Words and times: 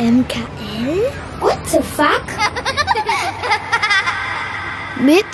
MKL? 0.00 1.12
What 1.40 1.58
the 1.66 1.82
fuck? 1.82 2.24
Mit 4.98 5.26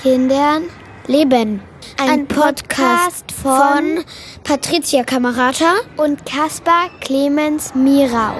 Kindern 0.00 0.70
leben. 1.08 1.60
Ein, 1.96 2.28
Podcast 2.28 3.32
von 3.32 4.04
Patricia 4.44 5.02
Kamerata 5.02 5.78
und 5.96 6.24
Caspar 6.24 6.90
Clemens 7.00 7.74
Mirau. 7.74 8.36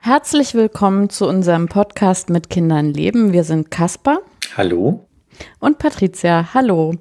Herzlich 0.00 0.52
willkommen 0.52 1.08
zu 1.08 1.26
unserem 1.26 1.66
Podcast 1.66 2.28
mit 2.28 2.50
Kindern 2.50 2.92
leben. 2.92 3.32
Wir 3.32 3.44
sind 3.44 3.70
Caspar. 3.70 4.18
Hallo. 4.54 5.06
Und 5.60 5.78
Patricia. 5.78 6.50
Hallo. 6.52 6.92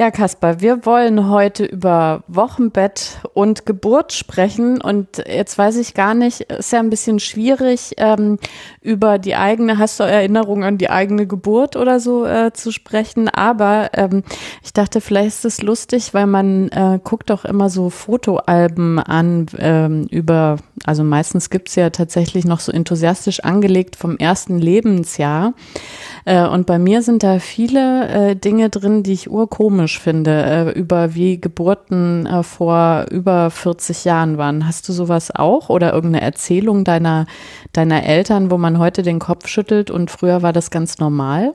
Ja, 0.00 0.12
Kaspar, 0.12 0.60
wir 0.60 0.86
wollen 0.86 1.28
heute 1.28 1.64
über 1.64 2.22
Wochenbett 2.28 3.18
und 3.34 3.66
Geburt 3.66 4.12
sprechen. 4.12 4.80
Und 4.80 5.24
jetzt 5.26 5.58
weiß 5.58 5.76
ich 5.76 5.92
gar 5.92 6.14
nicht, 6.14 6.42
ist 6.42 6.70
ja 6.70 6.78
ein 6.78 6.88
bisschen 6.88 7.18
schwierig, 7.18 7.94
ähm, 7.96 8.38
über 8.80 9.18
die 9.18 9.34
eigene, 9.34 9.76
hast 9.78 9.98
du 9.98 10.04
Erinnerung 10.04 10.62
an 10.62 10.78
die 10.78 10.88
eigene 10.88 11.26
Geburt 11.26 11.74
oder 11.74 11.98
so 11.98 12.24
äh, 12.24 12.52
zu 12.52 12.70
sprechen. 12.70 13.28
Aber 13.28 13.90
ähm, 13.94 14.22
ich 14.62 14.72
dachte, 14.72 15.00
vielleicht 15.00 15.38
ist 15.38 15.44
es 15.44 15.62
lustig, 15.62 16.14
weil 16.14 16.28
man 16.28 16.68
äh, 16.68 17.00
guckt 17.02 17.32
auch 17.32 17.44
immer 17.44 17.68
so 17.68 17.90
Fotoalben 17.90 19.00
an 19.00 19.46
ähm, 19.58 20.06
über, 20.12 20.58
also 20.84 21.04
meistens 21.04 21.50
gibt's 21.50 21.74
ja 21.74 21.90
tatsächlich 21.90 22.44
noch 22.44 22.60
so 22.60 22.72
enthusiastisch 22.72 23.40
angelegt 23.40 23.96
vom 23.96 24.16
ersten 24.16 24.58
Lebensjahr. 24.58 25.54
Äh, 26.24 26.46
und 26.46 26.66
bei 26.66 26.78
mir 26.78 27.02
sind 27.02 27.22
da 27.22 27.38
viele 27.38 28.08
äh, 28.08 28.36
Dinge 28.36 28.70
drin, 28.70 29.02
die 29.02 29.12
ich 29.12 29.30
urkomisch 29.30 29.98
finde, 29.98 30.42
äh, 30.74 30.78
über 30.78 31.14
wie 31.14 31.40
Geburten 31.40 32.28
vor 32.42 33.06
über 33.10 33.50
40 33.50 34.04
Jahren 34.04 34.38
waren. 34.38 34.66
Hast 34.66 34.88
du 34.88 34.92
sowas 34.92 35.30
auch 35.34 35.68
oder 35.68 35.92
irgendeine 35.92 36.24
Erzählung 36.24 36.84
deiner, 36.84 37.26
deiner 37.72 38.04
Eltern, 38.04 38.50
wo 38.50 38.58
man 38.58 38.78
heute 38.78 39.02
den 39.02 39.18
Kopf 39.18 39.48
schüttelt 39.48 39.90
und 39.90 40.10
früher 40.10 40.42
war 40.42 40.52
das 40.52 40.70
ganz 40.70 40.98
normal? 40.98 41.54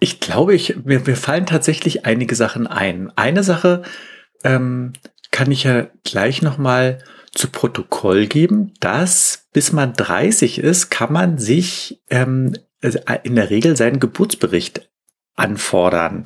Ich 0.00 0.20
glaube, 0.20 0.54
ich, 0.54 0.76
mir, 0.84 1.00
mir 1.00 1.16
fallen 1.16 1.46
tatsächlich 1.46 2.06
einige 2.06 2.34
Sachen 2.34 2.66
ein. 2.66 3.12
Eine 3.16 3.42
Sache 3.42 3.82
ähm, 4.44 4.94
kann 5.30 5.50
ich 5.50 5.64
ja 5.64 5.86
gleich 6.04 6.42
nochmal 6.42 6.98
zu 7.32 7.48
Protokoll 7.48 8.26
geben, 8.26 8.72
dass 8.80 9.48
bis 9.52 9.72
man 9.72 9.92
30 9.92 10.58
ist, 10.58 10.90
kann 10.90 11.12
man 11.12 11.38
sich 11.38 12.02
ähm, 12.10 12.54
äh, 12.80 12.92
in 13.22 13.36
der 13.36 13.50
Regel 13.50 13.76
seinen 13.76 14.00
Geburtsbericht 14.00 14.90
anfordern. 15.36 16.24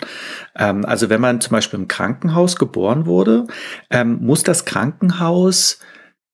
Ähm, 0.56 0.84
also 0.84 1.08
wenn 1.10 1.20
man 1.20 1.40
zum 1.40 1.52
Beispiel 1.52 1.78
im 1.78 1.88
Krankenhaus 1.88 2.56
geboren 2.56 3.06
wurde, 3.06 3.46
ähm, 3.90 4.18
muss 4.20 4.42
das 4.42 4.64
Krankenhaus, 4.64 5.78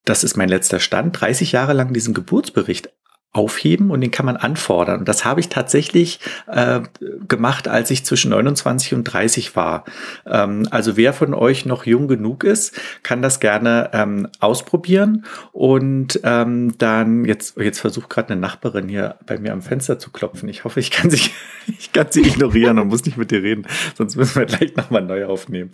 das 0.05 0.25
ist 0.25 0.37
mein 0.37 0.49
letzter 0.49 0.81
Stand, 0.81 1.21
30 1.21 1.53
Jahre 1.53 1.73
lang 1.73 1.93
diesen 1.93 2.15
Geburtsbericht 2.15 2.91
aufheben 3.33 3.93
und 3.93 4.01
den 4.01 4.11
kann 4.11 4.27
man 4.27 4.37
anfordern. 4.37 5.01
Und 5.01 5.09
das 5.09 5.25
habe 5.25 5.39
ich 5.39 5.49
tatsächlich 5.49 6.19
äh, 6.49 6.81
gemacht, 7.29 7.69
als 7.69 7.93
ich 7.93 8.05
zwischen 8.05 8.31
29 8.31 8.95
und 8.95 9.05
30 9.05 9.55
war. 9.55 9.85
Ähm, 10.27 10.67
also 10.73 10.97
wer 10.97 11.13
von 11.13 11.33
euch 11.33 11.65
noch 11.65 11.87
jung 11.87 12.09
genug 12.09 12.43
ist, 12.43 12.81
kann 13.05 13.23
das 13.23 13.39
gerne 13.39 13.91
ähm, 13.93 14.29
ausprobieren. 14.41 15.25
Und 15.53 16.19
ähm, 16.25 16.75
dann, 16.79 17.25
jetzt, 17.25 17.57
jetzt 17.57 17.79
versucht 17.79 18.11
gerade 18.11 18.33
eine 18.33 18.41
Nachbarin 18.41 18.89
hier 18.89 19.15
bei 19.27 19.39
mir 19.39 19.53
am 19.53 19.63
Fenster 19.63 20.01
zu 20.01 20.11
klopfen. 20.11 20.49
Ich 20.49 20.65
hoffe, 20.65 20.81
ich 20.81 20.91
kann 20.91 21.09
sie, 21.09 21.31
ich 21.79 21.93
kann 21.93 22.09
sie 22.11 22.23
ignorieren 22.23 22.81
und 22.81 22.89
muss 22.89 23.05
nicht 23.05 23.17
mit 23.17 23.31
dir 23.31 23.45
reden, 23.45 23.65
sonst 23.95 24.17
müssen 24.17 24.41
wir 24.41 24.47
gleich 24.47 24.75
nochmal 24.75 25.03
neu 25.03 25.27
aufnehmen. 25.27 25.71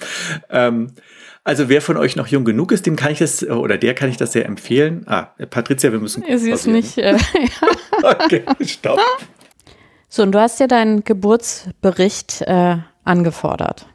Ähm, 0.51 0.93
also 1.47 1.69
wer 1.69 1.81
von 1.81 1.97
euch 1.97 2.17
noch 2.17 2.27
jung 2.27 2.45
genug 2.45 2.73
ist, 2.73 2.87
dem 2.87 2.97
kann 2.97 3.13
ich 3.13 3.21
das, 3.21 3.49
oder 3.49 3.79
der 3.79 3.95
kann 3.95 4.11
ich 4.11 4.17
das 4.17 4.33
sehr 4.33 4.47
empfehlen. 4.47 5.05
Ah, 5.07 5.29
Patricia, 5.49 5.93
wir 5.93 6.01
müssen. 6.01 6.25
Sie 6.37 6.51
ist 6.51 6.67
nicht. 6.67 6.99
Äh, 6.99 7.17
okay, 8.03 8.43
stopp. 8.63 8.99
So, 10.09 10.25
und 10.25 10.33
du 10.33 10.41
hast 10.41 10.59
ja 10.59 10.67
deinen 10.67 11.05
Geburtsbericht 11.05 12.43
äh, 12.43 12.79
angefordert. 13.05 13.87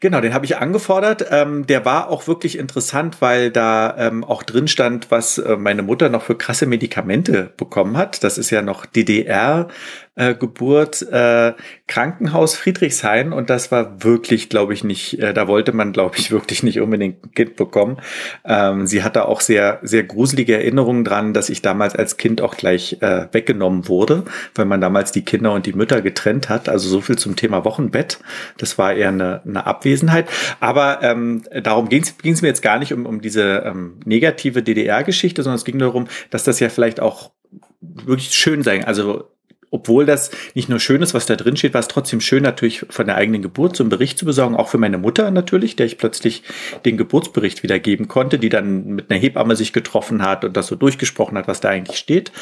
Genau, 0.00 0.20
den 0.20 0.34
habe 0.34 0.46
ich 0.46 0.56
angefordert. 0.56 1.26
Ähm, 1.30 1.66
der 1.66 1.84
war 1.84 2.08
auch 2.08 2.26
wirklich 2.26 2.58
interessant, 2.58 3.20
weil 3.20 3.50
da 3.50 3.94
ähm, 3.98 4.24
auch 4.24 4.42
drin 4.42 4.68
stand, 4.68 5.10
was 5.10 5.38
äh, 5.38 5.56
meine 5.56 5.82
Mutter 5.82 6.08
noch 6.08 6.22
für 6.22 6.36
krasse 6.36 6.66
Medikamente 6.66 7.52
bekommen 7.56 7.96
hat. 7.96 8.24
Das 8.24 8.38
ist 8.38 8.50
ja 8.50 8.62
noch 8.62 8.86
DDR. 8.86 9.68
Äh, 10.16 10.34
Geburt 10.34 11.02
äh, 11.12 11.52
Krankenhaus 11.86 12.56
Friedrichshain 12.56 13.34
und 13.34 13.50
das 13.50 13.70
war 13.70 14.02
wirklich, 14.02 14.48
glaube 14.48 14.72
ich, 14.72 14.82
nicht, 14.82 15.18
äh, 15.20 15.34
da 15.34 15.46
wollte 15.46 15.72
man, 15.72 15.92
glaube 15.92 16.16
ich, 16.16 16.30
wirklich 16.30 16.62
nicht 16.62 16.80
unbedingt 16.80 17.22
ein 17.22 17.32
Kind 17.32 17.56
bekommen. 17.56 17.98
Ähm, 18.44 18.86
sie 18.86 19.02
hatte 19.02 19.28
auch 19.28 19.42
sehr, 19.42 19.78
sehr 19.82 20.04
gruselige 20.04 20.54
Erinnerungen 20.54 21.04
dran, 21.04 21.34
dass 21.34 21.50
ich 21.50 21.60
damals 21.60 21.94
als 21.94 22.16
Kind 22.16 22.40
auch 22.40 22.56
gleich 22.56 22.96
äh, 23.02 23.26
weggenommen 23.32 23.88
wurde, 23.88 24.24
weil 24.54 24.64
man 24.64 24.80
damals 24.80 25.12
die 25.12 25.22
Kinder 25.22 25.52
und 25.52 25.66
die 25.66 25.74
Mütter 25.74 26.00
getrennt 26.00 26.48
hat. 26.48 26.70
Also 26.70 26.88
so 26.88 27.02
viel 27.02 27.18
zum 27.18 27.36
Thema 27.36 27.66
Wochenbett. 27.66 28.18
Das 28.56 28.78
war 28.78 28.94
eher 28.94 29.08
eine, 29.08 29.42
eine 29.44 29.66
Abwesenheit. 29.66 30.30
Aber 30.60 31.02
ähm, 31.02 31.42
darum 31.62 31.90
ging 31.90 32.02
es 32.02 32.42
mir 32.42 32.48
jetzt 32.48 32.62
gar 32.62 32.78
nicht 32.78 32.94
um, 32.94 33.04
um 33.04 33.20
diese 33.20 33.64
ähm, 33.66 34.00
negative 34.06 34.62
DDR-Geschichte, 34.62 35.42
sondern 35.42 35.56
es 35.56 35.66
ging 35.66 35.78
darum, 35.78 36.08
dass 36.30 36.42
das 36.42 36.58
ja 36.58 36.70
vielleicht 36.70 37.00
auch 37.00 37.32
wirklich 37.80 38.32
schön 38.32 38.62
sein. 38.62 38.84
Also 38.84 39.35
obwohl 39.70 40.06
das 40.06 40.30
nicht 40.54 40.68
nur 40.68 40.80
schön 40.80 41.02
ist, 41.02 41.14
was 41.14 41.26
da 41.26 41.36
drin 41.36 41.56
steht, 41.56 41.74
war 41.74 41.80
es 41.80 41.88
trotzdem 41.88 42.20
schön, 42.20 42.42
natürlich 42.42 42.86
von 42.88 43.06
der 43.06 43.16
eigenen 43.16 43.42
Geburt 43.42 43.76
so 43.76 43.82
einen 43.82 43.90
Bericht 43.90 44.18
zu 44.18 44.24
besorgen, 44.24 44.56
auch 44.56 44.68
für 44.68 44.78
meine 44.78 44.98
Mutter 44.98 45.30
natürlich, 45.30 45.76
der 45.76 45.86
ich 45.86 45.98
plötzlich 45.98 46.42
den 46.84 46.96
Geburtsbericht 46.96 47.62
wiedergeben 47.62 48.08
konnte, 48.08 48.38
die 48.38 48.48
dann 48.48 48.86
mit 48.86 49.10
einer 49.10 49.20
Hebamme 49.20 49.56
sich 49.56 49.72
getroffen 49.72 50.22
hat 50.22 50.44
und 50.44 50.56
das 50.56 50.68
so 50.68 50.76
durchgesprochen 50.76 51.36
hat, 51.36 51.48
was 51.48 51.60
da 51.60 51.68
eigentlich 51.68 51.98
steht. 51.98 52.32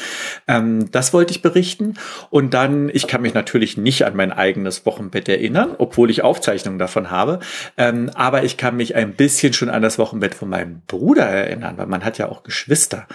Ähm, 0.47 0.91
das 0.91 1.13
wollte 1.13 1.31
ich 1.31 1.41
berichten. 1.41 1.95
Und 2.29 2.53
dann, 2.53 2.89
ich 2.93 3.07
kann 3.07 3.21
mich 3.21 3.33
natürlich 3.33 3.77
nicht 3.77 4.05
an 4.05 4.15
mein 4.15 4.31
eigenes 4.31 4.85
Wochenbett 4.85 5.27
erinnern, 5.29 5.75
obwohl 5.77 6.09
ich 6.09 6.23
Aufzeichnungen 6.23 6.79
davon 6.79 7.11
habe. 7.11 7.39
Ähm, 7.77 8.11
aber 8.13 8.43
ich 8.43 8.57
kann 8.57 8.77
mich 8.77 8.95
ein 8.95 9.13
bisschen 9.13 9.53
schon 9.53 9.69
an 9.69 9.81
das 9.81 9.97
Wochenbett 9.97 10.35
von 10.35 10.49
meinem 10.49 10.81
Bruder 10.87 11.25
erinnern, 11.25 11.77
weil 11.77 11.87
man 11.87 12.03
hat 12.03 12.17
ja 12.17 12.29
auch 12.29 12.43
Geschwister. 12.43 13.07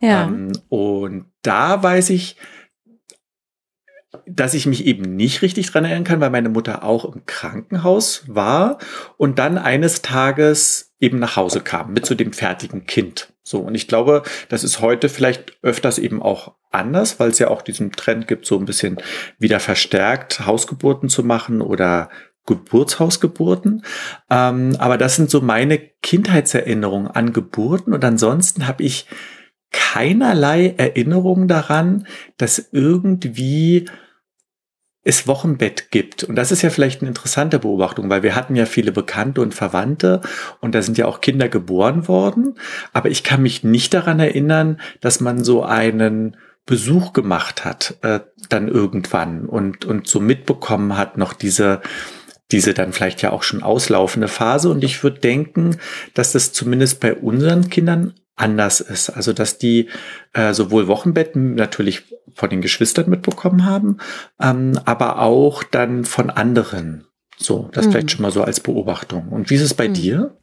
Ja. 0.00 0.24
Ähm, 0.24 0.52
und 0.68 1.26
da 1.42 1.82
weiß 1.82 2.10
ich, 2.10 2.36
dass 4.26 4.54
ich 4.54 4.66
mich 4.66 4.86
eben 4.86 5.16
nicht 5.16 5.42
richtig 5.42 5.70
dran 5.70 5.84
erinnern 5.84 6.04
kann, 6.04 6.20
weil 6.20 6.30
meine 6.30 6.48
Mutter 6.48 6.82
auch 6.82 7.04
im 7.04 7.26
Krankenhaus 7.26 8.24
war 8.26 8.78
und 9.16 9.38
dann 9.38 9.58
eines 9.58 10.00
Tages 10.00 10.94
eben 10.98 11.18
nach 11.18 11.36
Hause 11.36 11.60
kam 11.60 11.92
mit 11.92 12.06
zu 12.06 12.14
dem 12.14 12.32
fertigen 12.32 12.86
Kind. 12.86 13.32
So, 13.42 13.60
und 13.60 13.74
ich 13.74 13.86
glaube, 13.86 14.22
das 14.48 14.64
ist 14.64 14.80
heute 14.80 15.08
vielleicht 15.08 15.58
öfters 15.62 15.98
eben 15.98 16.22
auch 16.22 16.54
anders, 16.70 17.20
weil 17.20 17.30
es 17.30 17.38
ja 17.38 17.48
auch 17.48 17.62
diesen 17.62 17.92
Trend 17.92 18.28
gibt, 18.28 18.46
so 18.46 18.58
ein 18.58 18.64
bisschen 18.64 18.98
wieder 19.38 19.60
verstärkt 19.60 20.46
Hausgeburten 20.46 21.08
zu 21.08 21.22
machen 21.22 21.60
oder 21.60 22.10
Geburtshausgeburten. 22.46 23.84
Ähm, 24.30 24.76
aber 24.78 24.96
das 24.96 25.16
sind 25.16 25.30
so 25.30 25.40
meine 25.40 25.78
Kindheitserinnerungen 25.78 27.08
an 27.08 27.32
Geburten 27.32 27.92
und 27.92 28.04
ansonsten 28.04 28.66
habe 28.66 28.82
ich 28.82 29.06
keinerlei 29.70 30.74
Erinnerung 30.76 31.48
daran, 31.48 32.06
dass 32.36 32.68
irgendwie 32.72 33.86
es 35.08 35.26
Wochenbett 35.26 35.90
gibt. 35.90 36.24
Und 36.24 36.36
das 36.36 36.52
ist 36.52 36.60
ja 36.60 36.68
vielleicht 36.68 37.00
eine 37.00 37.08
interessante 37.08 37.58
Beobachtung, 37.58 38.10
weil 38.10 38.22
wir 38.22 38.34
hatten 38.34 38.56
ja 38.56 38.66
viele 38.66 38.92
Bekannte 38.92 39.40
und 39.40 39.54
Verwandte 39.54 40.20
und 40.60 40.74
da 40.74 40.82
sind 40.82 40.98
ja 40.98 41.06
auch 41.06 41.22
Kinder 41.22 41.48
geboren 41.48 42.08
worden. 42.08 42.58
Aber 42.92 43.08
ich 43.08 43.24
kann 43.24 43.42
mich 43.42 43.64
nicht 43.64 43.94
daran 43.94 44.20
erinnern, 44.20 44.80
dass 45.00 45.20
man 45.20 45.44
so 45.44 45.62
einen 45.62 46.36
Besuch 46.66 47.14
gemacht 47.14 47.64
hat, 47.64 47.96
äh, 48.02 48.20
dann 48.50 48.68
irgendwann 48.68 49.46
und, 49.46 49.86
und 49.86 50.06
so 50.06 50.20
mitbekommen 50.20 50.98
hat, 50.98 51.16
noch 51.16 51.32
diese, 51.32 51.80
diese 52.50 52.74
dann 52.74 52.92
vielleicht 52.92 53.22
ja 53.22 53.32
auch 53.32 53.42
schon 53.42 53.62
auslaufende 53.62 54.28
Phase. 54.28 54.68
Und 54.68 54.84
ich 54.84 55.02
würde 55.02 55.20
denken, 55.20 55.78
dass 56.12 56.32
das 56.32 56.52
zumindest 56.52 57.00
bei 57.00 57.14
unseren 57.14 57.70
Kindern 57.70 58.12
anders 58.38 58.80
ist. 58.80 59.10
Also 59.10 59.32
dass 59.32 59.58
die 59.58 59.88
äh, 60.32 60.52
sowohl 60.52 60.88
Wochenbetten 60.88 61.54
natürlich 61.54 62.04
von 62.34 62.50
den 62.50 62.60
Geschwistern 62.60 63.10
mitbekommen 63.10 63.64
haben, 63.64 63.98
ähm, 64.40 64.78
aber 64.84 65.20
auch 65.20 65.62
dann 65.62 66.04
von 66.04 66.30
anderen. 66.30 67.04
So, 67.36 67.70
das 67.72 67.86
mhm. 67.86 67.92
vielleicht 67.92 68.10
schon 68.10 68.22
mal 68.22 68.32
so 68.32 68.42
als 68.42 68.60
Beobachtung. 68.60 69.28
Und 69.28 69.50
wie 69.50 69.54
ist 69.54 69.62
es 69.62 69.74
bei 69.74 69.88
mhm. 69.88 69.94
dir? 69.94 70.36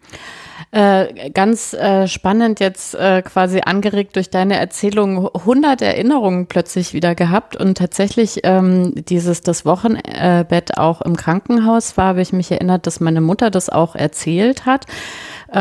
Äh, 0.72 1.30
ganz 1.32 1.74
äh, 1.74 2.08
spannend 2.08 2.62
jetzt 2.62 2.96
äh, 2.96 3.22
quasi 3.22 3.62
angeregt 3.66 4.16
durch 4.16 4.30
deine 4.30 4.58
Erzählung 4.58 5.28
100 5.28 5.82
Erinnerungen 5.82 6.48
plötzlich 6.48 6.94
wieder 6.94 7.14
gehabt 7.14 7.58
und 7.58 7.78
tatsächlich 7.78 8.40
ähm, 8.44 8.94
dieses 8.96 9.42
das 9.42 9.66
Wochenbett 9.66 10.78
auch 10.78 11.02
im 11.02 11.18
Krankenhaus 11.18 11.98
war, 11.98 12.08
habe 12.08 12.22
ich 12.22 12.32
mich 12.32 12.52
erinnert, 12.52 12.88
dass 12.88 13.02
meine 13.02 13.20
Mutter 13.22 13.52
das 13.52 13.70
auch 13.70 13.96
erzählt 13.96 14.66
hat 14.66 14.86
äh, 14.86 14.90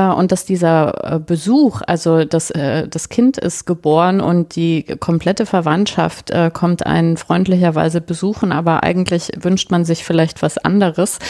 und 0.01 0.33
dass 0.33 0.45
dieser 0.45 1.15
äh, 1.15 1.19
Besuch, 1.21 1.81
also 1.87 2.25
das, 2.25 2.51
äh, 2.51 2.89
das 2.89 3.09
Kind 3.09 3.39
ist 3.39 3.65
geboren 3.65 4.21
und 4.21 4.57
die 4.57 4.83
komplette 4.99 5.47
Verwandtschaft 5.47 6.31
äh, 6.31 6.51
kommt 6.53 6.85
einen 6.85 7.17
freundlicherweise 7.17 8.01
besuchen, 8.01 8.51
aber 8.51 8.83
eigentlich 8.83 9.31
wünscht 9.41 9.71
man 9.71 9.85
sich 9.85 10.05
vielleicht 10.05 10.43
was 10.43 10.59
anderes. 10.59 11.21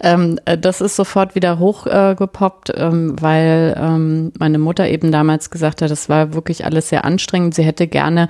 Ähm, 0.00 0.40
äh, 0.46 0.56
das 0.56 0.80
ist 0.80 0.96
sofort 0.96 1.34
wieder 1.34 1.58
hochgepoppt, 1.58 2.72
ähm, 2.74 3.20
weil 3.20 3.76
ähm, 3.78 4.32
meine 4.38 4.58
Mutter 4.58 4.88
eben 4.88 5.12
damals 5.12 5.50
gesagt 5.50 5.82
hat, 5.82 5.90
das 5.90 6.08
war 6.08 6.32
wirklich 6.32 6.64
alles 6.64 6.88
sehr 6.88 7.04
anstrengend. 7.04 7.54
Sie 7.54 7.64
hätte 7.64 7.86
gerne 7.86 8.28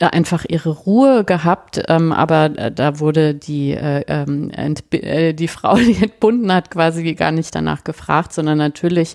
äh, 0.00 0.06
einfach 0.06 0.44
ihre 0.48 0.70
Ruhe 0.70 1.22
gehabt, 1.22 1.80
ähm, 1.88 2.12
aber 2.12 2.46
äh, 2.56 2.72
da 2.72 2.98
wurde 2.98 3.34
die, 3.34 3.72
äh, 3.72 4.04
ähm, 4.08 4.50
äh, 4.90 5.34
die 5.34 5.48
Frau, 5.48 5.76
die 5.76 6.02
entbunden 6.02 6.52
hat, 6.52 6.70
quasi 6.70 7.14
gar 7.14 7.30
nicht 7.30 7.54
danach 7.54 7.84
gefragt, 7.84 8.32
sondern 8.32 8.58
natürlich 8.58 9.14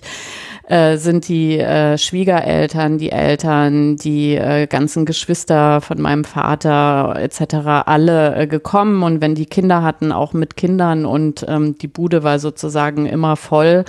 äh, 0.68 0.96
sind 0.96 1.28
die 1.28 1.58
äh, 1.58 1.96
Schwiegereltern, 1.96 2.98
die 2.98 3.12
Eltern, 3.12 3.96
die 3.96 4.34
äh, 4.34 4.66
ganzen 4.66 5.04
Geschwister 5.04 5.80
von 5.80 6.00
meinem 6.00 6.24
Vater 6.24 7.14
etc. 7.18 7.54
alle 7.86 8.34
äh, 8.34 8.46
gekommen 8.46 9.02
und 9.02 9.20
wenn 9.20 9.34
die 9.34 9.46
Kinder 9.46 9.82
hatten, 9.82 10.10
auch 10.10 10.32
mit 10.32 10.56
Kindern 10.56 11.06
und 11.06 11.46
ähm, 11.48 11.78
die 11.78 11.88
Bude 11.88 12.24
war 12.24 12.38
sozusagen 12.40 13.06
immer 13.06 13.36
voll. 13.36 13.84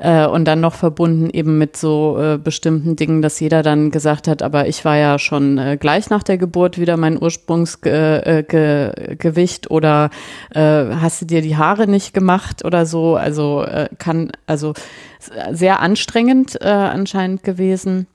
Äh, 0.00 0.26
und 0.26 0.44
dann 0.44 0.60
noch 0.60 0.74
verbunden 0.74 1.30
eben 1.30 1.58
mit 1.58 1.76
so 1.76 2.18
äh, 2.20 2.38
bestimmten 2.38 2.96
Dingen, 2.96 3.22
dass 3.22 3.40
jeder 3.40 3.62
dann 3.62 3.90
gesagt 3.90 4.28
hat, 4.28 4.42
aber 4.42 4.68
ich 4.68 4.84
war 4.84 4.96
ja 4.96 5.18
schon 5.18 5.58
äh, 5.58 5.76
gleich 5.78 6.10
nach 6.10 6.22
der 6.22 6.36
Geburt 6.36 6.78
wieder 6.78 6.96
mein 6.96 7.20
Ursprungsgewicht 7.20 9.66
äh, 9.66 9.68
oder 9.70 10.10
äh, 10.54 10.60
hast 10.60 11.22
du 11.22 11.26
dir 11.26 11.40
die 11.40 11.56
Haare 11.56 11.86
nicht 11.86 12.12
gemacht 12.12 12.64
oder 12.64 12.84
so. 12.84 13.16
Also 13.16 13.62
äh, 13.62 13.88
kann, 13.98 14.32
also 14.46 14.74
sehr 15.50 15.80
anstrengend 15.80 16.60
äh, 16.60 16.68
anscheinend 16.68 17.42
gewesen. 17.42 18.06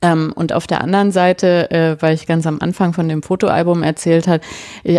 Ähm, 0.00 0.32
und 0.34 0.52
auf 0.52 0.66
der 0.66 0.80
anderen 0.80 1.12
Seite, 1.12 1.70
äh, 1.70 1.96
weil 2.00 2.14
ich 2.14 2.26
ganz 2.26 2.46
am 2.46 2.58
Anfang 2.60 2.92
von 2.92 3.08
dem 3.08 3.22
Fotoalbum 3.22 3.82
erzählt 3.82 4.26
hat, 4.26 4.42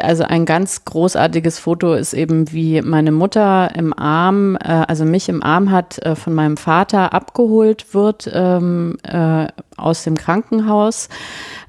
also 0.01 0.23
ein 0.23 0.45
ganz 0.45 0.85
großartiges 0.85 1.59
Foto 1.59 1.93
ist 1.93 2.13
eben, 2.13 2.51
wie 2.51 2.81
meine 2.81 3.11
Mutter 3.11 3.71
im 3.75 3.97
Arm, 3.97 4.55
äh, 4.55 4.85
also 4.87 5.05
mich 5.05 5.29
im 5.29 5.43
Arm 5.43 5.71
hat, 5.71 5.99
äh, 5.99 6.15
von 6.15 6.33
meinem 6.33 6.57
Vater 6.57 7.13
abgeholt 7.13 7.93
wird 7.93 8.29
ähm, 8.33 8.97
äh, 9.03 9.47
aus 9.77 10.03
dem 10.03 10.15
Krankenhaus. 10.15 11.09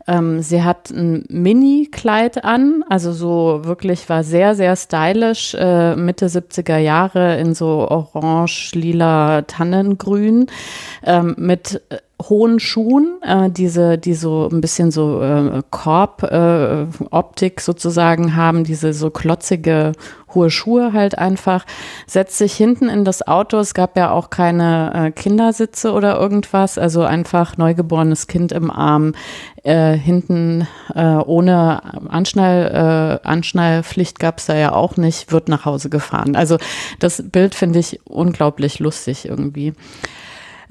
Ähm, 0.07 0.43
sie 0.43 0.63
hat 0.63 0.91
ein 0.91 1.25
Mini-Kleid 1.29 2.45
an, 2.45 2.85
also 2.89 3.13
so 3.13 3.61
wirklich 3.65 4.09
war 4.11 4.23
sehr, 4.23 4.55
sehr 4.55 4.77
stylisch, 4.77 5.55
äh, 5.55 5.97
Mitte 5.97 6.27
70er 6.27 6.77
Jahre 6.77 7.39
in 7.39 7.55
so 7.55 7.89
orange, 7.89 8.73
lila, 8.75 9.43
Tannengrün, 9.43 10.47
ähm, 11.05 11.35
mit 11.39 11.81
äh, 11.89 11.97
hohen 12.23 12.61
Schuhen, 12.61 13.21
äh, 13.23 13.51
diese, 13.51 13.99
die 13.99 14.15
so 14.15 14.49
ein 14.51 14.61
bisschen 14.61 14.91
so 14.91 15.21
äh, 15.21 15.63
Korb-Optik 15.71 17.55
äh, 17.59 17.63
sozusagen 17.63 18.37
haben, 18.37 18.65
diese 18.65 18.93
so 18.93 19.11
klotzige 19.11 19.93
hohe 20.35 20.51
Schuhe 20.51 20.93
halt 20.93 21.19
einfach, 21.19 21.65
setzt 22.07 22.39
sich 22.39 22.55
hinten 22.55 22.89
in 22.89 23.05
das 23.05 23.27
Auto. 23.27 23.59
Es 23.59 23.75
gab 23.75 23.97
ja 23.97 24.11
auch 24.11 24.31
keine 24.31 24.93
äh, 24.95 25.11
Kindersitze 25.11 25.93
oder 25.93 26.19
irgendwas, 26.19 26.79
also 26.79 27.03
einfach 27.03 27.57
neugeborenes 27.57 28.27
Kind 28.27 28.53
im 28.53 28.71
Arm, 28.71 29.15
äh, 29.63 29.93
hinten 29.95 30.67
äh, 30.95 31.05
ohne 31.05 31.83
Anschnall, 32.11 33.21
äh, 33.25 33.27
Anschnallpflicht 33.27 34.19
gab 34.19 34.39
es 34.39 34.47
da 34.47 34.57
ja 34.57 34.73
auch 34.73 34.97
nicht, 34.97 35.33
wird 35.33 35.49
nach 35.49 35.65
Hause 35.65 35.91
gefahren. 35.91 36.37
Also 36.37 36.59
das 36.99 37.23
Bild 37.31 37.55
finde 37.55 37.79
ich 37.79 38.01
unglaublich 38.05 38.79
lustig 38.79 39.27
irgendwie. 39.27 39.73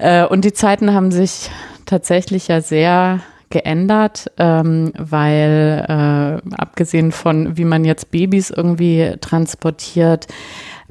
Äh, 0.04 0.26
und 0.26 0.44
die 0.44 0.52
Zeiten 0.52 0.92
haben 0.92 1.10
sich 1.10 1.50
tatsächlich 1.86 2.48
ja 2.48 2.60
sehr 2.60 3.20
geändert, 3.48 4.30
ähm, 4.36 4.92
weil 4.98 5.82
äh, 5.88 6.54
abgesehen 6.56 7.10
von, 7.10 7.56
wie 7.56 7.64
man 7.64 7.86
jetzt 7.86 8.10
Babys 8.10 8.50
irgendwie 8.50 9.14
transportiert, 9.22 10.26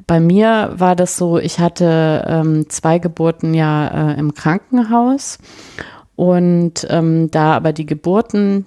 bei 0.08 0.18
mir 0.18 0.72
war 0.76 0.96
das 0.96 1.16
so, 1.16 1.38
ich 1.38 1.60
hatte 1.60 2.24
ähm, 2.26 2.68
zwei 2.68 2.98
Geburten 2.98 3.54
ja 3.54 4.10
äh, 4.10 4.18
im 4.18 4.34
Krankenhaus 4.34 5.38
und 6.16 6.84
ähm, 6.90 7.30
da 7.30 7.54
aber 7.54 7.72
die 7.72 7.86
Geburten 7.86 8.64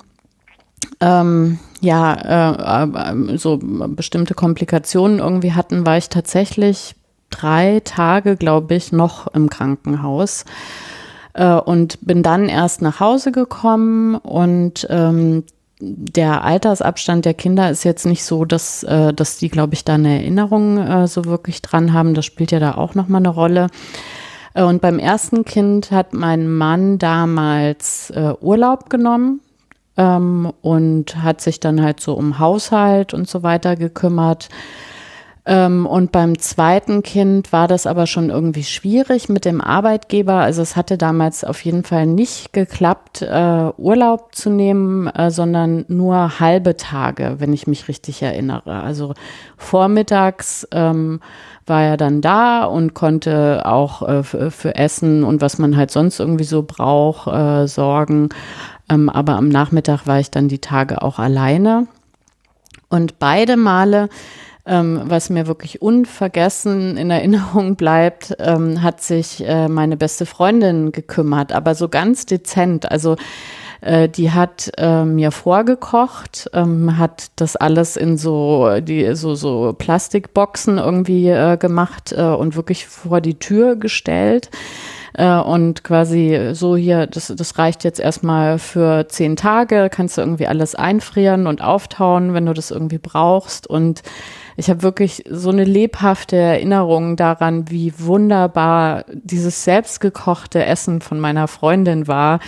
ähm, 1.02 1.60
ja 1.82 2.84
äh, 2.86 3.34
äh, 3.34 3.38
so 3.38 3.60
bestimmte 3.62 4.34
Komplikationen 4.34 5.20
irgendwie 5.20 5.54
hatten, 5.54 5.86
war 5.86 5.98
ich 5.98 6.08
tatsächlich 6.08 6.96
drei 7.30 7.82
Tage, 7.84 8.36
glaube 8.36 8.76
ich, 8.76 8.92
noch 8.92 9.28
im 9.28 9.50
Krankenhaus 9.50 10.46
äh, 11.34 11.54
und 11.54 12.00
bin 12.02 12.24
dann 12.24 12.50
erst 12.50 12.82
nach 12.82 13.00
Hause 13.00 13.32
gekommen 13.32 14.16
und 14.16 14.88
ähm, 14.90 15.44
der 15.80 16.44
Altersabstand 16.44 17.26
der 17.26 17.36
Kinder 17.36 17.70
ist 17.70 17.84
jetzt 17.84 18.06
nicht 18.06 18.24
so, 18.24 18.46
dass, 18.46 18.84
äh, 18.84 19.14
dass 19.14 19.38
die, 19.38 19.50
glaube 19.50 19.76
ich, 19.76 19.86
da 19.86 19.94
eine 19.94 20.16
Erinnerung 20.22 20.80
äh, 20.80 21.08
so 21.08 21.26
wirklich 21.26 21.62
dran 21.62 21.94
haben. 21.94 22.16
Das 22.16 22.26
spielt 22.26 22.52
ja 22.52 22.60
da 22.60 22.76
auch 22.76 22.96
nochmal 22.96 23.22
eine 23.22 23.30
Rolle. 23.30 23.68
Äh, 24.56 24.64
und 24.64 24.82
beim 24.82 24.98
ersten 24.98 25.46
Kind 25.46 25.92
hat 25.92 26.14
mein 26.14 26.50
Mann 26.50 26.98
damals 26.98 28.10
äh, 28.10 28.34
Urlaub 28.42 28.90
genommen 28.90 29.42
ähm, 29.98 30.52
und 30.62 31.22
hat 31.22 31.42
sich 31.42 31.60
dann 31.60 31.82
halt 31.84 32.00
so 32.00 32.14
um 32.14 32.40
Haushalt 32.40 33.14
und 33.14 33.30
so 33.30 33.44
weiter 33.44 33.76
gekümmert. 33.76 34.50
Ähm, 35.50 35.86
und 35.86 36.12
beim 36.12 36.38
zweiten 36.40 37.04
Kind 37.04 37.54
war 37.54 37.70
das 37.70 37.88
aber 37.88 38.06
schon 38.06 38.30
irgendwie 38.30 38.66
schwierig 38.66 39.30
mit 39.30 39.46
dem 39.46 39.62
Arbeitgeber. 39.62 40.34
Also 40.34 40.62
es 40.62 40.76
hatte 40.76 40.98
damals 40.98 41.46
auf 41.46 41.64
jeden 41.64 41.86
Fall 41.86 42.06
nicht 42.06 42.52
geklappt, 42.52 43.22
äh, 43.22 43.72
Urlaub 43.78 44.36
zu 44.36 44.50
nehmen, 44.50 45.08
äh, 45.08 45.32
sondern 45.32 45.86
nur 45.88 46.42
halbe 46.42 46.76
Tage, 46.76 47.36
wenn 47.38 47.54
ich 47.54 47.66
mich 47.66 47.88
richtig 47.88 48.22
erinnere. 48.22 48.82
Also 48.84 49.14
vormittags 49.56 50.68
ähm, 50.74 51.22
war 51.66 51.82
er 51.82 51.96
dann 51.96 52.20
da 52.20 52.66
und 52.66 52.94
konnte 52.94 53.66
auch 53.66 54.02
äh, 54.06 54.24
für 54.24 54.76
Essen 54.76 55.24
und 55.24 55.40
was 55.40 55.60
man 55.60 55.78
halt 55.78 55.92
sonst 55.92 56.20
irgendwie 56.20 56.44
so 56.44 56.64
braucht, 56.64 57.28
äh, 57.28 57.68
sorgen. 57.70 58.30
Ähm, 58.90 59.10
aber 59.10 59.38
am 59.38 59.48
Nachmittag 59.48 60.08
war 60.08 60.20
ich 60.20 60.30
dann 60.30 60.50
die 60.50 60.60
Tage 60.60 61.02
auch 61.02 61.20
alleine. 61.20 61.88
Und 62.90 63.20
beide 63.20 63.56
Male 63.56 64.10
ähm, 64.68 65.02
was 65.06 65.30
mir 65.30 65.48
wirklich 65.48 65.82
unvergessen 65.82 66.98
in 66.98 67.10
Erinnerung 67.10 67.76
bleibt, 67.78 68.36
ähm, 68.40 68.84
hat 68.84 69.02
sich 69.02 69.44
äh, 69.46 69.68
meine 69.68 69.98
beste 69.98 70.26
Freundin 70.26 70.92
gekümmert, 70.92 71.54
aber 71.54 71.74
so 71.74 71.90
ganz 71.90 72.26
dezent. 72.26 72.92
Also 72.92 73.16
äh, 73.82 74.10
die 74.10 74.32
hat 74.32 74.72
äh, 74.78 75.06
mir 75.06 75.32
vorgekocht, 75.32 76.50
ähm, 76.54 76.98
hat 76.98 77.32
das 77.38 77.56
alles 77.56 77.96
in 77.96 78.18
so 78.18 78.80
die 78.82 79.16
so 79.16 79.36
so 79.36 79.74
Plastikboxen 79.78 80.78
irgendwie 80.78 81.30
äh, 81.30 81.58
gemacht 81.58 82.14
äh, 82.16 82.22
und 82.24 82.56
wirklich 82.56 82.88
vor 82.88 83.22
die 83.22 83.40
Tür 83.40 83.76
gestellt 83.76 84.50
äh, 85.14 85.40
und 85.40 85.84
quasi 85.84 86.52
so 86.54 86.76
hier, 86.76 87.08
das, 87.08 87.34
das 87.36 87.58
reicht 87.58 87.84
jetzt 87.84 88.00
erstmal 88.00 88.60
für 88.60 89.08
zehn 89.10 89.36
Tage, 89.36 89.90
kannst 89.92 90.18
du 90.18 90.22
irgendwie 90.22 90.48
alles 90.48 90.76
einfrieren 90.76 91.48
und 91.48 91.62
auftauen, 91.62 92.34
wenn 92.34 92.46
du 92.46 92.54
das 92.54 92.72
irgendwie 92.72 93.00
brauchst 93.00 93.68
und 93.68 94.04
ich 94.60 94.72
habe 94.72 94.82
wirklich 94.82 95.24
so 95.30 95.52
eine 95.52 95.64
lebhafte 95.64 96.36
Erinnerung 96.36 97.16
daran, 97.16 97.70
wie 97.70 97.94
wunderbar 98.00 99.06
dieses 99.14 99.64
selbstgekochte 99.64 100.66
Essen 100.66 101.00
von 101.00 101.20
meiner 101.20 101.48
Freundin 101.48 102.08
war 102.08 102.40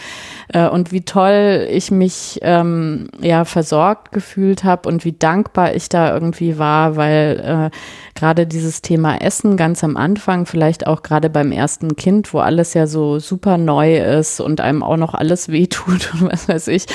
äh, 0.54 0.68
und 0.68 0.92
wie 0.92 1.02
toll 1.02 1.68
ich 1.70 1.92
mich 1.92 2.40
ähm, 2.42 3.08
ja 3.22 3.46
versorgt 3.46 4.12
gefühlt 4.12 4.64
habe 4.64 4.90
und 4.90 5.06
wie 5.06 5.14
dankbar 5.14 5.76
ich 5.76 5.90
da 5.90 6.14
irgendwie 6.14 6.58
war, 6.58 6.96
weil 6.96 7.70
äh, 7.72 7.78
gerade 8.16 8.48
dieses 8.48 8.82
Thema 8.82 9.18
Essen 9.18 9.58
ganz 9.58 9.84
am 9.84 9.96
Anfang, 9.96 10.46
vielleicht 10.46 10.88
auch 10.88 11.04
gerade 11.04 11.30
beim 11.30 11.52
ersten 11.52 11.96
Kind, 11.96 12.34
wo 12.34 12.40
alles 12.40 12.74
ja 12.74 12.88
so 12.88 13.20
super 13.20 13.58
neu 13.58 13.98
ist 13.98 14.42
und 14.42 14.60
einem 14.60 14.84
auch 14.84 14.98
noch 14.98 15.14
alles 15.14 15.50
wehtut 15.50 16.14
und 16.20 16.32
was 16.32 16.50
weiß 16.50 16.68
ich, 16.70 16.86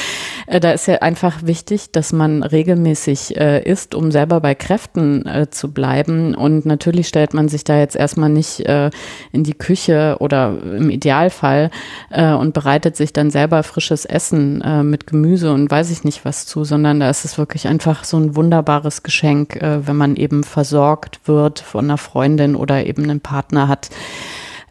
äh, 0.47 0.59
da 0.59 0.73
ist 0.73 0.87
ja 0.87 0.97
einfach 0.97 1.45
wichtig, 1.45 1.93
dass 1.93 2.13
man 2.13 2.43
regelmäßig 2.43 3.37
äh, 3.37 3.63
isst, 3.63 3.95
um 3.95 4.11
selber 4.11 4.41
bei 4.41 4.55
Kräften 4.55 5.27
äh, 5.27 5.49
zu 5.51 5.73
bleiben. 5.73 6.35
Und 6.35 6.67
natürlich 6.67 7.09
stellt 7.09 7.35
man 7.35 7.49
sich 7.49 7.65
da 7.65 7.79
jetzt 7.79 7.97
erstmal 7.97 8.31
nicht 8.31 8.61
äh, 8.61 8.91
in 9.33 9.45
die 9.45 9.55
Küche 9.55 10.17
oder 10.19 10.57
im 10.77 10.91
Idealfall 10.91 11.71
äh, 12.11 12.33
und 12.33 12.53
bereitet 12.53 12.97
sich 12.97 13.13
dann 13.13 13.31
selber 13.31 13.44
frisches 13.63 14.05
Essen 14.05 14.61
äh, 14.63 14.83
mit 14.83 15.07
Gemüse 15.07 15.53
und 15.53 15.71
weiß 15.71 15.91
ich 15.91 16.05
nicht 16.05 16.25
was 16.25 16.47
zu, 16.47 16.65
sondern 16.65 17.01
da 17.01 17.11
ist 17.11 17.25
es 17.25 17.39
wirklich 17.39 17.69
einfach 17.69 18.05
so 18.05 18.17
ein 18.17 18.37
wunderbares 18.37 19.03
Geschenk, 19.03 19.57
äh, 19.57 19.87
wenn 19.87 19.97
man 19.97 20.17
eben 20.17 20.45
versorgt 20.45 21.21
wird 21.27 21.61
von 21.61 21.85
einer 21.85 21.99
Freundin 21.99 22.57
oder 22.57 22.87
eben 22.87 23.05
einen 23.05 23.21
Partner 23.21 23.69
hat 23.69 23.91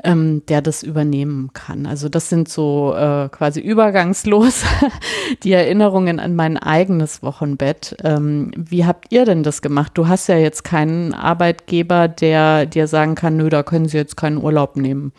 ähm, 0.03 0.45
der 0.47 0.61
das 0.61 0.83
übernehmen 0.83 1.51
kann. 1.53 1.85
Also 1.85 2.09
das 2.09 2.29
sind 2.29 2.49
so 2.49 2.93
äh, 2.95 3.29
quasi 3.29 3.61
übergangslos 3.61 4.63
die 5.43 5.53
Erinnerungen 5.53 6.19
an 6.19 6.35
mein 6.35 6.57
eigenes 6.57 7.23
Wochenbett. 7.23 7.95
Ähm, 8.03 8.51
wie 8.57 8.85
habt 8.85 9.11
ihr 9.11 9.25
denn 9.25 9.43
das 9.43 9.61
gemacht? 9.61 9.93
Du 9.95 10.07
hast 10.07 10.27
ja 10.27 10.37
jetzt 10.37 10.63
keinen 10.63 11.13
Arbeitgeber, 11.13 12.07
der 12.07 12.65
dir 12.65 12.87
sagen 12.87 13.15
kann, 13.15 13.37
nö, 13.37 13.49
da 13.49 13.63
können 13.63 13.87
Sie 13.87 13.97
jetzt 13.97 14.17
keinen 14.17 14.37
Urlaub 14.37 14.75
nehmen. 14.75 15.13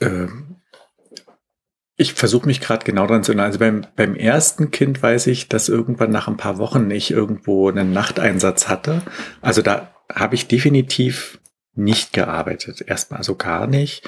Ähm, 0.00 0.56
ich 1.96 2.14
versuche 2.14 2.46
mich 2.46 2.60
gerade 2.60 2.84
genau 2.84 3.06
dran 3.06 3.22
zu 3.22 3.32
erinnern. 3.32 3.46
Also 3.46 3.58
beim, 3.58 3.86
beim 3.96 4.14
ersten 4.14 4.70
Kind 4.70 5.02
weiß 5.02 5.26
ich, 5.26 5.48
dass 5.48 5.68
irgendwann 5.68 6.10
nach 6.10 6.28
ein 6.28 6.36
paar 6.36 6.58
Wochen 6.58 6.90
ich 6.90 7.10
irgendwo 7.10 7.68
einen 7.68 7.92
Nachteinsatz 7.92 8.68
hatte. 8.68 9.02
Also 9.40 9.62
da 9.62 9.92
habe 10.12 10.34
ich 10.34 10.48
definitiv 10.48 11.38
nicht 11.74 12.12
gearbeitet. 12.12 12.84
Erstmal 12.86 13.18
also 13.18 13.34
gar 13.34 13.66
nicht. 13.66 14.06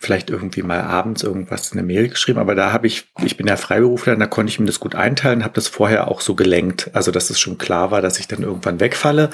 Vielleicht 0.00 0.30
irgendwie 0.30 0.62
mal 0.62 0.80
abends 0.80 1.22
irgendwas 1.22 1.70
in 1.70 1.78
eine 1.78 1.86
Mail 1.86 2.08
geschrieben, 2.08 2.40
aber 2.40 2.56
da 2.56 2.72
habe 2.72 2.88
ich, 2.88 3.06
ich 3.22 3.36
bin 3.36 3.46
ja 3.46 3.56
Freiberufler, 3.56 4.16
da 4.16 4.26
konnte 4.26 4.50
ich 4.50 4.58
mir 4.58 4.66
das 4.66 4.80
gut 4.80 4.96
einteilen, 4.96 5.44
habe 5.44 5.54
das 5.54 5.68
vorher 5.68 6.08
auch 6.08 6.20
so 6.20 6.34
gelenkt, 6.34 6.90
also 6.92 7.12
dass 7.12 7.30
es 7.30 7.38
schon 7.38 7.56
klar 7.56 7.92
war, 7.92 8.02
dass 8.02 8.18
ich 8.18 8.26
dann 8.26 8.42
irgendwann 8.42 8.80
wegfalle. 8.80 9.30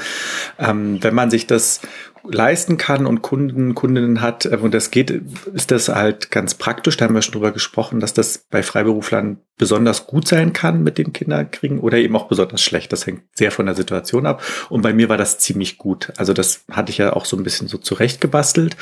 Ähm, 0.59 1.03
wenn 1.03 1.15
man 1.15 1.31
sich 1.31 1.47
das 1.47 1.81
leisten 2.25 2.77
kann 2.77 3.07
und 3.07 3.23
Kunden, 3.23 3.75
Kundinnen 3.75 4.21
hat, 4.21 4.47
äh, 4.47 4.57
und 4.57 4.75
das 4.75 4.91
geht, 4.91 5.11
ist 5.11 5.71
das 5.71 5.89
halt 5.89 6.31
ganz 6.31 6.55
praktisch. 6.55 6.97
Da 6.97 7.05
haben 7.05 7.15
wir 7.15 7.23
schon 7.23 7.33
drüber 7.33 7.53
gesprochen, 7.53 8.01
dass 8.01 8.13
das 8.13 8.39
bei 8.51 8.63
Freiberuflern 8.63 9.39
besonders 9.57 10.07
gut 10.07 10.27
sein 10.27 10.53
kann 10.53 10.83
mit 10.83 10.99
den 10.99 11.13
Kinderkriegen 11.13 11.81
oder 11.81 11.99
eben 11.99 12.17
auch 12.17 12.29
besonders 12.29 12.63
schlecht. 12.63 12.93
Das 12.93 13.07
hängt 13.07 13.23
sehr 13.35 13.51
von 13.51 13.67
der 13.67 13.75
Situation 13.75 14.27
ab. 14.27 14.43
Und 14.69 14.83
bei 14.83 14.93
mir 14.93 15.09
war 15.09 15.19
das 15.19 15.39
ziemlich 15.39 15.79
gut. 15.79 16.13
Also 16.17 16.33
das 16.33 16.65
hatte 16.71 16.91
ich 16.91 16.99
ja 16.99 17.13
auch 17.13 17.25
so 17.25 17.37
ein 17.37 17.43
bisschen 17.43 17.69
so 17.69 17.79
zurechtgebastelt. 17.79 18.77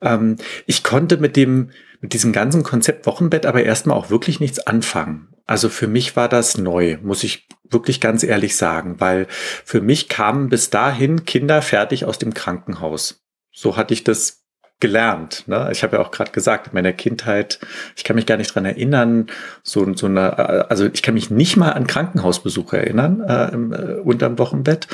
Ähm, 0.00 0.36
ich 0.66 0.82
konnte 0.82 1.16
mit 1.16 1.36
dem, 1.36 1.70
mit 2.02 2.12
diesem 2.12 2.32
ganzen 2.32 2.64
Konzept 2.64 3.06
Wochenbett 3.06 3.46
aber 3.46 3.62
erstmal 3.62 3.96
auch 3.96 4.10
wirklich 4.10 4.40
nichts 4.40 4.58
anfangen. 4.66 5.28
Also 5.46 5.68
für 5.68 5.86
mich 5.86 6.16
war 6.16 6.28
das 6.28 6.58
neu, 6.58 6.98
muss 7.02 7.24
ich 7.24 7.48
wirklich 7.70 8.00
ganz 8.00 8.22
ehrlich 8.22 8.56
sagen, 8.56 8.96
weil 8.98 9.26
für 9.30 9.80
mich 9.80 10.08
kamen 10.08 10.48
bis 10.48 10.68
dahin 10.68 11.24
Kinder 11.24 11.62
fertig 11.62 12.04
aus 12.04 12.18
dem 12.18 12.34
Krankenhaus. 12.34 13.24
So 13.52 13.76
hatte 13.76 13.94
ich 13.94 14.04
das 14.04 14.42
gelernt. 14.80 15.44
Ne? 15.46 15.68
Ich 15.70 15.84
habe 15.84 15.96
ja 15.96 16.02
auch 16.02 16.10
gerade 16.10 16.32
gesagt, 16.32 16.66
in 16.66 16.74
meiner 16.74 16.92
Kindheit, 16.92 17.60
ich 17.96 18.02
kann 18.02 18.16
mich 18.16 18.26
gar 18.26 18.36
nicht 18.36 18.52
dran 18.52 18.64
erinnern, 18.64 19.28
so, 19.62 19.94
so 19.94 20.06
eine, 20.06 20.68
also 20.70 20.86
ich 20.92 21.02
kann 21.02 21.14
mich 21.14 21.30
nicht 21.30 21.56
mal 21.56 21.70
an 21.70 21.86
Krankenhausbesuche 21.86 22.78
erinnern 22.78 23.20
äh, 23.20 23.52
im, 23.52 23.72
äh, 23.72 23.94
unterm 24.00 24.38
Wochenbett. 24.38 24.88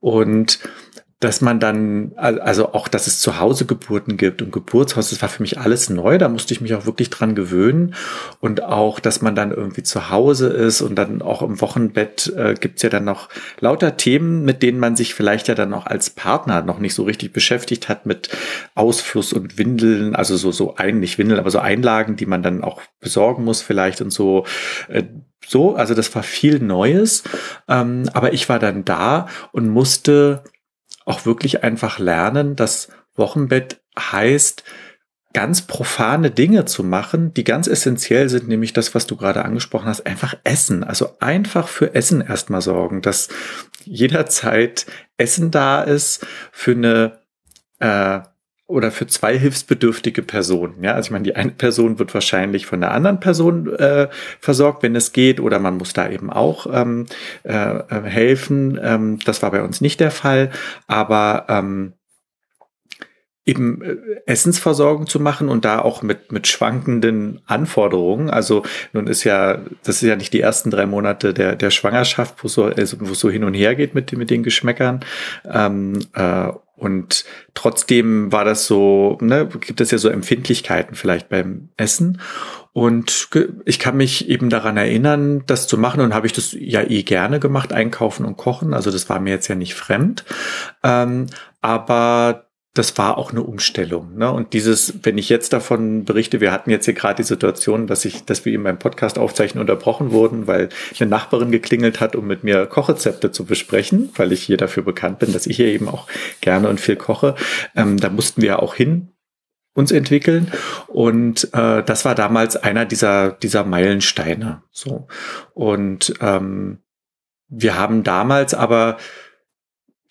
Und 0.00 0.58
dass 1.20 1.40
man 1.40 1.58
dann, 1.58 2.12
also 2.16 2.74
auch, 2.74 2.86
dass 2.86 3.08
es 3.08 3.20
zu 3.20 3.40
Hause 3.40 3.66
Geburten 3.66 4.16
gibt 4.16 4.40
und 4.40 4.52
Geburtshaus, 4.52 5.10
das 5.10 5.20
war 5.20 5.28
für 5.28 5.42
mich 5.42 5.58
alles 5.58 5.90
neu, 5.90 6.16
da 6.16 6.28
musste 6.28 6.54
ich 6.54 6.60
mich 6.60 6.74
auch 6.74 6.86
wirklich 6.86 7.10
dran 7.10 7.34
gewöhnen. 7.34 7.94
Und 8.38 8.62
auch, 8.62 9.00
dass 9.00 9.20
man 9.20 9.34
dann 9.34 9.50
irgendwie 9.50 9.82
zu 9.82 10.10
Hause 10.10 10.46
ist 10.46 10.80
und 10.80 10.94
dann 10.94 11.20
auch 11.20 11.42
im 11.42 11.60
Wochenbett 11.60 12.32
äh, 12.36 12.54
gibt's 12.54 12.82
ja 12.82 12.88
dann 12.88 13.04
noch 13.04 13.28
lauter 13.58 13.96
Themen, 13.96 14.44
mit 14.44 14.62
denen 14.62 14.78
man 14.78 14.94
sich 14.94 15.12
vielleicht 15.14 15.48
ja 15.48 15.56
dann 15.56 15.74
auch 15.74 15.86
als 15.86 16.10
Partner 16.10 16.62
noch 16.62 16.78
nicht 16.78 16.94
so 16.94 17.02
richtig 17.02 17.32
beschäftigt 17.32 17.88
hat 17.88 18.06
mit 18.06 18.28
Ausfluss 18.76 19.32
und 19.32 19.58
Windeln, 19.58 20.14
also 20.14 20.36
so, 20.36 20.52
so 20.52 20.76
ein, 20.76 21.00
nicht 21.00 21.18
Windeln, 21.18 21.40
aber 21.40 21.50
so 21.50 21.58
Einlagen, 21.58 22.14
die 22.14 22.26
man 22.26 22.44
dann 22.44 22.62
auch 22.62 22.80
besorgen 23.00 23.42
muss 23.42 23.60
vielleicht 23.60 24.00
und 24.00 24.12
so. 24.12 24.46
Äh, 24.86 25.02
so, 25.46 25.74
also 25.74 25.94
das 25.94 26.14
war 26.14 26.22
viel 26.22 26.60
Neues, 26.60 27.24
ähm, 27.68 28.08
aber 28.12 28.34
ich 28.34 28.48
war 28.48 28.58
dann 28.58 28.84
da 28.84 29.28
und 29.50 29.68
musste 29.68 30.42
auch 31.08 31.24
wirklich 31.24 31.64
einfach 31.64 31.98
lernen, 31.98 32.54
dass 32.54 32.88
Wochenbett 33.14 33.80
heißt, 33.98 34.62
ganz 35.32 35.62
profane 35.62 36.30
Dinge 36.30 36.64
zu 36.64 36.82
machen, 36.84 37.34
die 37.34 37.44
ganz 37.44 37.66
essentiell 37.66 38.28
sind, 38.28 38.48
nämlich 38.48 38.72
das, 38.72 38.94
was 38.94 39.06
du 39.06 39.16
gerade 39.16 39.44
angesprochen 39.44 39.86
hast, 39.86 40.06
einfach 40.06 40.34
Essen. 40.44 40.84
Also 40.84 41.16
einfach 41.20 41.68
für 41.68 41.94
Essen 41.94 42.20
erstmal 42.20 42.62
sorgen, 42.62 43.02
dass 43.02 43.28
jederzeit 43.84 44.86
Essen 45.16 45.50
da 45.50 45.82
ist 45.82 46.26
für 46.52 46.72
eine 46.72 47.18
äh, 47.78 48.20
oder 48.68 48.90
für 48.90 49.06
zwei 49.06 49.36
hilfsbedürftige 49.38 50.22
Personen. 50.22 50.84
Ja, 50.84 50.92
also 50.92 51.06
ich 51.08 51.10
meine, 51.10 51.24
die 51.24 51.34
eine 51.34 51.52
Person 51.52 51.98
wird 51.98 52.12
wahrscheinlich 52.12 52.66
von 52.66 52.80
der 52.80 52.92
anderen 52.92 53.18
Person 53.18 53.74
äh, 53.74 54.08
versorgt, 54.40 54.82
wenn 54.82 54.94
es 54.94 55.12
geht, 55.12 55.40
oder 55.40 55.58
man 55.58 55.78
muss 55.78 55.94
da 55.94 56.08
eben 56.08 56.30
auch 56.30 56.66
ähm, 56.70 57.06
äh, 57.44 57.54
äh, 57.54 58.02
helfen. 58.04 58.78
Ähm, 58.80 59.18
das 59.24 59.42
war 59.42 59.50
bei 59.50 59.62
uns 59.62 59.80
nicht 59.80 60.00
der 60.00 60.10
Fall, 60.10 60.50
aber 60.86 61.46
ähm, 61.48 61.94
eben 63.46 63.80
äh, 63.80 63.96
Essensversorgung 64.26 65.06
zu 65.06 65.18
machen 65.18 65.48
und 65.48 65.64
da 65.64 65.78
auch 65.78 66.02
mit, 66.02 66.30
mit 66.30 66.46
schwankenden 66.46 67.40
Anforderungen. 67.46 68.28
Also 68.28 68.64
nun 68.92 69.06
ist 69.06 69.24
ja, 69.24 69.62
das 69.82 70.02
ist 70.02 70.08
ja 70.08 70.16
nicht 70.16 70.34
die 70.34 70.42
ersten 70.42 70.70
drei 70.70 70.84
Monate 70.84 71.32
der, 71.32 71.56
der 71.56 71.70
Schwangerschaft, 71.70 72.44
wo 72.44 72.48
so, 72.48 72.64
also 72.64 72.98
wo 73.00 73.14
so 73.14 73.30
hin 73.30 73.44
und 73.44 73.54
her 73.54 73.74
geht 73.74 73.94
mit, 73.94 74.12
mit 74.12 74.28
den 74.28 74.42
Geschmäckern. 74.42 75.00
Ähm, 75.50 76.00
äh, 76.12 76.50
und 76.78 77.24
trotzdem 77.54 78.30
war 78.30 78.44
das 78.44 78.66
so, 78.66 79.18
ne, 79.20 79.48
gibt 79.48 79.80
es 79.80 79.90
ja 79.90 79.98
so 79.98 80.08
Empfindlichkeiten 80.08 80.94
vielleicht 80.94 81.28
beim 81.28 81.70
Essen. 81.76 82.20
Und 82.72 83.28
ich 83.64 83.80
kann 83.80 83.96
mich 83.96 84.28
eben 84.28 84.50
daran 84.50 84.76
erinnern, 84.76 85.42
das 85.46 85.66
zu 85.66 85.76
machen 85.76 86.00
und 86.00 86.14
habe 86.14 86.28
ich 86.28 86.32
das 86.32 86.56
ja 86.56 86.82
eh 86.82 87.02
gerne 87.02 87.40
gemacht, 87.40 87.72
einkaufen 87.72 88.24
und 88.24 88.36
kochen. 88.36 88.74
Also 88.74 88.92
das 88.92 89.08
war 89.08 89.18
mir 89.18 89.30
jetzt 89.30 89.48
ja 89.48 89.56
nicht 89.56 89.74
fremd. 89.74 90.24
Ähm, 90.84 91.26
aber 91.60 92.47
das 92.78 92.96
war 92.96 93.18
auch 93.18 93.32
eine 93.32 93.42
Umstellung. 93.42 94.16
Ne? 94.16 94.30
Und 94.30 94.52
dieses, 94.52 94.94
wenn 95.02 95.18
ich 95.18 95.28
jetzt 95.28 95.52
davon 95.52 96.04
berichte, 96.04 96.40
wir 96.40 96.52
hatten 96.52 96.70
jetzt 96.70 96.84
hier 96.84 96.94
gerade 96.94 97.16
die 97.16 97.26
Situation, 97.26 97.88
dass 97.88 98.04
ich, 98.04 98.24
dass 98.24 98.44
wir 98.44 98.54
in 98.54 98.62
meinem 98.62 98.78
Podcast 98.78 99.18
aufzeichnen 99.18 99.60
unterbrochen 99.60 100.12
wurden, 100.12 100.46
weil 100.46 100.68
eine 101.00 101.10
Nachbarin 101.10 101.50
geklingelt 101.50 102.00
hat, 102.00 102.14
um 102.14 102.26
mit 102.26 102.44
mir 102.44 102.66
Kochrezepte 102.66 103.32
zu 103.32 103.44
besprechen, 103.44 104.10
weil 104.14 104.30
ich 104.30 104.42
hier 104.44 104.56
dafür 104.56 104.84
bekannt 104.84 105.18
bin, 105.18 105.32
dass 105.32 105.46
ich 105.48 105.56
hier 105.56 105.66
eben 105.66 105.88
auch 105.88 106.06
gerne 106.40 106.68
und 106.68 106.80
viel 106.80 106.94
koche. 106.94 107.34
Ähm, 107.74 107.98
da 107.98 108.10
mussten 108.10 108.42
wir 108.42 108.62
auch 108.62 108.74
hin 108.74 109.08
uns 109.74 109.92
entwickeln 109.92 110.50
und 110.88 111.52
äh, 111.54 111.84
das 111.84 112.04
war 112.04 112.16
damals 112.16 112.56
einer 112.56 112.84
dieser 112.84 113.30
dieser 113.30 113.62
Meilensteine 113.62 114.62
so 114.72 115.06
und 115.54 116.14
ähm, 116.20 116.78
wir 117.48 117.78
haben 117.78 118.02
damals 118.02 118.54
aber 118.54 118.96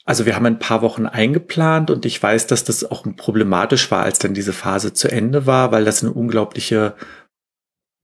also 0.08 0.26
wir 0.26 0.36
haben 0.36 0.46
ein 0.46 0.58
paar 0.58 0.82
Wochen 0.82 1.06
eingeplant 1.06 1.92
und 1.92 2.06
ich 2.06 2.24
weiß, 2.24 2.48
dass 2.48 2.64
das 2.64 2.90
auch 2.90 3.06
problematisch 3.18 3.92
war, 3.92 4.04
als 4.04 4.20
dann 4.20 4.34
diese 4.34 4.54
Phase 4.54 4.94
zu 4.94 5.12
Ende 5.12 5.46
war, 5.46 5.74
weil 5.74 5.84
das 5.84 6.02
eine 6.02 6.14
unglaubliche 6.14 6.96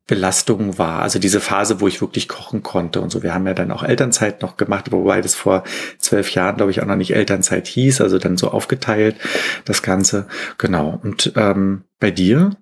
Belastung 0.06 0.78
war. 0.78 1.02
Also 1.02 1.18
diese 1.18 1.40
Phase, 1.40 1.80
wo 1.80 1.88
ich 1.88 2.02
wirklich 2.02 2.28
kochen 2.28 2.62
konnte 2.62 3.00
und 3.00 3.10
so. 3.10 3.24
Wir 3.24 3.34
haben 3.34 3.48
ja 3.48 3.54
dann 3.54 3.72
auch 3.72 3.84
Elternzeit 3.84 4.42
noch 4.42 4.58
gemacht, 4.58 4.92
wobei 4.92 5.22
das 5.22 5.34
vor 5.34 5.64
zwölf 5.98 6.32
Jahren, 6.32 6.58
glaube 6.58 6.72
ich, 6.72 6.82
auch 6.82 6.86
noch 6.86 6.98
nicht 6.98 7.16
Elternzeit 7.16 7.68
hieß, 7.68 8.02
also 8.02 8.20
dann 8.20 8.36
so 8.36 8.52
aufgeteilt, 8.52 9.16
das 9.64 9.82
Ganze. 9.82 10.28
Genau. 10.58 11.00
Und 11.02 11.32
ähm, 11.38 11.86
bei 12.02 12.12
dir? 12.12 12.58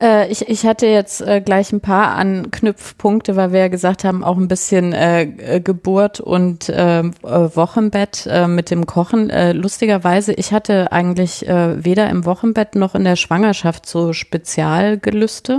Äh, 0.00 0.30
ich, 0.30 0.48
ich 0.48 0.64
hatte 0.64 0.86
jetzt 0.86 1.20
äh, 1.20 1.40
gleich 1.40 1.72
ein 1.72 1.80
paar 1.80 2.14
Anknüpfpunkte, 2.14 3.34
weil 3.34 3.52
wir 3.52 3.60
ja 3.60 3.68
gesagt 3.68 4.04
haben, 4.04 4.22
auch 4.22 4.36
ein 4.36 4.48
bisschen 4.48 4.92
äh, 4.92 5.22
äh 5.22 5.60
Geburt 5.60 6.20
und 6.20 6.72
ähm, 6.72 7.14
äh, 7.24 7.28
Wochenbett 7.28 8.26
äh, 8.30 8.46
mit 8.46 8.70
dem 8.70 8.86
Kochen. 8.86 9.28
Äh, 9.30 9.52
lustigerweise, 9.52 10.32
ich 10.32 10.52
hatte 10.52 10.92
eigentlich 10.92 11.48
äh, 11.48 11.84
weder 11.84 12.08
im 12.10 12.24
Wochenbett 12.24 12.76
noch 12.76 12.94
in 12.94 13.04
der 13.04 13.16
Schwangerschaft 13.16 13.86
so 13.86 14.12
Spezialgelüste. 14.12 15.58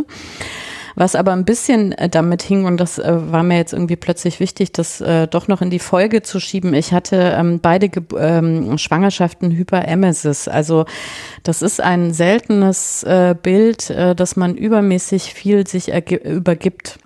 Was 0.96 1.16
aber 1.16 1.34
ein 1.34 1.46
bisschen 1.46 1.92
äh, 1.94 2.10
damit 2.10 2.42
hing, 2.42 2.66
und 2.66 2.78
das 2.78 3.00
äh, 3.00 3.32
war 3.32 3.44
mir 3.44 3.58
jetzt 3.58 3.74
irgendwie 3.74 3.96
plötzlich 3.96 4.40
wichtig, 4.40 4.72
das 4.72 5.02
äh, 5.02 5.28
doch 5.28 5.48
noch 5.48 5.62
in 5.62 5.70
die 5.70 5.80
Folge 5.80 6.22
zu 6.22 6.40
schieben. 6.40 6.74
Ich 6.74 6.94
hatte 6.94 7.34
ähm, 7.38 7.60
beide 7.62 7.90
Ge 7.90 8.04
ähm, 8.18 8.78
Schwangerschaften 8.78 9.52
Hyperemesis. 9.52 10.48
Also 10.48 10.86
das 11.44 11.62
ist 11.62 11.82
ein 11.82 12.14
seltenes 12.14 13.06
Bild, 13.44 13.90
dass 13.90 14.36
man 14.36 14.56
übermäßig 14.56 15.34
viel 15.34 15.66
sich 15.68 15.92
übergibt. 15.92 17.00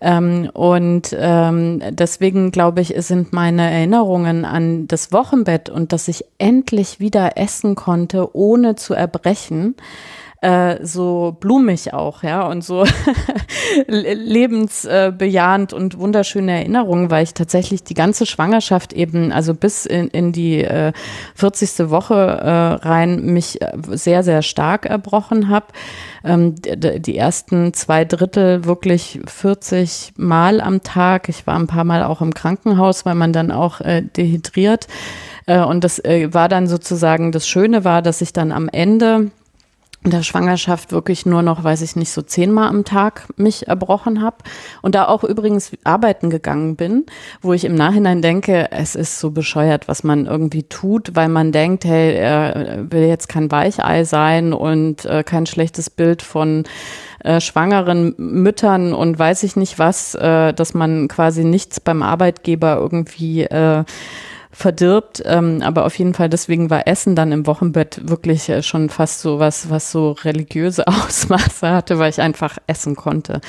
Ähm, 0.00 0.50
und 0.52 1.16
ähm, 1.18 1.82
deswegen 1.90 2.50
glaube 2.50 2.80
ich, 2.80 2.94
sind 2.98 3.32
meine 3.32 3.70
Erinnerungen 3.70 4.44
an 4.44 4.86
das 4.88 5.12
Wochenbett 5.12 5.70
und 5.70 5.92
dass 5.92 6.08
ich 6.08 6.24
endlich 6.38 7.00
wieder 7.00 7.36
essen 7.36 7.74
konnte, 7.74 8.36
ohne 8.36 8.76
zu 8.76 8.94
erbrechen, 8.94 9.74
äh, 10.42 10.84
so 10.84 11.36
blumig 11.40 11.94
auch, 11.94 12.22
ja, 12.22 12.46
und 12.46 12.62
so 12.62 12.84
lebensbejahend 13.88 15.72
und 15.72 15.98
wunderschöne 15.98 16.52
Erinnerungen, 16.52 17.10
weil 17.10 17.24
ich 17.24 17.34
tatsächlich 17.34 17.84
die 17.84 17.94
ganze 17.94 18.26
Schwangerschaft 18.26 18.92
eben, 18.92 19.32
also 19.32 19.54
bis 19.54 19.86
in, 19.86 20.08
in 20.08 20.32
die 20.32 20.62
äh, 20.62 20.92
40. 21.34 21.90
Woche 21.90 22.14
äh, 22.14 22.86
rein, 22.86 23.24
mich 23.24 23.62
äh, 23.62 23.72
sehr, 23.90 24.22
sehr 24.22 24.42
stark 24.42 24.84
erbrochen 24.86 25.48
habe. 25.48 25.66
Ähm, 26.22 26.54
die, 26.56 27.00
die 27.00 27.16
ersten 27.16 27.72
zwei 27.72 28.04
Drittel 28.04 28.64
wirklich 28.66 29.20
40 29.26 30.12
Mal 30.16 30.60
am 30.60 30.82
Tag. 30.82 31.28
Ich 31.28 31.46
war 31.46 31.58
ein 31.58 31.66
paar 31.66 31.84
Mal 31.84 32.02
auch 32.02 32.20
im 32.20 32.34
Krankenhaus, 32.34 33.06
weil 33.06 33.14
man 33.14 33.32
dann 33.32 33.50
auch 33.50 33.80
äh, 33.80 34.02
dehydriert 34.02 34.86
Äh, 35.48 35.60
und 35.60 35.84
das 35.84 36.04
äh, 36.04 36.34
war 36.34 36.48
dann 36.48 36.66
sozusagen, 36.66 37.30
das 37.30 37.46
Schöne 37.46 37.84
war, 37.84 38.02
dass 38.02 38.20
ich 38.20 38.32
dann 38.32 38.50
am 38.50 38.68
Ende 38.68 39.30
der 40.10 40.22
Schwangerschaft 40.22 40.92
wirklich 40.92 41.26
nur 41.26 41.42
noch, 41.42 41.64
weiß 41.64 41.82
ich 41.82 41.96
nicht, 41.96 42.10
so 42.10 42.22
zehnmal 42.22 42.68
am 42.68 42.84
Tag 42.84 43.26
mich 43.36 43.68
erbrochen 43.68 44.22
habe 44.22 44.36
und 44.82 44.94
da 44.94 45.06
auch 45.08 45.24
übrigens 45.24 45.72
arbeiten 45.84 46.30
gegangen 46.30 46.76
bin, 46.76 47.06
wo 47.42 47.52
ich 47.52 47.64
im 47.64 47.74
Nachhinein 47.74 48.22
denke, 48.22 48.70
es 48.70 48.94
ist 48.94 49.18
so 49.18 49.30
bescheuert, 49.30 49.88
was 49.88 50.04
man 50.04 50.26
irgendwie 50.26 50.64
tut, 50.64 51.14
weil 51.14 51.28
man 51.28 51.52
denkt, 51.52 51.84
hey, 51.84 52.14
er 52.14 52.90
will 52.90 53.06
jetzt 53.06 53.28
kein 53.28 53.50
Weichei 53.50 54.04
sein 54.04 54.52
und 54.52 55.04
äh, 55.04 55.22
kein 55.24 55.46
schlechtes 55.46 55.90
Bild 55.90 56.22
von 56.22 56.64
äh, 57.24 57.40
schwangeren 57.40 58.14
Müttern 58.18 58.94
und 58.94 59.18
weiß 59.18 59.42
ich 59.42 59.56
nicht 59.56 59.78
was, 59.78 60.14
äh, 60.14 60.52
dass 60.52 60.74
man 60.74 61.08
quasi 61.08 61.44
nichts 61.44 61.80
beim 61.80 62.02
Arbeitgeber 62.02 62.76
irgendwie 62.76 63.42
äh, 63.42 63.84
verdirbt. 64.56 65.22
Ähm, 65.26 65.60
aber 65.62 65.84
auf 65.84 65.98
jeden 65.98 66.14
Fall 66.14 66.30
deswegen 66.30 66.70
war 66.70 66.88
Essen 66.88 67.14
dann 67.14 67.30
im 67.30 67.46
Wochenbett 67.46 68.08
wirklich 68.08 68.48
äh, 68.48 68.62
schon 68.62 68.88
fast 68.88 69.20
so 69.20 69.38
was, 69.38 69.68
was 69.68 69.92
so 69.92 70.12
religiöse 70.12 70.86
Ausmaße 70.86 71.68
hatte, 71.68 71.98
weil 71.98 72.08
ich 72.08 72.22
einfach 72.22 72.56
essen 72.66 72.96
konnte. 72.96 73.42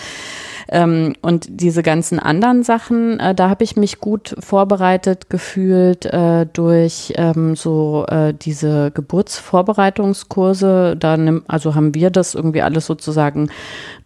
Ähm, 0.69 1.15
und 1.21 1.47
diese 1.49 1.81
ganzen 1.81 2.19
anderen 2.19 2.63
Sachen, 2.63 3.21
äh, 3.21 3.33
da 3.33 3.49
habe 3.49 3.63
ich 3.63 3.77
mich 3.77 4.01
gut 4.01 4.35
vorbereitet 4.39 5.29
gefühlt 5.29 6.05
äh, 6.05 6.45
durch 6.51 7.13
ähm, 7.15 7.55
so 7.55 8.05
äh, 8.09 8.33
diese 8.33 8.91
Geburtsvorbereitungskurse. 8.91 10.97
Da 10.99 11.15
nimm, 11.15 11.43
also 11.47 11.73
haben 11.73 11.95
wir 11.95 12.09
das 12.09 12.35
irgendwie 12.35 12.63
alles 12.63 12.85
sozusagen 12.85 13.49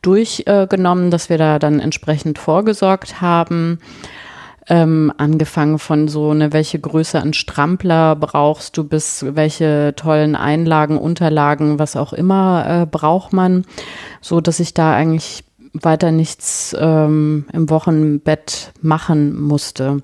durchgenommen, 0.03 1.10
dass 1.10 1.29
wir 1.29 1.39
da 1.39 1.58
dann 1.58 1.79
entsprechend 1.79 2.38
vorgesorgt 2.38 3.22
haben. 3.22 3.79
Ähm, 4.67 5.11
angefangen 5.17 5.79
von 5.79 6.07
so, 6.07 6.33
ne, 6.33 6.53
welche 6.53 6.79
Größe 6.79 7.19
an 7.19 7.33
Strampler 7.33 8.15
brauchst 8.15 8.77
du, 8.77 8.83
bis 8.83 9.25
welche 9.27 9.93
tollen 9.95 10.35
Einlagen, 10.35 10.99
Unterlagen, 10.99 11.79
was 11.79 11.95
auch 11.95 12.13
immer 12.13 12.81
äh, 12.83 12.85
braucht 12.85 13.33
man, 13.33 13.65
so 14.21 14.39
dass 14.39 14.59
ich 14.59 14.75
da 14.75 14.93
eigentlich 14.93 15.43
weiter 15.73 16.11
nichts 16.11 16.75
ähm, 16.79 17.45
im 17.53 17.69
Wochenbett 17.69 18.73
machen 18.81 19.39
musste. 19.39 20.01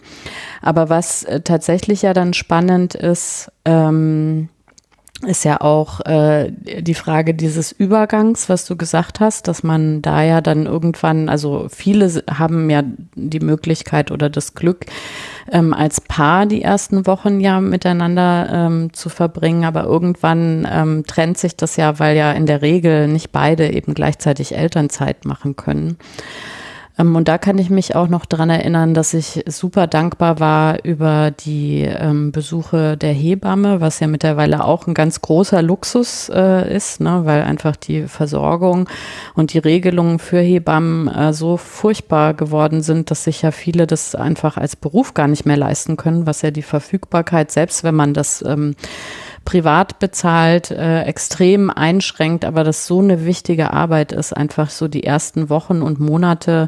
Aber 0.62 0.90
was 0.90 1.24
äh, 1.24 1.42
tatsächlich 1.42 2.02
ja 2.02 2.14
dann 2.14 2.34
spannend 2.34 2.96
ist, 2.96 3.52
ähm, 3.66 4.50
ist 5.26 5.46
ja 5.46 5.62
auch 5.62 6.00
äh, 6.06 6.52
die 6.52 6.94
Frage 6.94 7.34
dieses 7.34 7.72
Übergangs, 7.72 8.50
was 8.50 8.66
du 8.66 8.76
gesagt 8.76 9.20
hast, 9.20 9.48
dass 9.48 9.64
man 9.64 10.02
da 10.02 10.22
ja 10.22 10.42
dann 10.42 10.68
irgendwann, 10.68 11.28
also 11.28 11.68
viele 11.70 12.24
haben 12.30 12.70
ja 12.70 12.84
die 13.16 13.40
Möglichkeit 13.40 14.12
oder 14.12 14.30
das 14.30 14.54
Glück, 14.54 14.86
ähm, 15.52 15.74
als 15.74 16.02
Paar 16.02 16.46
die 16.46 16.62
ersten 16.62 17.08
Wochen 17.08 17.40
ja 17.40 17.60
miteinander 17.62 18.50
ähm, 18.52 18.94
zu 18.94 19.10
verbringen, 19.10 19.64
aber 19.66 19.86
irgendwann 19.86 20.68
ähm, 20.72 21.04
trennt 21.08 21.40
sich 21.40 21.56
das 21.56 21.78
ja, 21.78 21.98
weil 22.00 22.16
ja 22.16 22.32
in 22.34 22.46
der 22.46 22.62
Regel 22.62 23.08
nicht 23.08 23.32
beide 23.32 23.72
eben 23.72 23.96
gleichzeitig 23.96 24.56
Elternzeit 24.56 25.26
machen 25.26 25.56
können. 25.56 25.98
Ähm, 26.98 27.16
und 27.16 27.28
da 27.28 27.38
kann 27.38 27.58
ich 27.58 27.70
mich 27.70 27.96
auch 27.96 28.08
noch 28.08 28.26
dran 28.26 28.50
erinnern, 28.50 28.94
dass 28.94 29.14
ich 29.14 29.44
super 29.48 29.88
dankbar 29.88 30.40
war 30.40 30.84
über 30.84 31.32
die 31.32 31.82
ähm, 31.84 32.32
Besuche 32.32 32.98
der 32.98 33.14
Hebamme, 33.14 33.82
was 33.82 34.00
ja 34.00 34.08
mittlerweile 34.08 34.64
auch 34.64 34.88
ein 34.88 34.94
ganz 34.94 35.22
großer 35.22 35.62
Luxus 35.62 36.30
äh, 36.30 36.76
ist, 36.76 37.00
ne, 37.00 37.22
weil 37.24 37.44
einfach 37.44 37.76
die 37.76 38.04
Versorgung 38.04 38.90
und 39.36 39.54
die 39.54 39.60
Regelungen 39.60 40.20
für 40.20 40.40
Hebammen 40.40 41.08
äh, 41.08 41.34
so 41.34 41.58
furchtbar 41.58 42.34
geworden 42.34 42.82
sind, 42.82 43.12
dass 43.12 43.24
sich 43.24 43.42
ja 43.42 43.52
viele 43.52 43.88
das 43.88 44.16
einfach 44.16 44.58
als 44.58 44.76
Beruf 44.76 45.14
gar 45.14 45.28
nicht 45.28 45.46
mehr 45.46 45.58
leisten 45.58 45.98
können, 45.98 46.26
was 46.26 46.42
ja 46.42 46.52
die 46.52 46.62
Verfügbarkeit, 46.62 47.52
selbst 47.52 47.84
wenn 47.84 47.96
man 47.96 48.14
das 48.14 48.44
ähm, 48.48 48.76
privat 49.48 50.00
bezahlt, 50.00 50.72
äh, 50.72 51.04
extrem 51.04 51.70
einschränkt, 51.70 52.44
aber 52.44 52.66
das 52.66 52.86
so 52.86 53.00
eine 53.00 53.24
wichtige 53.24 53.72
Arbeit 53.72 54.12
ist, 54.12 54.36
einfach 54.36 54.70
so 54.70 54.90
die 54.90 55.06
ersten 55.06 55.50
Wochen 55.50 55.82
und 55.82 56.02
Monate 56.02 56.68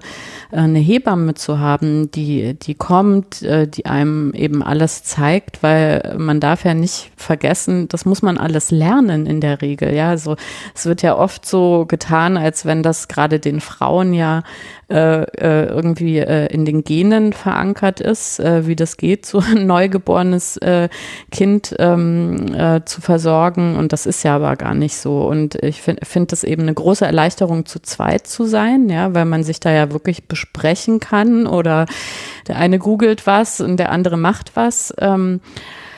äh, 0.50 0.60
eine 0.60 0.80
Hebamme 0.80 1.34
zu 1.34 1.60
haben, 1.60 2.10
die, 2.10 2.58
die 2.58 2.76
kommt, 2.76 3.42
äh, 3.42 3.68
die 3.68 3.86
einem 3.86 4.34
eben 4.34 4.64
alles 4.64 5.04
zeigt, 5.04 5.62
weil 5.62 6.16
man 6.18 6.40
darf 6.40 6.64
ja 6.64 6.74
nicht 6.74 7.12
vergessen, 7.18 7.90
das 7.90 8.06
muss 8.06 8.22
man 8.22 8.38
alles 8.38 8.72
lernen 8.72 9.26
in 9.26 9.42
der 9.42 9.62
Regel. 9.62 9.94
Ja, 9.94 10.08
also 10.08 10.38
es 10.74 10.86
wird 10.86 11.02
ja 11.02 11.18
oft 11.18 11.46
so 11.46 11.86
getan, 11.86 12.38
als 12.38 12.66
wenn 12.66 12.82
das 12.82 13.10
gerade 13.10 13.42
den 13.42 13.60
Frauen 13.60 14.14
ja 14.14 14.44
äh, 14.90 15.22
äh, 15.22 15.66
irgendwie 15.66 16.18
äh, 16.18 16.48
in 16.48 16.66
den 16.66 16.84
Genen 16.84 17.32
verankert 17.32 18.00
ist, 18.00 18.40
äh, 18.40 18.66
wie 18.66 18.76
das 18.76 18.98
geht, 18.98 19.26
so 19.26 19.40
ein 19.40 19.68
neugeborenes 19.68 20.58
äh, 20.58 20.90
Kind 21.30 21.76
ähm, 21.78 22.56
äh, 22.56 22.69
zu 22.86 23.02
versorgen. 23.02 23.76
Und 23.76 23.94
das 23.94 24.06
ist 24.06 24.24
ja 24.24 24.36
aber 24.36 24.56
gar 24.56 24.74
nicht 24.74 24.96
so. 24.96 25.28
Und 25.28 25.56
ich 25.56 25.82
finde 25.82 26.06
finde 26.06 26.34
es 26.34 26.44
eben 26.44 26.64
eine 26.64 26.74
große 26.74 27.06
Erleichterung, 27.06 27.66
zu 27.66 27.82
zweit 27.82 28.28
zu 28.28 28.46
sein, 28.46 28.90
ja, 28.90 29.14
weil 29.14 29.26
man 29.26 29.44
sich 29.44 29.60
da 29.60 29.72
ja 29.72 29.92
wirklich 29.92 30.28
besprechen 30.28 31.00
kann 31.00 31.48
oder 31.48 31.86
der 32.48 32.58
eine 32.58 32.80
googelt 32.80 33.28
was 33.28 33.62
und 33.62 33.78
der 33.78 33.92
andere 33.92 34.18
macht 34.18 34.56
was. 34.56 34.94
Ähm, 35.00 35.42
äh, 35.42 35.89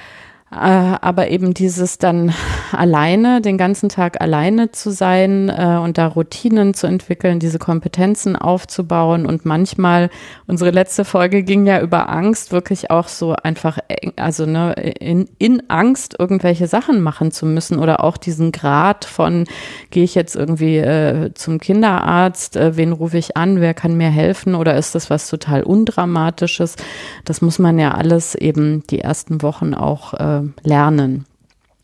aber 0.53 1.29
eben 1.29 1.53
dieses 1.53 1.97
dann 1.97 2.33
alleine, 2.73 3.39
den 3.39 3.57
ganzen 3.57 3.87
Tag 3.87 4.19
alleine 4.19 4.71
zu 4.71 4.91
sein 4.91 5.47
äh, 5.47 5.79
und 5.81 5.97
da 5.97 6.07
Routinen 6.07 6.73
zu 6.73 6.87
entwickeln, 6.87 7.39
diese 7.39 7.57
Kompetenzen 7.57 8.35
aufzubauen 8.35 9.25
und 9.25 9.45
manchmal, 9.45 10.09
unsere 10.47 10.71
letzte 10.71 11.05
Folge 11.05 11.43
ging 11.43 11.65
ja 11.65 11.79
über 11.79 12.09
Angst, 12.09 12.51
wirklich 12.51 12.91
auch 12.91 13.07
so 13.07 13.33
einfach, 13.33 13.77
also 14.17 14.45
ne, 14.45 14.73
in, 14.73 15.29
in 15.37 15.69
Angst 15.69 16.15
irgendwelche 16.19 16.67
Sachen 16.67 16.99
machen 16.99 17.31
zu 17.31 17.45
müssen 17.45 17.79
oder 17.79 18.03
auch 18.03 18.17
diesen 18.17 18.51
Grad 18.51 19.05
von, 19.05 19.45
gehe 19.89 20.03
ich 20.03 20.15
jetzt 20.15 20.35
irgendwie 20.35 20.79
äh, 20.79 21.33
zum 21.33 21.59
Kinderarzt, 21.61 22.57
äh, 22.57 22.75
wen 22.75 22.91
rufe 22.91 23.17
ich 23.17 23.37
an, 23.37 23.61
wer 23.61 23.73
kann 23.73 23.95
mir 23.95 24.09
helfen 24.09 24.55
oder 24.55 24.75
ist 24.75 24.95
das 24.95 25.09
was 25.09 25.29
total 25.29 25.63
Undramatisches? 25.63 26.75
Das 27.23 27.41
muss 27.41 27.57
man 27.57 27.79
ja 27.79 27.91
alles 27.93 28.35
eben 28.35 28.83
die 28.89 28.99
ersten 28.99 29.41
Wochen 29.41 29.73
auch 29.73 30.13
äh, 30.15 30.40
lernen. 30.63 31.25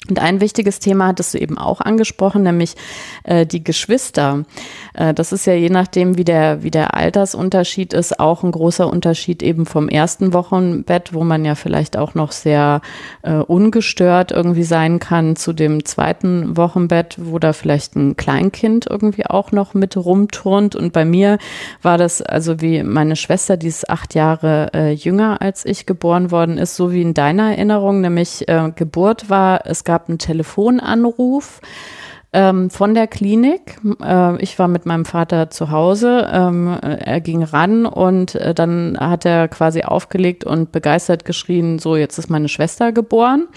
Und 0.10 0.20
ein 0.20 0.42
wichtiges 0.42 0.80
Thema 0.80 1.08
hattest 1.08 1.34
du 1.34 1.40
eben 1.40 1.58
auch 1.58 1.82
angesprochen, 1.82 2.44
nämlich 2.44 2.76
äh, 3.24 3.46
die 3.46 3.64
Geschwister. 3.64 4.46
Äh, 4.94 5.14
das 5.14 5.32
ist 5.32 5.46
ja 5.46 5.54
je 5.54 5.70
nachdem, 5.70 6.18
wie 6.18 6.24
der, 6.24 6.64
wie 6.64 6.72
der 6.72 6.94
Altersunterschied 6.94 7.94
ist, 7.94 8.20
auch 8.20 8.44
ein 8.44 8.52
großer 8.52 8.88
Unterschied 8.88 9.44
eben 9.44 9.66
vom 9.66 9.90
ersten 9.90 10.34
Wochenbett, 10.34 11.14
wo 11.14 11.24
man 11.24 11.46
ja 11.46 11.56
vielleicht 11.56 11.98
auch 11.98 12.14
noch 12.14 12.32
sehr 12.32 12.82
äh, 13.24 13.34
ungestört 13.34 14.32
irgendwie 14.32 14.64
sein 14.64 15.00
kann, 15.00 15.36
zu 15.36 15.54
dem 15.54 15.86
zweiten 15.86 16.58
Wochenbett, 16.58 17.18
wo 17.20 17.40
da 17.40 17.54
vielleicht 17.54 17.96
ein 17.96 18.16
Kleinkind 18.16 18.88
irgendwie 18.90 19.26
auch 19.26 19.52
noch 19.52 19.74
mit 19.74 19.98
rumturnt. 19.98 20.76
Und 20.76 20.94
bei 20.94 21.06
mir 21.06 21.38
war 21.82 21.98
das 21.98 22.22
also 22.22 22.62
wie 22.62 22.84
meine 22.84 23.16
Schwester, 23.16 23.58
die 23.58 23.68
ist 23.68 23.90
acht 23.90 24.16
Jahre 24.16 24.72
äh, 24.74 24.92
jünger 24.92 25.42
als 25.42 25.66
ich 25.66 25.86
geboren 25.86 26.32
worden 26.32 26.58
ist, 26.58 26.76
so 26.76 26.92
wie 26.92 27.02
in 27.02 27.14
deiner 27.14 27.52
Erinnerung, 27.52 28.02
nämlich 28.02 28.48
äh, 28.48 28.72
Geburt 28.76 29.30
war, 29.30 29.62
es 29.66 29.84
gab 29.84 29.97
gab 29.98 30.10
einen 30.10 30.20
Telefonanruf 30.20 31.60
ähm, 32.32 32.70
von 32.70 32.94
der 32.94 33.08
Klinik. 33.08 33.80
Äh, 34.00 34.40
ich 34.44 34.60
war 34.60 34.68
mit 34.68 34.86
meinem 34.86 35.06
Vater 35.06 35.50
zu 35.50 35.72
Hause. 35.72 36.30
Ähm, 36.32 36.68
er 36.68 37.20
ging 37.20 37.42
ran 37.42 37.88
und 37.88 38.36
äh, 38.36 38.54
dann 38.54 38.96
hat 39.00 39.26
er 39.26 39.48
quasi 39.48 39.82
aufgelegt 39.82 40.44
und 40.44 40.72
begeistert 40.72 41.26
geschrien, 41.26 41.80
so 41.80 41.96
jetzt 41.96 42.20
ist 42.20 42.30
meine 42.30 42.48
Schwester 42.48 42.92
geboren. 42.92 43.48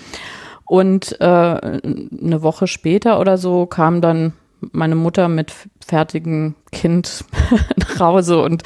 Und 0.64 1.20
äh, 1.20 1.24
eine 1.24 2.42
Woche 2.42 2.66
später 2.66 3.20
oder 3.20 3.36
so 3.36 3.66
kam 3.66 4.00
dann 4.00 4.32
meine 4.72 4.94
Mutter 4.94 5.28
mit 5.28 5.52
fertigem 5.84 6.54
Kind 6.72 7.24
nach 7.76 8.00
Hause 8.00 8.42
und 8.42 8.62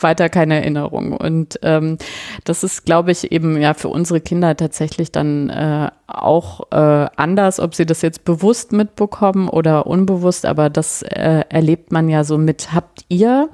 weiter 0.00 0.28
keine 0.28 0.56
Erinnerung. 0.56 1.12
Und 1.12 1.58
ähm, 1.62 1.98
das 2.44 2.64
ist, 2.64 2.84
glaube 2.84 3.12
ich, 3.12 3.32
eben 3.32 3.60
ja 3.60 3.74
für 3.74 3.88
unsere 3.88 4.20
Kinder 4.20 4.56
tatsächlich 4.56 5.12
dann 5.12 5.48
äh, 5.48 5.90
auch 6.06 6.70
äh, 6.70 7.06
anders, 7.16 7.60
ob 7.60 7.74
sie 7.74 7.86
das 7.86 8.02
jetzt 8.02 8.24
bewusst 8.24 8.72
mitbekommen 8.72 9.48
oder 9.48 9.86
unbewusst, 9.86 10.46
aber 10.46 10.70
das 10.70 11.02
äh, 11.02 11.44
erlebt 11.48 11.92
man 11.92 12.08
ja 12.08 12.24
so 12.24 12.38
mit. 12.38 12.72
Habt 12.72 13.04
ihr 13.08 13.48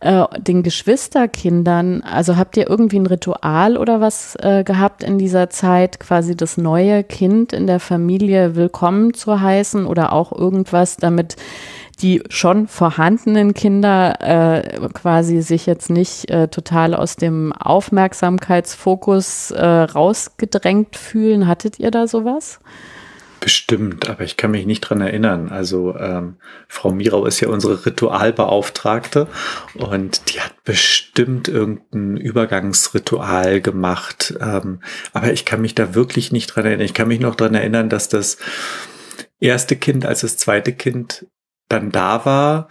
äh, 0.00 0.24
den 0.38 0.62
Geschwisterkindern, 0.62 2.02
also 2.02 2.36
habt 2.36 2.56
ihr 2.56 2.68
irgendwie 2.68 2.98
ein 2.98 3.06
Ritual 3.06 3.76
oder 3.76 4.00
was 4.00 4.36
äh, 4.40 4.64
gehabt 4.64 5.02
in 5.02 5.18
dieser 5.18 5.50
Zeit, 5.50 6.00
quasi 6.00 6.36
das 6.36 6.56
neue 6.56 7.04
Kind 7.04 7.52
in 7.52 7.66
der 7.66 7.80
Familie 7.80 8.56
willkommen 8.56 9.14
zu 9.14 9.40
heißen 9.40 9.86
oder 9.86 10.12
auch 10.12 10.32
irgendwas, 10.32 10.96
damit 10.96 11.36
die 12.02 12.22
schon 12.28 12.66
vorhandenen 12.66 13.54
Kinder 13.54 14.20
äh, 14.20 14.88
quasi 14.92 15.42
sich 15.42 15.66
jetzt 15.66 15.90
nicht 15.90 16.30
äh, 16.30 16.48
total 16.48 16.94
aus 16.94 17.16
dem 17.16 17.52
Aufmerksamkeitsfokus 17.52 19.52
äh, 19.52 19.64
rausgedrängt 19.64 20.96
fühlen. 20.96 21.46
Hattet 21.46 21.78
ihr 21.78 21.90
da 21.90 22.06
sowas? 22.06 22.58
Bestimmt, 23.44 24.08
aber 24.08 24.24
ich 24.24 24.38
kann 24.38 24.52
mich 24.52 24.64
nicht 24.64 24.80
dran 24.80 25.02
erinnern. 25.02 25.50
Also 25.50 25.94
ähm, 25.98 26.36
Frau 26.66 26.92
Mirau 26.92 27.26
ist 27.26 27.40
ja 27.40 27.48
unsere 27.48 27.84
Ritualbeauftragte 27.84 29.28
und 29.74 30.32
die 30.32 30.40
hat 30.40 30.64
bestimmt 30.64 31.48
irgendein 31.48 32.16
Übergangsritual 32.16 33.60
gemacht. 33.60 34.32
Ähm, 34.40 34.80
aber 35.12 35.30
ich 35.30 35.44
kann 35.44 35.60
mich 35.60 35.74
da 35.74 35.94
wirklich 35.94 36.32
nicht 36.32 36.46
dran 36.46 36.64
erinnern. 36.64 36.86
Ich 36.86 36.94
kann 36.94 37.08
mich 37.08 37.20
noch 37.20 37.34
dran 37.34 37.54
erinnern, 37.54 37.90
dass 37.90 38.08
das 38.08 38.38
erste 39.40 39.76
Kind 39.76 40.06
als 40.06 40.22
das 40.22 40.38
zweite 40.38 40.72
Kind 40.72 41.26
dann 41.68 41.92
da 41.92 42.24
war 42.24 42.68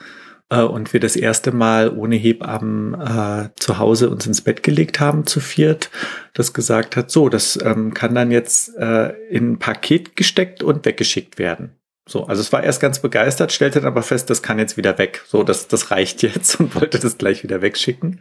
äh, 0.50 0.62
und 0.62 0.94
wir 0.94 1.00
das 1.00 1.16
erste 1.16 1.52
Mal 1.52 1.90
ohne 1.90 2.16
Hebammen 2.16 2.94
äh, 2.94 3.50
zu 3.56 3.78
Hause 3.78 4.10
uns 4.10 4.26
ins 4.26 4.42
Bett 4.42 4.64
gelegt 4.64 5.00
haben 5.00 5.26
zu 5.26 5.40
viert, 5.40 5.90
das 6.34 6.54
gesagt 6.54 6.96
hat, 6.96 7.12
so, 7.12 7.30
das 7.30 7.60
ähm, 7.64 7.94
kann 7.94 8.16
dann 8.16 8.32
jetzt 8.32 8.76
äh, 8.78 9.10
in 9.30 9.54
ein 9.54 9.60
Paket 9.60 10.16
gesteckt 10.16 10.64
und 10.64 10.86
weggeschickt 10.86 11.38
werden. 11.38 11.78
So, 12.06 12.26
also 12.26 12.42
es 12.42 12.52
war 12.52 12.62
erst 12.62 12.82
ganz 12.82 13.00
begeistert, 13.00 13.54
stellte 13.54 13.80
dann 13.80 13.88
aber 13.88 14.04
fest, 14.04 14.30
das 14.30 14.44
kann 14.44 14.60
jetzt 14.60 14.76
wieder 14.76 14.98
weg. 14.98 15.24
So, 15.26 15.44
das, 15.44 15.70
das 15.70 15.90
reicht 15.90 16.22
jetzt 16.22 16.56
und 16.60 16.76
wollte 16.76 17.00
das 17.00 17.18
gleich 17.18 17.44
wieder 17.44 17.62
wegschicken. 17.62 18.20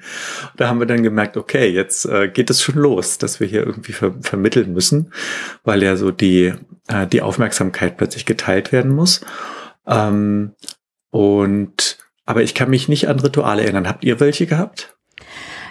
Da 0.56 0.68
haben 0.68 0.78
wir 0.78 0.86
dann 0.86 1.02
gemerkt, 1.02 1.36
okay, 1.36 1.68
jetzt 1.68 2.06
äh, 2.06 2.28
geht 2.28 2.48
es 2.50 2.62
schon 2.62 2.76
los, 2.76 3.18
dass 3.18 3.40
wir 3.40 3.48
hier 3.48 3.66
irgendwie 3.66 3.92
ver 3.92 4.14
vermitteln 4.20 4.72
müssen, 4.72 5.12
weil 5.64 5.82
ja 5.82 5.96
so 5.96 6.12
die, 6.12 6.54
äh, 6.86 7.06
die 7.08 7.22
Aufmerksamkeit 7.22 7.96
plötzlich 7.96 8.24
geteilt 8.24 8.70
werden 8.70 8.94
muss. 8.94 9.22
Ähm, 9.86 10.52
und 11.10 11.98
aber 12.24 12.42
ich 12.42 12.54
kann 12.54 12.70
mich 12.70 12.88
nicht 12.88 13.08
an 13.08 13.20
Rituale 13.20 13.62
erinnern. 13.62 13.88
Habt 13.88 14.04
ihr 14.04 14.20
welche 14.20 14.46
gehabt? 14.46 14.96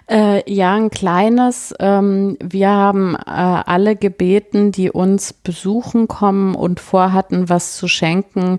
Äh, 0.09 0.51
ja, 0.51 0.73
ein 0.73 0.89
kleines. 0.89 1.73
Ähm, 1.79 2.37
wir 2.43 2.69
haben 2.69 3.15
äh, 3.15 3.19
alle 3.25 3.95
gebeten, 3.95 4.71
die 4.71 4.91
uns 4.91 5.31
besuchen 5.31 6.07
kommen 6.07 6.55
und 6.55 6.79
vorhatten, 6.79 7.49
was 7.49 7.77
zu 7.77 7.87
schenken, 7.87 8.57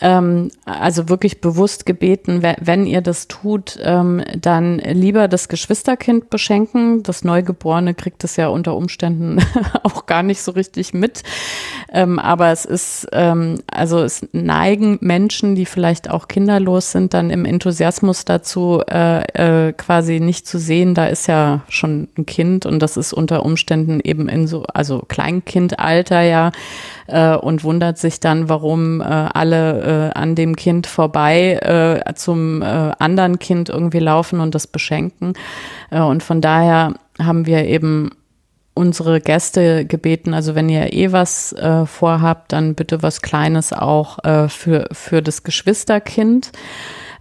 ähm, 0.00 0.50
also 0.64 1.08
wirklich 1.08 1.40
bewusst 1.40 1.84
gebeten, 1.84 2.42
wenn 2.42 2.86
ihr 2.86 3.02
das 3.02 3.28
tut, 3.28 3.78
ähm, 3.82 4.22
dann 4.40 4.78
lieber 4.78 5.28
das 5.28 5.48
Geschwisterkind 5.48 6.30
beschenken. 6.30 7.02
Das 7.02 7.24
Neugeborene 7.24 7.94
kriegt 7.94 8.24
es 8.24 8.36
ja 8.36 8.48
unter 8.48 8.74
Umständen 8.76 9.38
auch 9.82 10.06
gar 10.06 10.22
nicht 10.22 10.42
so 10.42 10.52
richtig 10.52 10.94
mit. 10.94 11.22
Ähm, 11.92 12.18
aber 12.18 12.50
es 12.50 12.64
ist, 12.64 13.08
ähm, 13.12 13.60
also 13.70 14.00
es 14.00 14.26
neigen 14.32 14.98
Menschen, 15.00 15.54
die 15.54 15.66
vielleicht 15.66 16.08
auch 16.08 16.28
kinderlos 16.28 16.92
sind, 16.92 17.14
dann 17.14 17.30
im 17.30 17.44
Enthusiasmus 17.44 18.24
dazu, 18.24 18.82
äh, 18.88 19.68
äh, 19.68 19.72
quasi 19.72 20.20
nicht 20.20 20.46
zu 20.46 20.58
sehen, 20.58 20.94
da 20.94 21.06
ist 21.06 21.26
ja 21.26 21.60
schon 21.68 22.08
ein 22.16 22.26
Kind 22.26 22.64
und 22.64 22.78
das 22.80 22.96
ist 22.96 23.12
unter 23.12 23.44
Umständen 23.44 24.00
eben 24.02 24.28
in 24.28 24.46
so, 24.46 24.64
also 24.72 25.00
Kleinkindalter 25.08 26.20
ja 26.22 26.52
äh, 27.06 27.34
und 27.34 27.64
wundert 27.64 27.98
sich 27.98 28.20
dann, 28.20 28.48
warum 28.48 29.00
äh, 29.00 29.04
alle 29.04 29.82
äh, 29.90 30.10
an 30.14 30.34
dem 30.34 30.56
Kind 30.56 30.86
vorbei 30.86 31.54
äh, 32.06 32.14
zum 32.14 32.62
äh, 32.62 32.64
anderen 32.98 33.38
Kind 33.38 33.68
irgendwie 33.68 33.98
laufen 33.98 34.40
und 34.40 34.54
das 34.54 34.66
beschenken. 34.66 35.34
Äh, 35.90 36.00
und 36.00 36.22
von 36.22 36.40
daher 36.40 36.94
haben 37.18 37.46
wir 37.46 37.64
eben 37.64 38.10
unsere 38.74 39.20
Gäste 39.20 39.84
gebeten, 39.84 40.32
also 40.32 40.54
wenn 40.54 40.68
ihr 40.68 40.92
eh 40.92 41.12
was 41.12 41.52
äh, 41.52 41.84
vorhabt, 41.86 42.52
dann 42.52 42.74
bitte 42.74 43.02
was 43.02 43.20
Kleines 43.20 43.72
auch 43.72 44.22
äh, 44.24 44.48
für, 44.48 44.88
für 44.92 45.22
das 45.22 45.42
Geschwisterkind. 45.42 46.52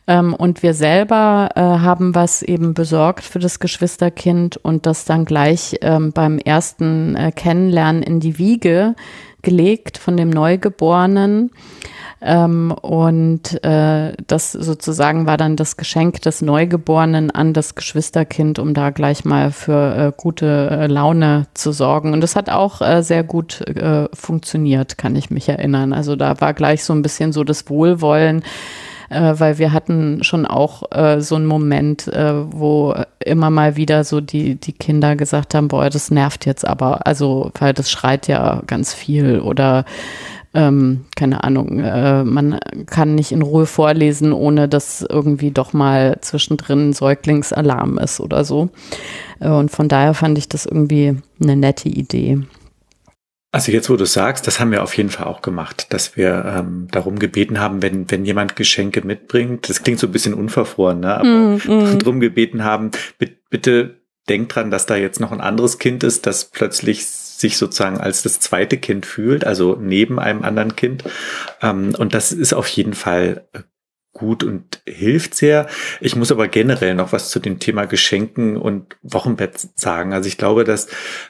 Ähm, 0.07 0.33
und 0.33 0.63
wir 0.63 0.73
selber 0.73 1.49
äh, 1.55 1.59
haben 1.59 2.15
was 2.15 2.41
eben 2.41 2.73
besorgt 2.73 3.23
für 3.23 3.39
das 3.39 3.59
Geschwisterkind 3.59 4.57
und 4.57 4.85
das 4.85 5.05
dann 5.05 5.25
gleich 5.25 5.77
ähm, 5.81 6.13
beim 6.13 6.39
ersten 6.39 7.15
äh, 7.15 7.31
Kennenlernen 7.31 8.03
in 8.03 8.19
die 8.19 8.37
Wiege 8.37 8.95
gelegt 9.41 9.97
von 9.97 10.17
dem 10.17 10.29
Neugeborenen. 10.29 11.51
Ähm, 12.21 12.71
und 12.71 13.63
äh, 13.63 14.13
das 14.27 14.51
sozusagen 14.51 15.25
war 15.25 15.37
dann 15.37 15.55
das 15.55 15.77
Geschenk 15.77 16.21
des 16.21 16.41
Neugeborenen 16.41 17.31
an 17.31 17.53
das 17.53 17.75
Geschwisterkind, 17.75 18.59
um 18.59 18.73
da 18.73 18.89
gleich 18.89 19.23
mal 19.23 19.51
für 19.51 19.95
äh, 19.95 20.11
gute 20.15 20.69
äh, 20.69 20.87
Laune 20.87 21.47
zu 21.53 21.71
sorgen. 21.71 22.11
Und 22.13 22.21
das 22.21 22.35
hat 22.35 22.49
auch 22.49 22.81
äh, 22.81 23.03
sehr 23.03 23.23
gut 23.23 23.61
äh, 23.61 24.09
funktioniert, 24.13 24.97
kann 24.97 25.15
ich 25.15 25.29
mich 25.29 25.47
erinnern. 25.47 25.93
Also 25.93 26.15
da 26.15 26.41
war 26.41 26.53
gleich 26.53 26.83
so 26.83 26.93
ein 26.93 27.01
bisschen 27.01 27.31
so 27.31 27.43
das 27.43 27.69
Wohlwollen 27.69 28.43
äh, 29.09 29.33
weil 29.37 29.57
wir 29.57 29.73
hatten 29.73 30.23
schon 30.23 30.45
auch 30.45 30.83
äh, 30.91 31.19
so 31.19 31.35
einen 31.35 31.45
Moment, 31.45 32.07
äh, 32.07 32.33
wo 32.51 32.95
immer 33.19 33.49
mal 33.49 33.75
wieder 33.75 34.03
so 34.03 34.21
die, 34.21 34.55
die 34.55 34.73
Kinder 34.73 35.15
gesagt 35.15 35.55
haben, 35.55 35.67
boah, 35.67 35.89
das 35.89 36.11
nervt 36.11 36.45
jetzt 36.45 36.65
aber, 36.67 37.07
also, 37.07 37.51
weil 37.59 37.73
das 37.73 37.89
schreit 37.89 38.27
ja 38.27 38.61
ganz 38.67 38.93
viel 38.93 39.39
oder 39.39 39.85
ähm, 40.53 41.05
keine 41.15 41.43
Ahnung, 41.43 41.79
äh, 41.79 42.23
man 42.23 42.59
kann 42.87 43.15
nicht 43.15 43.31
in 43.31 43.41
Ruhe 43.41 43.65
vorlesen, 43.65 44.33
ohne 44.33 44.67
dass 44.67 45.05
irgendwie 45.07 45.51
doch 45.51 45.73
mal 45.73 46.17
zwischendrin 46.21 46.93
Säuglingsalarm 46.93 47.99
ist 47.99 48.19
oder 48.19 48.43
so. 48.43 48.69
Äh, 49.39 49.49
und 49.49 49.69
von 49.69 49.87
daher 49.87 50.13
fand 50.13 50.37
ich 50.37 50.49
das 50.49 50.65
irgendwie 50.65 51.17
eine 51.41 51.55
nette 51.55 51.89
Idee. 51.89 52.39
Also 53.51 53.71
jetzt, 53.71 53.89
wo 53.89 53.95
du 53.95 54.05
sagst, 54.05 54.45
das 54.45 54.59
haben 54.59 54.71
wir 54.71 54.83
auf 54.83 54.95
jeden 54.95 55.09
Fall 55.09 55.25
auch 55.25 55.41
gemacht, 55.41 55.87
dass 55.89 56.15
wir 56.15 56.45
ähm, 56.45 56.87
darum 56.91 57.17
gebeten 57.17 57.59
haben, 57.59 57.81
wenn, 57.81 58.09
wenn 58.11 58.23
jemand 58.23 58.55
Geschenke 58.55 59.05
mitbringt, 59.05 59.69
das 59.69 59.81
klingt 59.81 59.99
so 59.99 60.07
ein 60.07 60.11
bisschen 60.11 60.35
unverfroren, 60.35 60.99
ne? 60.99 61.15
aber 61.15 61.25
mm, 61.27 61.55
mm. 61.65 61.99
darum 61.99 62.19
gebeten 62.19 62.63
haben, 62.63 62.91
bitte 63.49 64.01
denkt 64.29 64.53
dran, 64.53 64.69
dass 64.69 64.85
da 64.85 64.95
jetzt 64.95 65.19
noch 65.19 65.31
ein 65.31 65.41
anderes 65.41 65.79
Kind 65.79 66.03
ist, 66.03 66.27
das 66.27 66.45
plötzlich 66.45 67.07
sich 67.39 67.57
sozusagen 67.57 67.97
als 67.97 68.21
das 68.21 68.39
zweite 68.39 68.77
Kind 68.77 69.05
fühlt, 69.05 69.45
also 69.45 69.77
neben 69.79 70.19
einem 70.19 70.43
anderen 70.43 70.75
Kind. 70.75 71.03
Ähm, 71.61 71.95
und 71.97 72.13
das 72.13 72.31
ist 72.31 72.53
auf 72.53 72.67
jeden 72.67 72.93
Fall 72.93 73.47
gut 74.13 74.43
und 74.43 74.81
hilft 74.85 75.35
sehr. 75.35 75.67
Ich 76.01 76.15
muss 76.15 76.31
aber 76.31 76.47
generell 76.47 76.95
noch 76.95 77.13
was 77.13 77.29
zu 77.29 77.39
dem 77.39 77.59
Thema 77.59 77.85
Geschenken 77.85 78.57
und 78.57 78.97
Wochenbett 79.01 79.69
sagen. 79.75 80.13
Also 80.13 80.27
ich 80.27 80.37
glaube, 80.37 80.63
dass 80.63 80.87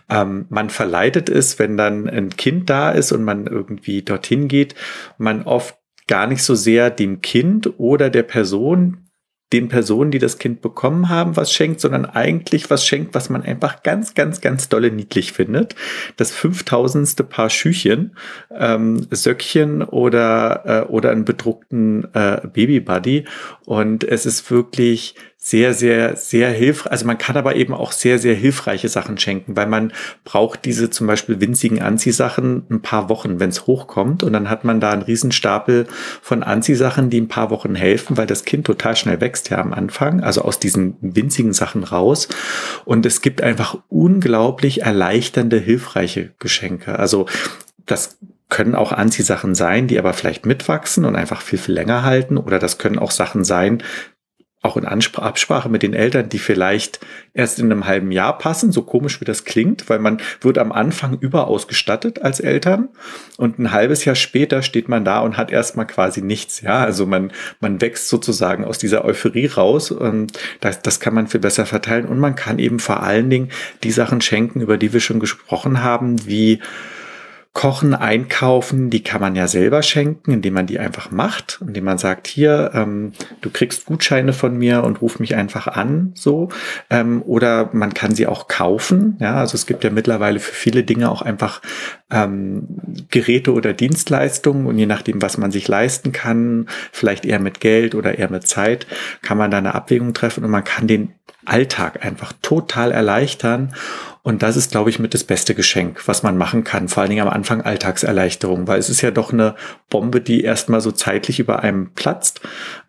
ähm, 0.10 0.46
man 0.50 0.70
verleitet 0.70 1.30
ist, 1.30 1.60
wenn 1.60 1.78
dann 1.78 2.10
ein 2.10 2.30
Kind 2.30 2.70
da 2.70 2.92
ist 2.92 3.12
und 3.12 3.24
man 3.24 3.48
irgendwie 3.48 4.02
dorthin 4.02 4.48
geht, 4.48 4.76
man 5.18 5.44
oft 5.44 5.78
gar 6.08 6.26
nicht 6.26 6.42
so 6.42 6.56
sehr 6.56 6.90
dem 6.90 7.22
Kind 7.22 7.80
oder 7.80 8.10
der 8.10 8.24
Person, 8.24 9.09
den 9.54 9.68
Personen, 9.68 10.12
die 10.12 10.20
das 10.20 10.38
Kind 10.38 10.62
bekommen 10.62 11.10
haben, 11.10 11.36
was 11.36 11.52
schenkt, 11.52 11.82
sondern 11.82 12.06
eigentlich 12.06 12.70
was 12.70 12.86
schenkt, 12.86 13.16
was 13.16 13.30
man 13.30 13.42
einfach 13.42 13.82
ganz, 13.82 14.14
ganz, 14.14 14.42
ganz 14.42 14.70
dolle 14.70 14.92
niedlich 14.92 15.32
findet. 15.32 15.76
Das 16.18 16.32
fünftausendste 16.32 17.24
Paar 17.24 17.50
Schüchen, 17.50 18.16
ähm, 18.52 19.08
Söckchen 19.10 19.82
oder, 19.82 20.86
äh, 20.88 20.92
oder 20.92 21.12
einen 21.12 21.26
bedruckten 21.26 22.14
äh, 22.14 22.42
Babybuddy. 22.48 23.26
Und 23.66 24.04
es 24.04 24.26
ist 24.26 24.50
wirklich 24.52 25.16
sehr, 25.50 25.74
sehr, 25.74 26.16
sehr 26.16 26.52
hilfreich. 26.52 26.92
Also 26.92 27.08
man 27.08 27.18
kann 27.18 27.36
aber 27.36 27.56
eben 27.56 27.74
auch 27.74 27.92
sehr, 27.92 28.20
sehr 28.20 28.36
hilfreiche 28.36 28.88
Sachen 28.88 29.18
schenken, 29.18 29.56
weil 29.56 29.66
man 29.66 29.94
braucht 30.24 30.64
diese 30.64 30.92
zum 30.92 31.08
Beispiel 31.08 31.42
winzigen 31.42 31.82
Anziehsachen 31.82 32.68
ein 32.70 32.84
paar 32.84 33.10
Wochen, 33.10 33.40
wenn 33.40 33.50
es 33.50 33.66
hochkommt. 33.66 34.22
Und 34.22 34.34
dann 34.34 34.52
hat 34.52 34.64
man 34.64 34.80
da 34.80 34.92
einen 34.92 35.02
Riesenstapel 35.02 35.88
von 36.22 36.44
Anziehsachen, 36.44 37.10
die 37.10 37.20
ein 37.20 37.30
paar 37.30 37.50
Wochen 37.50 37.74
helfen, 37.74 38.16
weil 38.16 38.28
das 38.28 38.46
Kind 38.46 38.68
total 38.68 38.96
schnell 38.96 39.22
wächst 39.22 39.50
ja 39.50 39.58
am 39.58 39.74
Anfang, 39.74 40.22
also 40.22 40.44
aus 40.44 40.60
diesen 40.60 40.98
winzigen 41.02 41.54
Sachen 41.54 41.84
raus. 41.84 42.28
Und 42.86 43.08
es 43.08 43.22
gibt 43.22 43.42
einfach 43.42 43.76
unglaublich 43.88 44.84
erleichternde, 44.84 45.58
hilfreiche 45.58 46.30
Geschenke. 46.38 47.00
Also 47.00 47.26
das 47.88 48.20
können 48.50 48.76
auch 48.76 48.92
Anziehsachen 48.92 49.56
sein, 49.56 49.88
die 49.88 49.98
aber 49.98 50.14
vielleicht 50.14 50.46
mitwachsen 50.46 51.06
und 51.06 51.16
einfach 51.16 51.42
viel, 51.42 51.58
viel 51.58 51.74
länger 51.74 52.04
halten. 52.04 52.38
Oder 52.38 52.60
das 52.60 52.78
können 52.78 53.00
auch 53.00 53.12
Sachen 53.12 53.44
sein, 53.44 53.82
auch 54.62 54.76
in 54.76 54.86
Anspr 54.86 55.24
Absprache 55.24 55.70
mit 55.70 55.84
den 55.84 55.94
Eltern, 55.94 56.28
die 56.28 56.40
vielleicht 56.40 57.00
erst 57.34 57.60
in 57.60 57.72
einem 57.72 57.86
halben 57.86 58.12
Jahr 58.12 58.38
passen, 58.38 58.74
so 58.74 58.82
komisch 58.82 59.22
wie 59.22 59.26
das 59.26 59.46
klingt, 59.46 59.90
weil 59.90 60.00
man 60.00 60.20
wird 60.42 60.58
am 60.58 60.74
Anfang 60.74 61.18
überausgestattet 61.18 62.22
als 62.22 62.42
Eltern 62.42 62.90
und 63.38 63.58
ein 63.58 63.72
halbes 63.72 64.04
Jahr 64.04 64.16
später 64.16 64.62
steht 64.62 64.90
man 64.90 65.06
da 65.06 65.22
und 65.22 65.38
hat 65.38 65.52
erstmal 65.52 65.88
quasi 65.88 66.22
nichts. 66.22 66.60
Ja, 66.60 66.84
also 66.84 67.06
man, 67.06 67.32
man 67.62 67.80
wächst 67.80 68.10
sozusagen 68.10 68.66
aus 68.66 68.78
dieser 68.78 69.06
Euphorie 69.06 69.46
raus 69.46 69.92
und 69.92 70.38
das, 70.60 70.82
das 70.82 71.00
kann 71.00 71.14
man 71.14 71.28
viel 71.28 71.40
besser 71.40 71.66
verteilen 71.66 72.06
und 72.06 72.20
man 72.20 72.36
kann 72.36 72.60
eben 72.60 72.80
vor 72.80 73.02
allen 73.02 73.30
Dingen 73.30 73.50
die 73.84 73.92
Sachen 73.92 74.20
schenken, 74.20 74.60
über 74.60 74.78
die 74.78 74.92
wir 74.92 75.00
schon 75.00 75.22
gesprochen 75.22 75.84
haben, 75.84 76.28
wie 76.28 76.60
Kochen, 77.60 77.94
Einkaufen, 77.94 78.90
die 78.90 79.04
kann 79.04 79.20
man 79.20 79.36
ja 79.36 79.46
selber 79.50 79.84
schenken, 79.84 80.32
indem 80.32 80.54
man 80.54 80.66
die 80.66 80.80
einfach 80.80 81.12
macht, 81.12 81.60
indem 81.60 81.84
man 81.84 81.98
sagt, 81.98 82.26
hier, 82.28 82.72
ähm, 82.74 83.12
du 83.42 83.50
kriegst 83.50 83.86
Gutscheine 83.86 84.32
von 84.32 84.58
mir 84.58 84.86
und 84.86 85.02
ruf 85.02 85.20
mich 85.20 85.36
einfach 85.36 85.68
an, 85.68 86.14
so. 86.16 86.48
Ähm, 86.90 87.22
oder 87.22 87.70
man 87.74 87.94
kann 87.94 88.16
sie 88.16 88.28
auch 88.28 88.48
kaufen. 88.48 89.18
Ja, 89.20 89.36
also 89.36 89.56
es 89.56 89.66
gibt 89.66 89.84
ja 89.84 89.90
mittlerweile 89.90 90.40
für 90.40 90.54
viele 90.54 90.86
Dinge 90.86 91.12
auch 91.12 91.22
einfach 91.22 91.62
ähm, 92.12 92.68
Geräte 93.10 93.54
oder 93.54 93.74
Dienstleistungen 93.74 94.66
und 94.66 94.78
je 94.78 94.86
nachdem, 94.86 95.22
was 95.22 95.38
man 95.38 95.52
sich 95.52 95.68
leisten 95.68 96.12
kann, 96.12 96.68
vielleicht 96.92 97.26
eher 97.26 97.40
mit 97.40 97.60
Geld 97.60 97.96
oder 97.96 98.18
eher 98.18 98.32
mit 98.32 98.48
Zeit, 98.48 98.88
kann 99.22 99.38
man 99.38 99.52
da 99.52 99.58
eine 99.58 99.76
Abwägung 99.76 100.14
treffen 100.14 100.44
und 100.44 100.52
man 100.52 100.64
kann 100.64 100.88
den 100.88 101.14
Alltag 101.46 102.06
einfach 102.06 102.34
total 102.42 102.92
erleichtern. 102.92 103.74
Und 104.22 104.44
das 104.44 104.58
ist, 104.58 104.72
glaube 104.72 104.90
ich, 104.90 105.00
mit 105.00 105.14
das 105.14 105.24
beste 105.24 105.56
Geschenk, 105.56 106.08
was 106.08 106.24
man 106.24 106.38
machen 106.38 106.64
kann. 106.64 106.88
Vor 106.88 107.02
allen 107.02 107.10
Dingen 107.10 107.26
am 107.26 107.34
Anfang 107.34 107.62
Alltagserleichterung, 107.62 108.68
weil 108.68 108.80
es 108.80 108.90
ist 108.90 109.02
ja 109.02 109.12
doch 109.12 109.32
eine 109.32 109.56
Bombe, 109.90 110.22
die 110.22 110.44
erstmal 110.44 110.82
so 110.82 110.92
zeitlich 110.92 111.40
über 111.40 111.60
einem 111.64 111.94
platzt. 111.94 112.42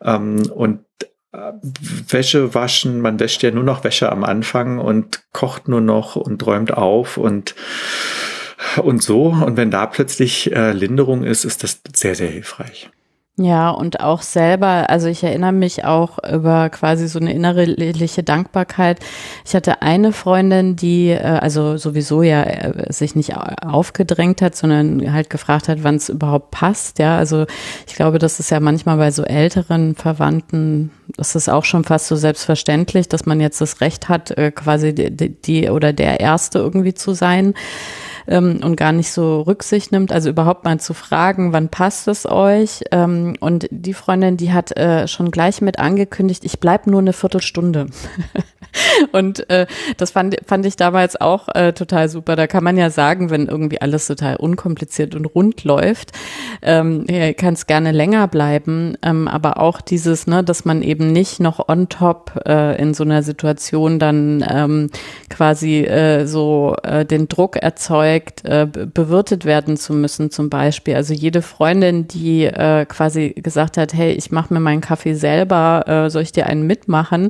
Ähm, 0.03 0.43
und 0.51 0.81
äh, 1.31 1.53
Wäsche 2.09 2.53
waschen, 2.53 3.01
man 3.01 3.19
wäscht 3.19 3.41
ja 3.43 3.51
nur 3.51 3.63
noch 3.63 3.83
Wäsche 3.83 4.11
am 4.11 4.23
Anfang 4.23 4.77
und 4.79 5.23
kocht 5.31 5.67
nur 5.67 5.81
noch 5.81 6.15
und 6.15 6.45
räumt 6.45 6.73
auf 6.73 7.17
und 7.17 7.55
und 8.77 9.01
so. 9.01 9.27
Und 9.27 9.57
wenn 9.57 9.71
da 9.71 9.85
plötzlich 9.85 10.51
äh, 10.51 10.71
Linderung 10.71 11.23
ist, 11.23 11.43
ist 11.45 11.63
das 11.63 11.81
sehr, 11.93 12.15
sehr 12.15 12.29
hilfreich. 12.29 12.89
Ja, 13.43 13.71
und 13.71 14.01
auch 14.01 14.21
selber, 14.21 14.89
also 14.89 15.07
ich 15.07 15.23
erinnere 15.23 15.51
mich 15.51 15.83
auch 15.83 16.19
über 16.23 16.69
quasi 16.69 17.07
so 17.07 17.17
eine 17.17 17.33
innerliche 17.33 18.21
Dankbarkeit. 18.21 18.99
Ich 19.45 19.55
hatte 19.55 19.81
eine 19.81 20.13
Freundin, 20.13 20.75
die 20.75 21.09
äh, 21.09 21.21
also 21.21 21.75
sowieso 21.77 22.21
ja 22.21 22.43
äh, 22.43 22.93
sich 22.93 23.15
nicht 23.15 23.33
aufgedrängt 23.35 24.43
hat, 24.43 24.55
sondern 24.55 25.11
halt 25.11 25.31
gefragt 25.31 25.69
hat, 25.69 25.83
wann 25.83 25.95
es 25.95 26.09
überhaupt 26.09 26.51
passt. 26.51 26.99
Ja, 26.99 27.17
also 27.17 27.47
ich 27.87 27.95
glaube, 27.95 28.19
das 28.19 28.39
ist 28.39 28.51
ja 28.51 28.59
manchmal 28.59 28.97
bei 28.97 29.09
so 29.09 29.23
älteren 29.23 29.95
Verwandten, 29.95 30.91
das 31.17 31.35
ist 31.35 31.49
auch 31.49 31.65
schon 31.65 31.83
fast 31.83 32.07
so 32.07 32.15
selbstverständlich, 32.15 33.09
dass 33.09 33.25
man 33.25 33.41
jetzt 33.41 33.59
das 33.59 33.81
Recht 33.81 34.07
hat, 34.07 34.31
äh, 34.37 34.51
quasi 34.51 34.93
die, 34.93 35.29
die 35.29 35.69
oder 35.69 35.93
der 35.93 36.19
Erste 36.19 36.59
irgendwie 36.59 36.93
zu 36.93 37.13
sein 37.13 37.55
ähm, 38.27 38.59
und 38.63 38.75
gar 38.75 38.91
nicht 38.91 39.11
so 39.11 39.41
Rücksicht 39.41 39.91
nimmt, 39.91 40.11
also 40.11 40.29
überhaupt 40.29 40.63
mal 40.63 40.79
zu 40.79 40.93
fragen, 40.93 41.53
wann 41.53 41.69
passt 41.69 42.07
es 42.07 42.25
euch? 42.25 42.83
Ähm, 42.91 43.30
und 43.39 43.67
die 43.71 43.93
Freundin, 43.93 44.37
die 44.37 44.51
hat 44.51 44.75
äh, 44.77 45.07
schon 45.07 45.31
gleich 45.31 45.61
mit 45.61 45.79
angekündigt, 45.79 46.43
ich 46.45 46.59
bleib 46.59 46.87
nur 46.87 46.99
eine 46.99 47.13
Viertelstunde. 47.13 47.87
Und 49.11 49.49
äh, 49.49 49.65
das 49.97 50.11
fand, 50.11 50.37
fand 50.45 50.65
ich 50.65 50.75
damals 50.75 51.19
auch 51.19 51.47
äh, 51.53 51.73
total 51.73 52.09
super. 52.09 52.35
Da 52.35 52.47
kann 52.47 52.63
man 52.63 52.77
ja 52.77 52.89
sagen, 52.89 53.29
wenn 53.29 53.47
irgendwie 53.47 53.81
alles 53.81 54.07
total 54.07 54.35
unkompliziert 54.35 55.15
und 55.15 55.25
rund 55.25 55.63
läuft, 55.63 56.11
ähm, 56.61 57.05
kann 57.37 57.53
es 57.53 57.67
gerne 57.67 57.91
länger 57.91 58.27
bleiben. 58.27 58.97
Ähm, 59.01 59.27
aber 59.27 59.59
auch 59.59 59.81
dieses, 59.81 60.27
ne, 60.27 60.43
dass 60.43 60.65
man 60.65 60.81
eben 60.81 61.11
nicht 61.11 61.39
noch 61.39 61.67
on 61.67 61.89
top 61.89 62.41
äh, 62.45 62.79
in 62.81 62.93
so 62.93 63.03
einer 63.03 63.23
Situation 63.23 63.99
dann 63.99 64.45
ähm, 64.49 64.89
quasi 65.29 65.81
äh, 65.81 66.25
so 66.25 66.75
äh, 66.83 67.05
den 67.05 67.27
Druck 67.27 67.57
erzeugt, 67.57 68.45
äh, 68.45 68.65
bewirtet 68.65 69.45
werden 69.45 69.77
zu 69.77 69.93
müssen 69.93 70.31
zum 70.31 70.49
Beispiel. 70.49 70.95
Also 70.95 71.13
jede 71.13 71.41
Freundin, 71.41 72.07
die 72.07 72.45
äh, 72.45 72.85
quasi 72.85 73.29
gesagt 73.29 73.77
hat, 73.77 73.93
hey, 73.93 74.11
ich 74.11 74.31
mache 74.31 74.53
mir 74.53 74.59
meinen 74.59 74.81
Kaffee 74.81 75.13
selber, 75.13 75.83
äh, 75.87 76.09
soll 76.09 76.23
ich 76.23 76.31
dir 76.31 76.47
einen 76.47 76.67
mitmachen? 76.67 77.29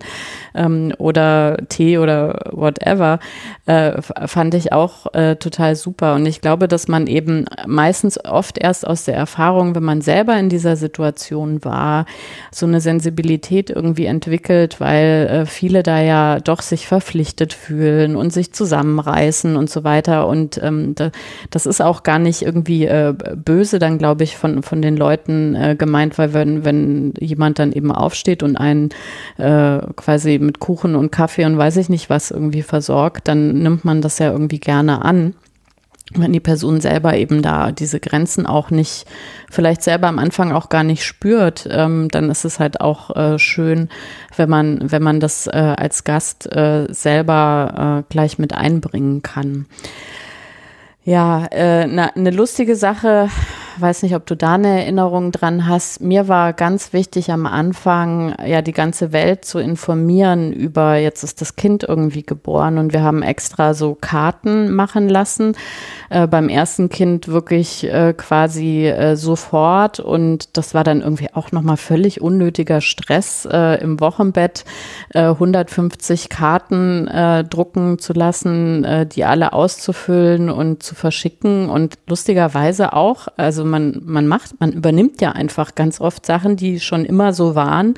Ähm, 0.53 0.93
oder 0.97 1.50
Tee 1.69 1.97
oder 1.97 2.51
whatever, 2.51 3.19
äh, 3.65 4.01
fand 4.01 4.53
ich 4.53 4.73
auch 4.73 5.13
äh, 5.13 5.35
total 5.35 5.75
super. 5.75 6.15
Und 6.15 6.25
ich 6.25 6.41
glaube, 6.41 6.67
dass 6.67 6.87
man 6.87 7.07
eben 7.07 7.45
meistens 7.67 8.23
oft 8.23 8.57
erst 8.57 8.85
aus 8.85 9.05
der 9.05 9.15
Erfahrung, 9.15 9.75
wenn 9.75 9.83
man 9.83 10.01
selber 10.01 10.37
in 10.37 10.49
dieser 10.49 10.75
Situation 10.75 11.63
war, 11.63 12.05
so 12.51 12.65
eine 12.65 12.81
Sensibilität 12.81 13.69
irgendwie 13.69 14.05
entwickelt, 14.05 14.79
weil 14.79 15.27
äh, 15.29 15.45
viele 15.45 15.83
da 15.83 16.01
ja 16.01 16.39
doch 16.39 16.61
sich 16.61 16.87
verpflichtet 16.87 17.53
fühlen 17.53 18.15
und 18.15 18.33
sich 18.33 18.53
zusammenreißen 18.53 19.55
und 19.55 19.69
so 19.69 19.83
weiter. 19.83 20.27
Und 20.27 20.61
ähm, 20.63 20.95
da, 20.95 21.11
das 21.49 21.65
ist 21.65 21.81
auch 21.81 22.03
gar 22.03 22.19
nicht 22.19 22.41
irgendwie 22.41 22.85
äh, 22.85 23.13
böse 23.35 23.79
dann, 23.79 23.97
glaube 23.97 24.23
ich, 24.23 24.37
von, 24.37 24.63
von 24.63 24.81
den 24.81 24.97
Leuten 24.97 25.55
äh, 25.55 25.75
gemeint, 25.77 26.17
weil 26.17 26.33
wenn, 26.33 26.65
wenn 26.65 27.13
jemand 27.19 27.59
dann 27.59 27.71
eben 27.71 27.91
aufsteht 27.91 28.43
und 28.43 28.57
einen 28.57 28.89
äh, 29.37 29.79
quasi 29.95 30.39
mit 30.39 30.59
Kuchen 30.59 30.95
und 30.95 31.11
Kaffee 31.11 31.40
und 31.45 31.57
weiß 31.57 31.77
ich 31.77 31.89
nicht 31.89 32.09
was 32.09 32.31
irgendwie 32.31 32.61
versorgt, 32.61 33.27
dann 33.27 33.59
nimmt 33.59 33.85
man 33.85 34.01
das 34.01 34.19
ja 34.19 34.31
irgendwie 34.31 34.59
gerne 34.59 35.03
an. 35.03 35.35
Wenn 36.13 36.33
die 36.33 36.41
Person 36.41 36.81
selber 36.81 37.15
eben 37.15 37.41
da 37.41 37.71
diese 37.71 38.01
Grenzen 38.01 38.45
auch 38.45 38.69
nicht, 38.69 39.05
vielleicht 39.49 39.81
selber 39.81 40.07
am 40.07 40.19
Anfang 40.19 40.51
auch 40.51 40.67
gar 40.67 40.83
nicht 40.83 41.05
spürt, 41.05 41.67
ähm, 41.71 42.09
dann 42.09 42.29
ist 42.29 42.43
es 42.43 42.59
halt 42.59 42.81
auch 42.81 43.15
äh, 43.15 43.39
schön, 43.39 43.87
wenn 44.35 44.49
man, 44.49 44.91
wenn 44.91 45.01
man 45.01 45.21
das 45.21 45.47
äh, 45.47 45.75
als 45.77 46.03
Gast 46.03 46.53
äh, 46.53 46.87
selber 46.89 48.03
äh, 48.03 48.11
gleich 48.11 48.39
mit 48.39 48.53
einbringen 48.53 49.21
kann. 49.21 49.67
Ja, 51.03 51.47
äh, 51.49 51.87
eine 52.13 52.31
lustige 52.31 52.75
Sache 52.75 53.29
weiß 53.79 54.03
nicht, 54.03 54.15
ob 54.15 54.25
du 54.25 54.35
da 54.35 54.55
eine 54.55 54.81
Erinnerung 54.81 55.31
dran 55.31 55.67
hast. 55.67 56.01
Mir 56.01 56.27
war 56.27 56.53
ganz 56.53 56.93
wichtig 56.93 57.31
am 57.31 57.45
Anfang, 57.45 58.35
ja, 58.45 58.61
die 58.61 58.71
ganze 58.71 59.11
Welt 59.11 59.45
zu 59.45 59.59
informieren 59.59 60.51
über, 60.51 60.95
jetzt 60.95 61.23
ist 61.23 61.41
das 61.41 61.55
Kind 61.55 61.83
irgendwie 61.83 62.23
geboren 62.23 62.77
und 62.77 62.93
wir 62.93 63.03
haben 63.03 63.23
extra 63.23 63.73
so 63.73 63.95
Karten 63.99 64.71
machen 64.71 65.09
lassen. 65.09 65.55
Äh, 66.09 66.27
beim 66.27 66.49
ersten 66.49 66.89
Kind 66.89 67.27
wirklich 67.27 67.83
äh, 67.83 68.13
quasi 68.13 68.87
äh, 68.87 69.15
sofort 69.15 69.99
und 69.99 70.57
das 70.57 70.73
war 70.73 70.83
dann 70.83 71.01
irgendwie 71.01 71.29
auch 71.33 71.51
nochmal 71.51 71.77
völlig 71.77 72.21
unnötiger 72.21 72.81
Stress 72.81 73.47
äh, 73.49 73.81
im 73.81 73.99
Wochenbett, 73.99 74.65
150 75.13 76.25
äh, 76.25 76.27
Karten 76.27 77.07
äh, 77.07 77.43
drucken 77.43 77.99
zu 77.99 78.13
lassen, 78.13 78.85
die 79.13 79.23
alle 79.23 79.53
auszufüllen 79.53 80.49
und 80.49 80.83
zu 80.83 80.95
verschicken 80.95 81.69
und 81.69 81.97
lustigerweise 82.07 82.93
auch, 82.93 83.27
also 83.37 83.63
man, 83.71 84.01
man 84.05 84.27
macht, 84.27 84.59
man 84.59 84.71
übernimmt 84.71 85.21
ja 85.21 85.31
einfach 85.31 85.73
ganz 85.73 85.99
oft 85.99 86.25
Sachen, 86.25 86.57
die 86.57 86.79
schon 86.79 87.05
immer 87.05 87.33
so 87.33 87.55
waren 87.55 87.95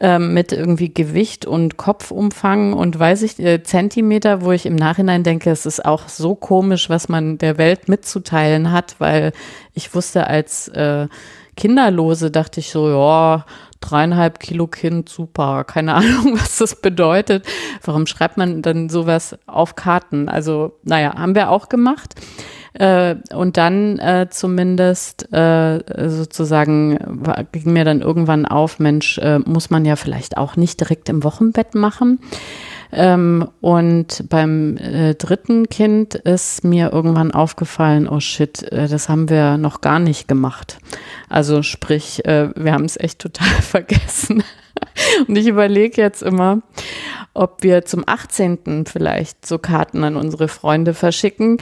ähm, 0.00 0.34
mit 0.34 0.52
irgendwie 0.52 0.92
Gewicht 0.92 1.46
und 1.46 1.76
Kopfumfang 1.76 2.72
und 2.74 2.98
weiß 2.98 3.22
ich, 3.22 3.38
äh, 3.38 3.62
Zentimeter, 3.62 4.42
wo 4.42 4.52
ich 4.52 4.66
im 4.66 4.76
Nachhinein 4.76 5.22
denke, 5.22 5.50
es 5.50 5.64
ist 5.66 5.84
auch 5.84 6.08
so 6.08 6.34
komisch, 6.34 6.90
was 6.90 7.08
man 7.08 7.38
der 7.38 7.58
Welt 7.58 7.88
mitzuteilen 7.88 8.72
hat, 8.72 8.96
weil 8.98 9.32
ich 9.72 9.94
wusste 9.94 10.26
als 10.26 10.68
äh, 10.68 11.08
Kinderlose, 11.56 12.30
dachte 12.30 12.60
ich 12.60 12.70
so, 12.70 12.88
ja, 12.90 13.46
dreieinhalb 13.90 14.40
Kilo 14.40 14.66
Kind, 14.66 15.08
super. 15.08 15.64
Keine 15.64 15.94
Ahnung, 15.96 16.38
was 16.38 16.58
das 16.58 16.80
bedeutet. 16.80 17.46
Warum 17.84 18.06
schreibt 18.06 18.36
man 18.36 18.62
dann 18.62 18.88
sowas 18.88 19.38
auf 19.46 19.76
Karten? 19.76 20.28
Also, 20.28 20.78
naja, 20.82 21.14
haben 21.16 21.34
wir 21.34 21.50
auch 21.50 21.68
gemacht. 21.68 22.14
Äh, 22.74 23.16
und 23.34 23.56
dann 23.56 23.98
äh, 23.98 24.26
zumindest 24.30 25.32
äh, 25.32 25.80
sozusagen 26.08 26.98
ging 27.52 27.72
mir 27.72 27.84
dann 27.84 28.02
irgendwann 28.02 28.44
auf, 28.44 28.78
Mensch, 28.78 29.18
äh, 29.18 29.38
muss 29.38 29.70
man 29.70 29.84
ja 29.84 29.96
vielleicht 29.96 30.36
auch 30.36 30.56
nicht 30.56 30.80
direkt 30.80 31.08
im 31.08 31.24
Wochenbett 31.24 31.74
machen. 31.74 32.20
Ähm, 32.92 33.48
und 33.60 34.24
beim 34.28 34.76
äh, 34.76 35.14
dritten 35.14 35.68
Kind 35.68 36.14
ist 36.14 36.64
mir 36.64 36.92
irgendwann 36.92 37.32
aufgefallen, 37.32 38.08
oh 38.08 38.20
shit, 38.20 38.62
äh, 38.72 38.88
das 38.88 39.08
haben 39.08 39.28
wir 39.28 39.58
noch 39.58 39.80
gar 39.80 39.98
nicht 39.98 40.28
gemacht. 40.28 40.78
Also 41.28 41.62
sprich, 41.62 42.24
äh, 42.24 42.50
wir 42.54 42.72
haben 42.72 42.84
es 42.84 42.98
echt 42.98 43.18
total 43.18 43.48
vergessen. 43.60 44.42
Und 45.26 45.36
ich 45.36 45.46
überlege 45.46 46.00
jetzt 46.00 46.22
immer, 46.22 46.62
ob 47.36 47.62
wir 47.62 47.84
zum 47.84 48.04
18. 48.06 48.86
vielleicht 48.86 49.46
so 49.46 49.58
Karten 49.58 50.04
an 50.04 50.16
unsere 50.16 50.48
Freunde 50.48 50.94
verschicken, 50.94 51.58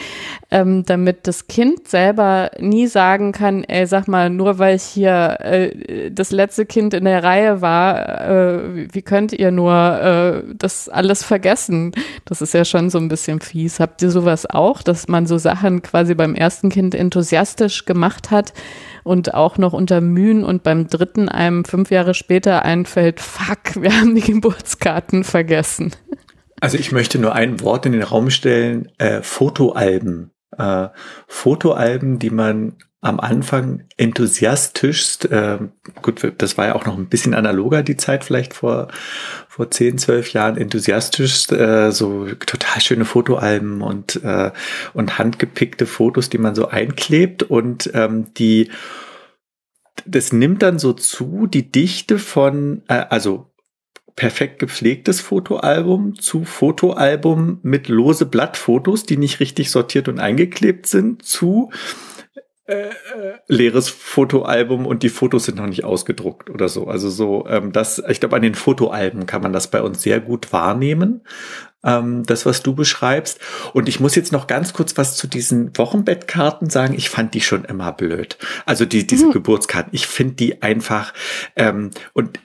ähm, 0.50 0.84
damit 0.84 1.26
das 1.26 1.46
Kind 1.46 1.88
selber 1.88 2.50
nie 2.58 2.86
sagen 2.86 3.32
kann, 3.32 3.64
ey, 3.64 3.86
sag 3.86 4.08
mal, 4.08 4.30
nur 4.30 4.58
weil 4.58 4.76
ich 4.76 4.84
hier 4.84 5.38
äh, 5.40 6.10
das 6.10 6.30
letzte 6.30 6.66
Kind 6.66 6.94
in 6.94 7.04
der 7.04 7.22
Reihe 7.22 7.60
war, 7.60 8.20
äh, 8.28 8.88
wie 8.92 9.02
könnt 9.02 9.32
ihr 9.32 9.50
nur 9.50 9.74
äh, 9.74 10.54
das 10.56 10.88
alles 10.88 11.22
vergessen? 11.24 11.92
Das 12.24 12.40
ist 12.40 12.54
ja 12.54 12.64
schon 12.64 12.90
so 12.90 12.98
ein 12.98 13.08
bisschen 13.08 13.40
fies. 13.40 13.80
Habt 13.80 14.02
ihr 14.02 14.10
sowas 14.10 14.48
auch, 14.48 14.82
dass 14.82 15.08
man 15.08 15.26
so 15.26 15.38
Sachen 15.38 15.82
quasi 15.82 16.14
beim 16.14 16.34
ersten 16.34 16.70
Kind 16.70 16.94
enthusiastisch 16.94 17.84
gemacht 17.84 18.30
hat? 18.30 18.52
Und 19.04 19.34
auch 19.34 19.58
noch 19.58 19.72
unter 19.72 20.00
Mühen 20.00 20.44
und 20.44 20.64
beim 20.64 20.88
dritten 20.88 21.28
einem 21.28 21.64
fünf 21.64 21.90
Jahre 21.90 22.14
später 22.14 22.64
einfällt, 22.64 23.20
fuck, 23.20 23.80
wir 23.80 23.92
haben 23.92 24.14
die 24.14 24.20
Geburtskarten 24.32 25.22
vergessen. 25.22 25.92
Also 26.60 26.78
ich 26.78 26.90
möchte 26.90 27.18
nur 27.18 27.34
ein 27.34 27.60
Wort 27.60 27.86
in 27.86 27.92
den 27.92 28.02
Raum 28.02 28.30
stellen, 28.30 28.88
äh, 28.98 29.22
Fotoalben. 29.22 30.32
Äh, 30.56 30.88
Fotoalben, 31.28 32.18
die 32.18 32.30
man 32.30 32.78
am 33.04 33.20
Anfang 33.20 33.84
enthusiastischst, 33.98 35.26
äh, 35.26 35.58
gut, 36.00 36.32
das 36.38 36.56
war 36.56 36.66
ja 36.66 36.74
auch 36.74 36.86
noch 36.86 36.96
ein 36.96 37.08
bisschen 37.08 37.34
analoger, 37.34 37.82
die 37.82 37.98
Zeit 37.98 38.24
vielleicht 38.24 38.54
vor, 38.54 38.88
vor 39.46 39.70
10, 39.70 39.98
12 39.98 40.32
Jahren, 40.32 40.56
enthusiastischst, 40.56 41.52
äh, 41.52 41.92
so 41.92 42.26
total 42.46 42.80
schöne 42.80 43.04
Fotoalben 43.04 43.82
und, 43.82 44.22
äh, 44.24 44.52
und 44.94 45.18
handgepickte 45.18 45.84
Fotos, 45.84 46.30
die 46.30 46.38
man 46.38 46.54
so 46.54 46.68
einklebt 46.68 47.42
und 47.42 47.90
ähm, 47.92 48.32
die, 48.38 48.70
das 50.06 50.32
nimmt 50.32 50.62
dann 50.62 50.78
so 50.78 50.94
zu, 50.94 51.46
die 51.46 51.70
Dichte 51.70 52.18
von, 52.18 52.82
äh, 52.88 53.04
also 53.10 53.50
perfekt 54.16 54.60
gepflegtes 54.60 55.20
Fotoalbum 55.20 56.18
zu 56.18 56.44
Fotoalbum 56.44 57.58
mit 57.62 57.88
lose 57.88 58.24
Blattfotos, 58.24 59.04
die 59.04 59.18
nicht 59.18 59.40
richtig 59.40 59.70
sortiert 59.70 60.08
und 60.08 60.20
eingeklebt 60.20 60.86
sind, 60.86 61.22
zu 61.22 61.70
äh, 62.66 62.88
äh, 62.88 62.92
leeres 63.46 63.90
Fotoalbum 63.90 64.86
und 64.86 65.02
die 65.02 65.10
Fotos 65.10 65.44
sind 65.44 65.58
noch 65.58 65.66
nicht 65.66 65.84
ausgedruckt 65.84 66.48
oder 66.48 66.70
so. 66.70 66.86
Also 66.86 67.10
so, 67.10 67.46
ähm, 67.46 67.72
das, 67.72 68.02
ich 68.08 68.20
glaube, 68.20 68.36
an 68.36 68.42
den 68.42 68.54
Fotoalben 68.54 69.26
kann 69.26 69.42
man 69.42 69.52
das 69.52 69.70
bei 69.70 69.82
uns 69.82 70.00
sehr 70.00 70.18
gut 70.18 70.50
wahrnehmen. 70.50 71.20
Ähm, 71.84 72.22
das, 72.24 72.46
was 72.46 72.62
du 72.62 72.74
beschreibst. 72.74 73.38
Und 73.74 73.86
ich 73.86 74.00
muss 74.00 74.14
jetzt 74.14 74.32
noch 74.32 74.46
ganz 74.46 74.72
kurz 74.72 74.96
was 74.96 75.14
zu 75.16 75.26
diesen 75.26 75.76
Wochenbettkarten 75.76 76.70
sagen. 76.70 76.94
Ich 76.94 77.10
fand 77.10 77.34
die 77.34 77.42
schon 77.42 77.66
immer 77.66 77.92
blöd. 77.92 78.38
Also 78.64 78.86
die, 78.86 79.06
diese 79.06 79.26
mhm. 79.26 79.32
Geburtskarten. 79.32 79.92
Ich 79.92 80.06
finde 80.06 80.34
die 80.34 80.62
einfach 80.62 81.12
ähm, 81.56 81.90
und 82.14 82.38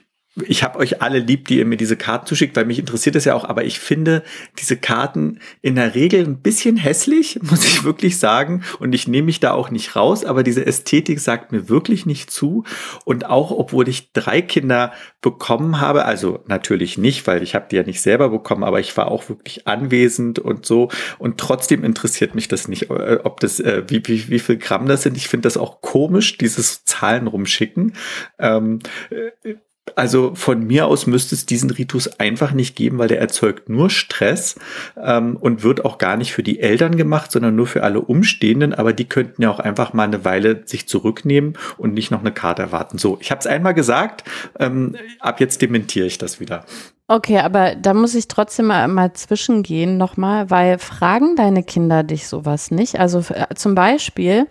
ich 0.46 0.62
habe 0.62 0.78
euch 0.78 1.02
alle 1.02 1.18
lieb, 1.18 1.48
die 1.48 1.58
ihr 1.58 1.66
mir 1.66 1.76
diese 1.76 1.96
Karten 1.96 2.26
zuschickt, 2.26 2.56
weil 2.56 2.64
mich 2.64 2.78
interessiert 2.78 3.16
es 3.16 3.24
ja 3.24 3.34
auch, 3.34 3.44
aber 3.44 3.64
ich 3.64 3.80
finde 3.80 4.22
diese 4.58 4.76
Karten 4.76 5.40
in 5.62 5.76
der 5.76 5.94
Regel 5.94 6.24
ein 6.24 6.40
bisschen 6.40 6.76
hässlich, 6.76 7.38
muss 7.50 7.64
ich 7.64 7.84
wirklich 7.84 8.18
sagen. 8.18 8.62
Und 8.78 8.94
ich 8.94 9.08
nehme 9.08 9.26
mich 9.26 9.40
da 9.40 9.52
auch 9.52 9.70
nicht 9.70 9.96
raus, 9.96 10.24
aber 10.24 10.42
diese 10.42 10.64
Ästhetik 10.66 11.20
sagt 11.20 11.52
mir 11.52 11.68
wirklich 11.68 12.06
nicht 12.06 12.30
zu. 12.30 12.64
Und 13.04 13.26
auch, 13.26 13.50
obwohl 13.50 13.88
ich 13.88 14.12
drei 14.12 14.42
Kinder 14.42 14.92
bekommen 15.20 15.80
habe, 15.80 16.04
also 16.04 16.42
natürlich 16.46 16.98
nicht, 16.98 17.26
weil 17.26 17.42
ich 17.42 17.54
habe 17.54 17.66
die 17.70 17.76
ja 17.76 17.82
nicht 17.82 18.00
selber 18.00 18.30
bekommen, 18.30 18.64
aber 18.64 18.80
ich 18.80 18.96
war 18.96 19.08
auch 19.08 19.28
wirklich 19.28 19.66
anwesend 19.66 20.38
und 20.38 20.66
so. 20.66 20.90
Und 21.18 21.38
trotzdem 21.38 21.84
interessiert 21.84 22.34
mich 22.34 22.48
das 22.48 22.68
nicht, 22.68 22.90
äh, 22.90 23.18
ob 23.24 23.40
das, 23.40 23.60
äh, 23.60 23.84
wie, 23.88 24.02
wie, 24.06 24.28
wie 24.28 24.38
viel 24.38 24.56
Gramm 24.56 24.86
das 24.86 25.02
sind. 25.02 25.16
Ich 25.16 25.28
finde 25.28 25.46
das 25.46 25.56
auch 25.56 25.80
komisch, 25.80 26.38
dieses 26.38 26.84
Zahlen 26.84 27.26
rumschicken. 27.26 27.94
Ähm, 28.38 28.80
äh, 29.10 29.54
also 29.96 30.34
von 30.34 30.66
mir 30.66 30.86
aus 30.86 31.06
müsste 31.06 31.34
es 31.34 31.46
diesen 31.46 31.70
Ritus 31.70 32.08
einfach 32.18 32.52
nicht 32.52 32.76
geben, 32.76 32.98
weil 32.98 33.08
der 33.08 33.20
erzeugt 33.20 33.68
nur 33.68 33.90
Stress 33.90 34.56
ähm, 35.00 35.36
und 35.36 35.62
wird 35.62 35.84
auch 35.84 35.98
gar 35.98 36.16
nicht 36.16 36.32
für 36.32 36.42
die 36.42 36.60
Eltern 36.60 36.96
gemacht, 36.96 37.32
sondern 37.32 37.56
nur 37.56 37.66
für 37.66 37.82
alle 37.82 38.00
Umstehenden. 38.00 38.74
Aber 38.74 38.92
die 38.92 39.04
könnten 39.04 39.42
ja 39.42 39.50
auch 39.50 39.60
einfach 39.60 39.92
mal 39.92 40.04
eine 40.04 40.24
Weile 40.24 40.62
sich 40.64 40.88
zurücknehmen 40.88 41.58
und 41.78 41.94
nicht 41.94 42.10
noch 42.10 42.20
eine 42.20 42.32
Karte 42.32 42.62
erwarten. 42.62 42.98
So, 42.98 43.18
ich 43.20 43.30
habe 43.30 43.40
es 43.40 43.46
einmal 43.46 43.74
gesagt, 43.74 44.24
ähm, 44.58 44.96
ab 45.20 45.40
jetzt 45.40 45.62
dementiere 45.62 46.06
ich 46.06 46.18
das 46.18 46.40
wieder. 46.40 46.64
Okay, 47.08 47.38
aber 47.38 47.74
da 47.74 47.92
muss 47.92 48.14
ich 48.14 48.28
trotzdem 48.28 48.66
mal, 48.66 48.86
mal 48.86 49.12
zwischengehen 49.14 49.98
nochmal, 49.98 50.48
weil 50.48 50.78
fragen 50.78 51.34
deine 51.34 51.64
Kinder 51.64 52.04
dich 52.04 52.28
sowas 52.28 52.70
nicht? 52.70 53.00
Also 53.00 53.18
äh, 53.34 53.52
zum 53.56 53.74
Beispiel, 53.74 54.46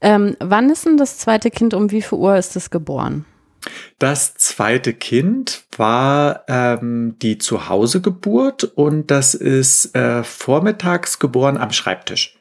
ähm, 0.00 0.36
wann 0.40 0.70
ist 0.70 0.86
denn 0.86 0.96
das 0.96 1.18
zweite 1.18 1.50
Kind, 1.52 1.74
um 1.74 1.92
wie 1.92 2.02
viel 2.02 2.18
Uhr 2.18 2.36
ist 2.36 2.56
es 2.56 2.70
geboren? 2.70 3.26
Das 3.98 4.34
zweite 4.34 4.94
Kind 4.94 5.64
war 5.76 6.44
ähm, 6.48 7.16
die 7.20 7.38
Zuhausegeburt 7.38 8.64
und 8.64 9.10
das 9.10 9.34
ist 9.34 9.94
äh, 9.94 10.22
vormittags 10.22 11.18
geboren 11.18 11.56
am 11.56 11.72
Schreibtisch. 11.72 12.38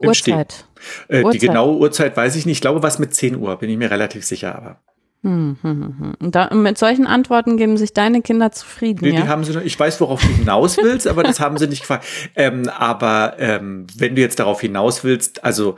Uhrzeit. 0.00 0.66
Äh, 1.08 1.22
Uhrzeit. 1.22 1.34
Die 1.34 1.46
genaue 1.46 1.76
Uhrzeit 1.76 2.16
weiß 2.16 2.36
ich 2.36 2.46
nicht. 2.46 2.56
Ich 2.56 2.60
glaube, 2.60 2.82
was 2.82 2.98
mit 2.98 3.14
10 3.14 3.36
Uhr, 3.36 3.56
bin 3.56 3.70
ich 3.70 3.76
mir 3.76 3.90
relativ 3.90 4.24
sicher, 4.24 4.54
aber. 4.54 4.80
Hm, 5.22 5.56
hm, 5.62 5.80
hm. 5.80 6.14
hm. 6.20 6.30
Da, 6.30 6.52
mit 6.52 6.76
solchen 6.76 7.06
Antworten 7.06 7.56
geben 7.56 7.78
sich 7.78 7.94
deine 7.94 8.20
Kinder 8.20 8.52
zufrieden. 8.52 9.00
Nee, 9.02 9.14
ja? 9.14 9.22
die 9.22 9.28
haben 9.28 9.42
sie, 9.42 9.58
ich 9.60 9.78
weiß, 9.80 10.00
worauf 10.02 10.20
du 10.20 10.28
hinaus 10.28 10.76
willst, 10.76 11.06
aber 11.06 11.22
das 11.22 11.40
haben 11.40 11.56
sie 11.56 11.66
nicht 11.66 11.80
gefragt. 11.80 12.04
Ähm, 12.36 12.68
aber 12.68 13.36
ähm, 13.38 13.86
wenn 13.96 14.16
du 14.16 14.20
jetzt 14.20 14.40
darauf 14.40 14.60
hinaus 14.60 15.04
willst, 15.04 15.44
also 15.44 15.76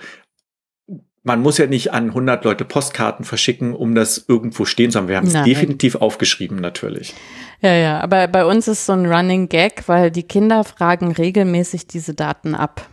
man 1.27 1.43
muss 1.43 1.59
ja 1.59 1.67
nicht 1.67 1.93
an 1.93 2.09
100 2.09 2.45
Leute 2.45 2.65
Postkarten 2.65 3.25
verschicken, 3.25 3.75
um 3.75 3.97
das 3.97 4.25
irgendwo 4.29 4.65
stehen 4.65 4.93
zu 4.93 4.99
haben. 4.99 5.09
Wir 5.09 5.17
haben 5.17 5.27
es 5.27 5.43
definitiv 5.43 5.97
aufgeschrieben, 5.97 6.59
natürlich. 6.59 7.15
Ja, 7.61 7.75
ja, 7.75 8.01
aber 8.01 8.29
bei 8.29 8.45
uns 8.45 8.69
ist 8.69 8.87
so 8.87 8.93
ein 8.93 9.07
Running 9.07 9.49
Gag, 9.49 9.89
weil 9.89 10.13
die 10.13 10.23
Kinder 10.23 10.63
fragen 10.63 11.11
regelmäßig 11.11 11.89
diese 11.89 12.15
Daten 12.15 12.55
ab. 12.55 12.89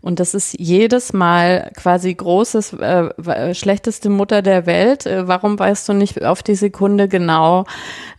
Und 0.00 0.20
das 0.20 0.32
ist 0.34 0.54
jedes 0.60 1.12
Mal 1.12 1.72
quasi 1.76 2.14
großes, 2.14 2.74
äh, 2.74 3.54
schlechteste 3.54 4.10
Mutter 4.10 4.42
der 4.42 4.66
Welt. 4.66 5.06
Äh, 5.06 5.26
warum 5.26 5.58
weißt 5.58 5.88
du 5.88 5.92
nicht 5.92 6.22
auf 6.24 6.44
die 6.44 6.54
Sekunde 6.54 7.08
genau, 7.08 7.64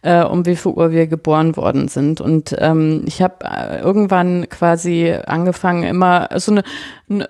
äh, 0.04 0.24
um 0.24 0.46
wie 0.46 0.56
viel 0.56 0.74
Uhr 0.74 0.92
wir 0.92 1.08
geboren 1.08 1.56
worden 1.56 1.88
sind? 1.88 2.22
Und 2.22 2.56
ähm, 2.60 3.04
ich 3.08 3.22
habe 3.22 3.46
äh, 3.46 3.80
irgendwann 3.80 4.48
quasi 4.50 5.16
angefangen, 5.26 5.84
immer 5.84 6.30
so 6.36 6.52
eine, 6.52 6.64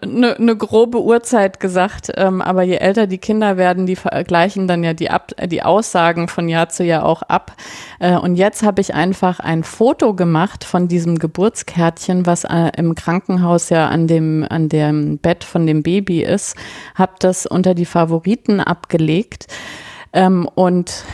eine, 0.01 0.35
eine 0.35 0.55
grobe 0.55 1.01
Uhrzeit 1.01 1.59
gesagt. 1.59 2.11
Ähm, 2.15 2.41
aber 2.41 2.63
je 2.63 2.75
älter 2.75 3.07
die 3.07 3.17
Kinder 3.19 3.57
werden, 3.57 3.85
die 3.85 3.95
vergleichen 3.95 4.67
dann 4.67 4.83
ja 4.83 4.93
die, 4.93 5.09
ab, 5.09 5.31
die 5.45 5.63
Aussagen 5.63 6.27
von 6.27 6.49
Jahr 6.49 6.69
zu 6.69 6.83
Jahr 6.83 7.05
auch 7.05 7.21
ab. 7.21 7.53
Äh, 7.99 8.17
und 8.17 8.35
jetzt 8.35 8.63
habe 8.63 8.81
ich 8.81 8.93
einfach 8.93 9.39
ein 9.39 9.63
Foto 9.63 10.15
gemacht 10.15 10.63
von 10.63 10.87
diesem 10.87 11.19
Geburtskärtchen, 11.19 12.25
was 12.25 12.43
äh, 12.43 12.71
im 12.77 12.95
Krankenhaus 12.95 13.69
ja 13.69 13.87
an 13.87 14.07
dem 14.07 14.23
dem, 14.23 14.45
an 14.49 14.69
dem 14.69 15.17
Bett 15.17 15.43
von 15.43 15.65
dem 15.67 15.83
Baby 15.83 16.23
ist, 16.23 16.55
habe 16.95 17.13
das 17.19 17.45
unter 17.45 17.73
die 17.73 17.85
Favoriten 17.85 18.59
abgelegt. 18.59 19.47
Ähm, 20.13 20.47
und 20.55 21.05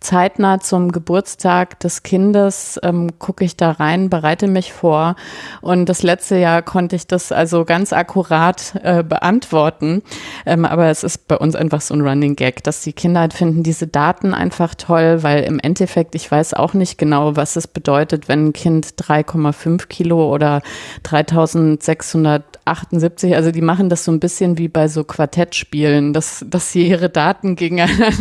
zeitnah 0.00 0.60
zum 0.60 0.92
Geburtstag 0.92 1.80
des 1.80 2.02
Kindes 2.02 2.78
ähm, 2.82 3.18
gucke 3.18 3.44
ich 3.44 3.56
da 3.56 3.70
rein, 3.72 4.10
bereite 4.10 4.46
mich 4.46 4.72
vor. 4.72 5.16
Und 5.60 5.88
das 5.88 6.02
letzte 6.02 6.36
Jahr 6.36 6.62
konnte 6.62 6.96
ich 6.96 7.06
das 7.06 7.32
also 7.32 7.66
ganz 7.66 7.92
akkurat 7.92 8.80
äh, 8.82 9.02
beantworten. 9.02 10.00
Ähm, 10.46 10.64
aber 10.64 10.86
es 10.88 11.04
ist 11.04 11.28
bei 11.28 11.36
uns 11.36 11.54
einfach 11.54 11.82
so 11.82 11.92
ein 11.94 12.00
Running 12.00 12.34
Gag, 12.34 12.64
dass 12.64 12.82
die 12.82 12.94
Kinder 12.94 13.20
halt 13.20 13.34
finden 13.34 13.62
diese 13.62 13.86
Daten 13.86 14.34
einfach 14.34 14.74
toll, 14.74 15.22
weil 15.22 15.44
im 15.44 15.58
Endeffekt, 15.58 16.14
ich 16.14 16.30
weiß 16.30 16.54
auch 16.54 16.72
nicht 16.72 16.96
genau, 16.96 17.36
was 17.36 17.56
es 17.56 17.66
bedeutet, 17.66 18.26
wenn 18.28 18.46
ein 18.46 18.54
Kind 18.54 18.94
3,5 18.96 19.88
Kilo 19.88 20.32
oder 20.32 20.62
3678, 21.02 23.36
also 23.36 23.50
die 23.50 23.60
machen 23.60 23.90
das 23.90 24.04
so 24.04 24.12
ein 24.12 24.20
bisschen 24.20 24.56
wie 24.56 24.68
bei 24.68 24.88
so 24.88 25.04
Quartettspielen, 25.04 26.14
dass, 26.14 26.42
dass 26.48 26.72
sie 26.72 26.88
ihre 26.88 27.10
Daten 27.10 27.56
gegeneinander 27.56 28.12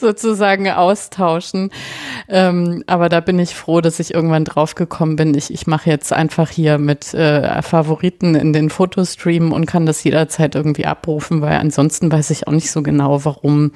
so 0.00 0.15
sozusagen 0.18 0.70
austauschen. 0.70 1.70
Ähm, 2.28 2.82
aber 2.86 3.08
da 3.08 3.20
bin 3.20 3.38
ich 3.38 3.54
froh, 3.54 3.80
dass 3.80 4.00
ich 4.00 4.14
irgendwann 4.14 4.44
draufgekommen 4.44 5.16
bin. 5.16 5.34
Ich, 5.34 5.52
ich 5.52 5.66
mache 5.66 5.90
jetzt 5.90 6.12
einfach 6.12 6.50
hier 6.50 6.78
mit 6.78 7.14
äh, 7.14 7.62
Favoriten 7.62 8.34
in 8.34 8.52
den 8.52 8.70
Fotostream 8.70 9.52
und 9.52 9.66
kann 9.66 9.86
das 9.86 10.02
jederzeit 10.02 10.54
irgendwie 10.54 10.86
abrufen, 10.86 11.40
weil 11.40 11.58
ansonsten 11.58 12.10
weiß 12.10 12.30
ich 12.30 12.48
auch 12.48 12.52
nicht 12.52 12.70
so 12.70 12.82
genau, 12.82 13.24
warum 13.24 13.72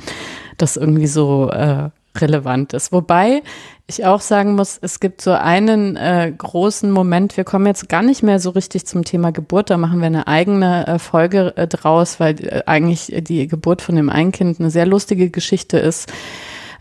das 0.57 0.77
irgendwie 0.77 1.07
so 1.07 1.51
äh, 1.51 1.91
relevant 2.17 2.73
ist. 2.73 2.93
Wobei 2.93 3.43
ich 3.87 4.05
auch 4.05 4.21
sagen 4.21 4.55
muss, 4.55 4.79
es 4.81 5.01
gibt 5.01 5.21
so 5.21 5.33
einen 5.33 5.97
äh, 5.97 6.33
großen 6.37 6.91
Moment, 6.91 7.37
wir 7.37 7.45
kommen 7.45 7.67
jetzt 7.67 7.89
gar 7.89 8.03
nicht 8.03 8.23
mehr 8.23 8.39
so 8.39 8.51
richtig 8.51 8.87
zum 8.87 9.05
Thema 9.05 9.33
Geburt, 9.33 9.71
da 9.71 9.77
machen 9.77 10.01
wir 10.01 10.07
eine 10.07 10.27
eigene 10.27 10.87
äh, 10.87 10.99
Folge 10.99 11.57
äh, 11.57 11.67
draus, 11.67 12.21
weil 12.21 12.41
äh, 12.45 12.63
eigentlich 12.67 13.13
die 13.19 13.47
Geburt 13.47 13.83
von 13.83 13.97
dem 13.97 14.09
einen 14.09 14.33
Kind 14.33 14.61
eine 14.61 14.71
sehr 14.71 14.87
lustige 14.87 15.31
Geschichte 15.31 15.79
ist. 15.79 16.13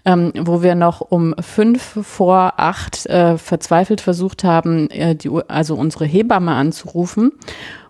Ähm, 0.05 0.31
wo 0.39 0.63
wir 0.63 0.75
noch 0.75 1.01
um 1.01 1.35
fünf 1.41 1.99
vor 2.03 2.53
acht 2.55 3.05
äh, 3.07 3.37
verzweifelt 3.37 3.99
versucht 3.99 4.45
haben, 4.45 4.89
äh, 4.91 5.13
die, 5.13 5.29
also 5.49 5.75
unsere 5.75 6.05
Hebamme 6.05 6.53
anzurufen 6.53 7.33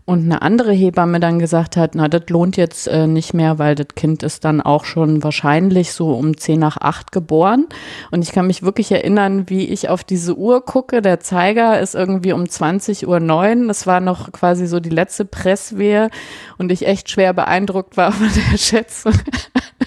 und 0.10 0.24
eine 0.24 0.42
andere 0.42 0.74
Hebamme 0.74 1.20
dann 1.20 1.38
gesagt 1.38 1.78
hat, 1.78 1.94
na, 1.94 2.08
das 2.08 2.30
lohnt 2.30 2.58
jetzt 2.58 2.88
äh, 2.88 3.06
nicht 3.06 3.36
mehr, 3.36 3.60
weil 3.60 3.76
das 3.76 3.90
Kind 3.96 4.24
ist 4.24 4.44
dann 4.44 4.60
auch 4.60 4.84
schon 4.84 5.22
wahrscheinlich 5.24 5.94
so 5.94 6.14
um 6.14 6.36
zehn 6.36 6.60
nach 6.60 6.78
acht 6.78 7.12
geboren. 7.12 7.68
Und 8.10 8.24
ich 8.24 8.32
kann 8.32 8.48
mich 8.48 8.64
wirklich 8.64 8.92
erinnern, 8.92 9.52
wie 9.52 9.66
ich 9.66 9.88
auf 9.88 10.04
diese 10.04 10.36
Uhr 10.36 10.66
gucke. 10.66 11.04
Der 11.04 11.20
Zeiger 11.20 11.80
ist 11.80 11.94
irgendwie 11.94 12.34
um 12.34 12.50
20 12.50 13.08
Uhr 13.08 13.20
neun. 13.20 13.68
Das 13.68 13.86
war 13.86 14.00
noch 14.00 14.32
quasi 14.32 14.66
so 14.66 14.80
die 14.80 14.90
letzte 14.90 15.26
Presswehe 15.26 16.10
und 16.58 16.72
ich 16.72 16.88
echt 16.88 17.12
schwer 17.12 17.34
beeindruckt 17.34 17.96
war 17.96 18.12
von 18.12 18.30
der 18.34 18.58
Schätzung. 18.58 19.14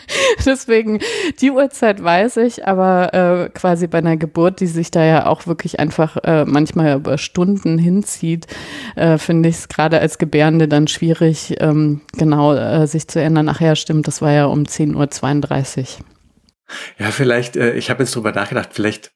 Deswegen, 0.46 1.00
die 1.40 1.50
Uhrzeit 1.50 2.02
weiß 2.02 2.38
ich, 2.38 2.66
aber 2.66 3.14
äh, 3.14 3.50
quasi 3.50 3.86
bei 3.86 3.98
einer 3.98 4.16
Geburt, 4.16 4.60
die 4.60 4.66
sich 4.66 4.90
da 4.90 5.04
ja 5.04 5.26
auch 5.26 5.46
wirklich 5.46 5.80
einfach 5.80 6.16
äh, 6.24 6.44
manchmal 6.44 6.96
über 6.96 7.18
Stunden 7.18 7.78
hinzieht, 7.78 8.46
äh, 8.96 9.18
finde 9.18 9.48
ich 9.48 9.56
es 9.56 9.68
gerade 9.68 10.00
als 10.00 10.18
Gebärende 10.18 10.68
dann 10.68 10.88
schwierig, 10.88 11.56
ähm, 11.60 12.00
genau 12.16 12.54
äh, 12.54 12.86
sich 12.86 13.08
zu 13.08 13.20
ändern. 13.20 13.48
Ach 13.48 13.60
ja, 13.60 13.76
stimmt, 13.76 14.06
das 14.06 14.22
war 14.22 14.32
ja 14.32 14.46
um 14.46 14.64
10.32 14.64 15.98
Uhr. 15.98 16.06
Ja, 16.98 17.10
vielleicht, 17.10 17.56
äh, 17.56 17.74
ich 17.74 17.90
habe 17.90 18.02
jetzt 18.02 18.14
drüber 18.14 18.32
nachgedacht, 18.32 18.70
vielleicht 18.72 19.12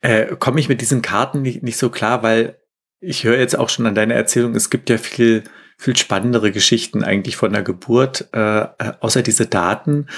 äh, 0.00 0.34
komme 0.36 0.60
ich 0.60 0.68
mit 0.68 0.80
diesen 0.80 1.02
Karten 1.02 1.42
nicht, 1.42 1.62
nicht 1.62 1.76
so 1.76 1.90
klar, 1.90 2.22
weil 2.22 2.58
ich 3.00 3.24
höre 3.24 3.38
jetzt 3.38 3.58
auch 3.58 3.68
schon 3.68 3.86
an 3.86 3.94
deiner 3.94 4.14
Erzählung, 4.14 4.54
es 4.54 4.70
gibt 4.70 4.90
ja 4.90 4.98
viel 4.98 5.44
viel 5.80 5.96
spannendere 5.96 6.52
Geschichten 6.52 7.02
eigentlich 7.02 7.36
von 7.36 7.54
der 7.54 7.62
Geburt, 7.62 8.28
äh, 8.34 8.60
äh, 8.60 8.66
außer 9.00 9.22
diese 9.22 9.46
Daten. 9.46 10.08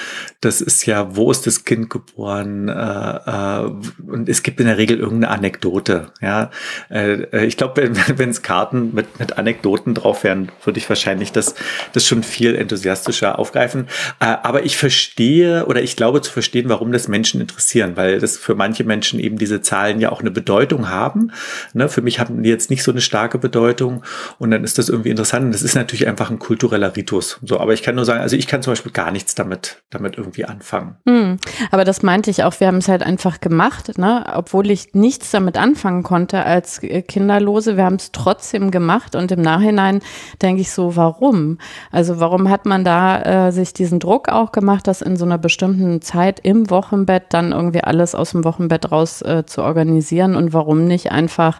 Das 0.40 0.61
ist 0.61 0.87
ja, 0.87 1.14
wo 1.14 1.31
ist 1.31 1.46
das 1.46 1.64
Kind 1.64 1.88
geboren? 1.88 2.68
Äh, 2.68 2.72
äh, 2.72 3.70
und 4.05 4.29
es 4.29 4.42
gibt 4.42 4.59
in 4.59 4.66
der 4.66 4.77
Regel 4.77 4.98
irgendeine 4.98 5.33
Anekdote. 5.33 6.09
Ja, 6.20 6.51
äh, 6.90 7.22
äh 7.33 7.46
ich 7.46 7.57
glaube, 7.57 7.92
wenn 8.16 8.29
es 8.31 8.42
Karten 8.42 8.92
mit, 8.92 9.20
mit 9.20 9.38
Anekdoten 9.38 9.94
drauf 9.94 10.25
wären, 10.25 10.51
würde 10.64 10.81
ich 10.81 10.88
wahrscheinlich 10.88 11.31
das, 11.31 11.55
das 11.92 12.05
schon 12.09 12.25
viel 12.25 12.57
enthusiastischer 12.57 13.38
aufgreifen. 13.38 13.87
Äh, 14.18 14.35
aber 14.42 14.64
ich 14.64 14.77
verstehe 14.77 15.66
oder 15.66 15.81
ich 15.81 15.94
glaube 15.94 16.22
zu 16.22 16.33
verstehen, 16.33 16.70
warum 16.70 16.90
das 16.90 17.07
Menschen 17.07 17.40
interessieren, 17.40 17.92
weil 17.94 18.18
das 18.18 18.37
für 18.37 18.57
manche 18.57 18.83
Menschen 18.83 19.20
eben 19.20 19.38
diese 19.38 19.62
Zahlen 19.62 20.01
ja 20.01 20.11
auch 20.11 20.22
eine 20.22 20.33
Bedeutung 20.33 20.88
haben. 20.88 21.31
Ne, 21.72 21.88
für 21.88 22.03
mich 22.03 22.18
haben 22.18 22.42
die 22.42 22.51
jetzt 22.51 22.68
nicht 22.68 22.83
so 22.83 22.90
eine 22.90 23.01
starke 23.01 23.38
Bedeutung 23.38 24.03
und 24.40 24.51
dann 24.51 24.64
ist 24.64 24.79
das 24.79 24.88
irgendwie 24.88 25.11
interessant 25.11 25.52
das 25.53 25.62
ist 25.62 25.75
natürlich 25.75 26.07
einfach 26.07 26.31
ein 26.31 26.38
kultureller 26.38 26.95
Ritus. 26.97 27.38
So, 27.43 27.61
aber 27.61 27.73
ich 27.73 27.83
kann 27.83 27.95
nur 27.95 28.05
sagen, 28.05 28.21
also 28.21 28.37
ich 28.37 28.47
kann 28.47 28.62
zum 28.62 28.73
Beispiel 28.73 28.93
gar 28.93 29.11
nichts 29.11 29.35
damit, 29.35 29.83
damit 29.91 30.17
irgendwie 30.19 30.45
anfangen. 30.45 30.97
Mhm. 31.05 31.38
Aber 31.71 31.85
das 31.85 32.03
meinte 32.03 32.31
ich 32.31 32.45
auch, 32.45 32.59
wir 32.61 32.67
haben 32.67 32.79
es 32.79 32.88
halt 32.88 33.03
einfach 33.03 33.41
gemacht, 33.41 33.99
ne? 33.99 34.25
Obwohl 34.35 34.71
ich 34.71 34.95
nichts 34.95 35.31
damit 35.31 35.57
anfangen 35.57 36.03
konnte 36.03 36.45
als 36.45 36.83
äh, 36.83 37.03
Kinderlose. 37.03 37.76
Wir 37.76 37.85
haben 37.85 37.97
es 37.97 38.12
trotzdem 38.12 38.70
gemacht 38.70 39.14
und 39.14 39.33
im 39.33 39.43
Nachhinein 39.43 40.01
denke 40.41 40.62
ich 40.62 40.70
so, 40.70 40.97
warum? 40.97 41.59
Also 41.91 42.20
warum 42.20 42.49
hat 42.49 42.66
man 42.66 42.85
da 42.85 43.49
äh, 43.49 43.53
sich 43.53 43.72
diesen 43.72 44.01
Druck 44.01 44.29
auch 44.29 44.53
gemacht, 44.53 44.87
das 44.87 45.03
in 45.03 45.16
so 45.16 45.24
einer 45.24 45.39
bestimmten 45.39 46.03
Zeit 46.03 46.41
im 46.41 46.70
Wochenbett 46.70 47.24
dann 47.31 47.53
irgendwie 47.53 47.83
alles 47.83 48.14
aus 48.14 48.33
dem 48.33 48.45
Wochenbett 48.45 48.91
raus 48.91 49.22
äh, 49.22 49.45
zu 49.47 49.62
organisieren 49.62 50.37
und 50.37 50.53
warum 50.53 50.85
nicht 50.85 51.12
einfach 51.12 51.59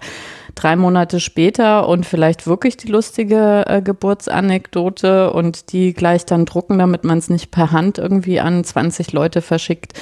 drei 0.55 0.77
Monate 0.77 1.21
später 1.21 1.89
und 1.89 2.07
vielleicht 2.07 2.47
wirklich 2.47 2.77
die 2.77 2.89
lustige 2.89 3.65
äh, 3.67 3.83
Geburtsanekdote 3.83 5.33
und 5.33 5.73
die 5.73 5.93
gleich 5.93 6.27
dann 6.27 6.45
drucken, 6.45 6.79
damit 6.79 7.05
man 7.05 7.19
es 7.19 7.31
nicht 7.31 7.51
per 7.51 7.73
Hand 7.73 7.99
irgendwie 7.99 8.41
an 8.41 8.65
20 8.65 9.13
Leute 9.13 9.43
verschickt. 9.43 9.93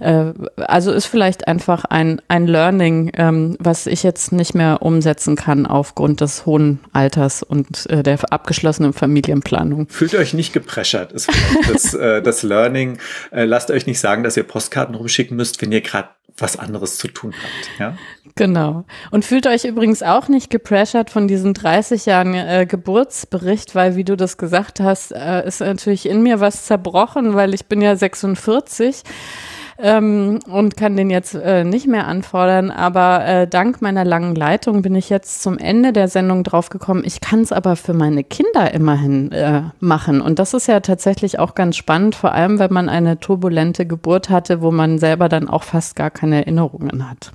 Äh, 0.00 0.32
also 0.56 0.92
ist 0.92 1.06
vielleicht 1.06 1.48
einfach 1.48 1.84
ein, 1.84 2.20
ein 2.28 2.46
Learning, 2.46 3.10
ähm, 3.14 3.56
was 3.58 3.86
ich 3.86 4.02
jetzt 4.02 4.32
nicht 4.32 4.54
mehr 4.54 4.82
umsetzen 4.82 5.36
kann 5.36 5.66
aufgrund 5.66 6.20
des 6.20 6.46
hohen 6.46 6.80
Alters 6.92 7.42
und 7.42 7.88
äh, 7.90 8.02
der 8.02 8.18
abgeschlossenen 8.30 8.92
Familienplanung. 8.92 9.88
Fühlt 9.88 10.14
euch 10.14 10.34
nicht 10.34 10.52
gepresschert, 10.52 11.12
ist 11.12 11.30
das, 11.72 11.94
äh, 11.94 12.22
das 12.22 12.42
Learning. 12.42 12.98
Äh, 13.30 13.44
lasst 13.44 13.70
euch 13.70 13.86
nicht 13.86 14.00
sagen, 14.00 14.22
dass 14.22 14.36
ihr 14.36 14.44
Postkarten 14.44 14.94
rumschicken 14.94 15.36
müsst, 15.36 15.60
wenn 15.62 15.72
ihr 15.72 15.80
gerade 15.80 16.08
was 16.36 16.56
anderes 16.56 16.98
zu 16.98 17.08
tun 17.08 17.32
habt. 17.32 17.78
Ja? 17.78 17.96
Genau. 18.34 18.84
Und 19.10 19.24
fühlt 19.24 19.46
euch 19.46 19.64
übrigens 19.64 20.02
auch 20.02 20.28
nicht 20.28 20.50
gepressured 20.50 21.10
von 21.10 21.28
diesen 21.28 21.54
30 21.54 22.06
Jahren 22.06 22.34
äh, 22.34 22.66
Geburtsbericht, 22.68 23.74
weil, 23.74 23.94
wie 23.94 24.04
du 24.04 24.16
das 24.16 24.36
gesagt 24.36 24.80
hast, 24.80 25.12
äh, 25.12 25.46
ist 25.46 25.60
natürlich 25.60 26.06
in 26.06 26.22
mir 26.22 26.40
was 26.40 26.64
zerbrochen, 26.64 27.34
weil 27.34 27.54
ich 27.54 27.66
bin 27.66 27.80
ja 27.80 27.94
46 27.94 29.02
ähm, 29.78 30.40
und 30.46 30.76
kann 30.76 30.96
den 30.96 31.10
jetzt 31.10 31.34
äh, 31.34 31.64
nicht 31.64 31.86
mehr 31.86 32.06
anfordern. 32.06 32.70
Aber 32.70 33.24
äh, 33.24 33.46
dank 33.46 33.82
meiner 33.82 34.04
langen 34.04 34.34
Leitung 34.34 34.82
bin 34.82 34.94
ich 34.94 35.10
jetzt 35.10 35.42
zum 35.42 35.58
Ende 35.58 35.92
der 35.92 36.08
Sendung 36.08 36.44
draufgekommen. 36.44 37.04
Ich 37.04 37.20
kann 37.20 37.40
es 37.40 37.52
aber 37.52 37.76
für 37.76 37.94
meine 37.94 38.24
Kinder 38.24 38.72
immerhin 38.72 39.32
äh, 39.32 39.62
machen. 39.80 40.20
Und 40.20 40.38
das 40.38 40.54
ist 40.54 40.66
ja 40.66 40.80
tatsächlich 40.80 41.38
auch 41.38 41.54
ganz 41.54 41.76
spannend, 41.76 42.14
vor 42.14 42.32
allem 42.32 42.58
wenn 42.58 42.72
man 42.72 42.88
eine 42.88 43.20
turbulente 43.20 43.86
Geburt 43.86 44.30
hatte, 44.30 44.62
wo 44.62 44.70
man 44.70 44.98
selber 44.98 45.28
dann 45.28 45.48
auch 45.48 45.62
fast 45.62 45.96
gar 45.96 46.10
keine 46.10 46.36
Erinnerungen 46.36 47.08
hat. 47.08 47.32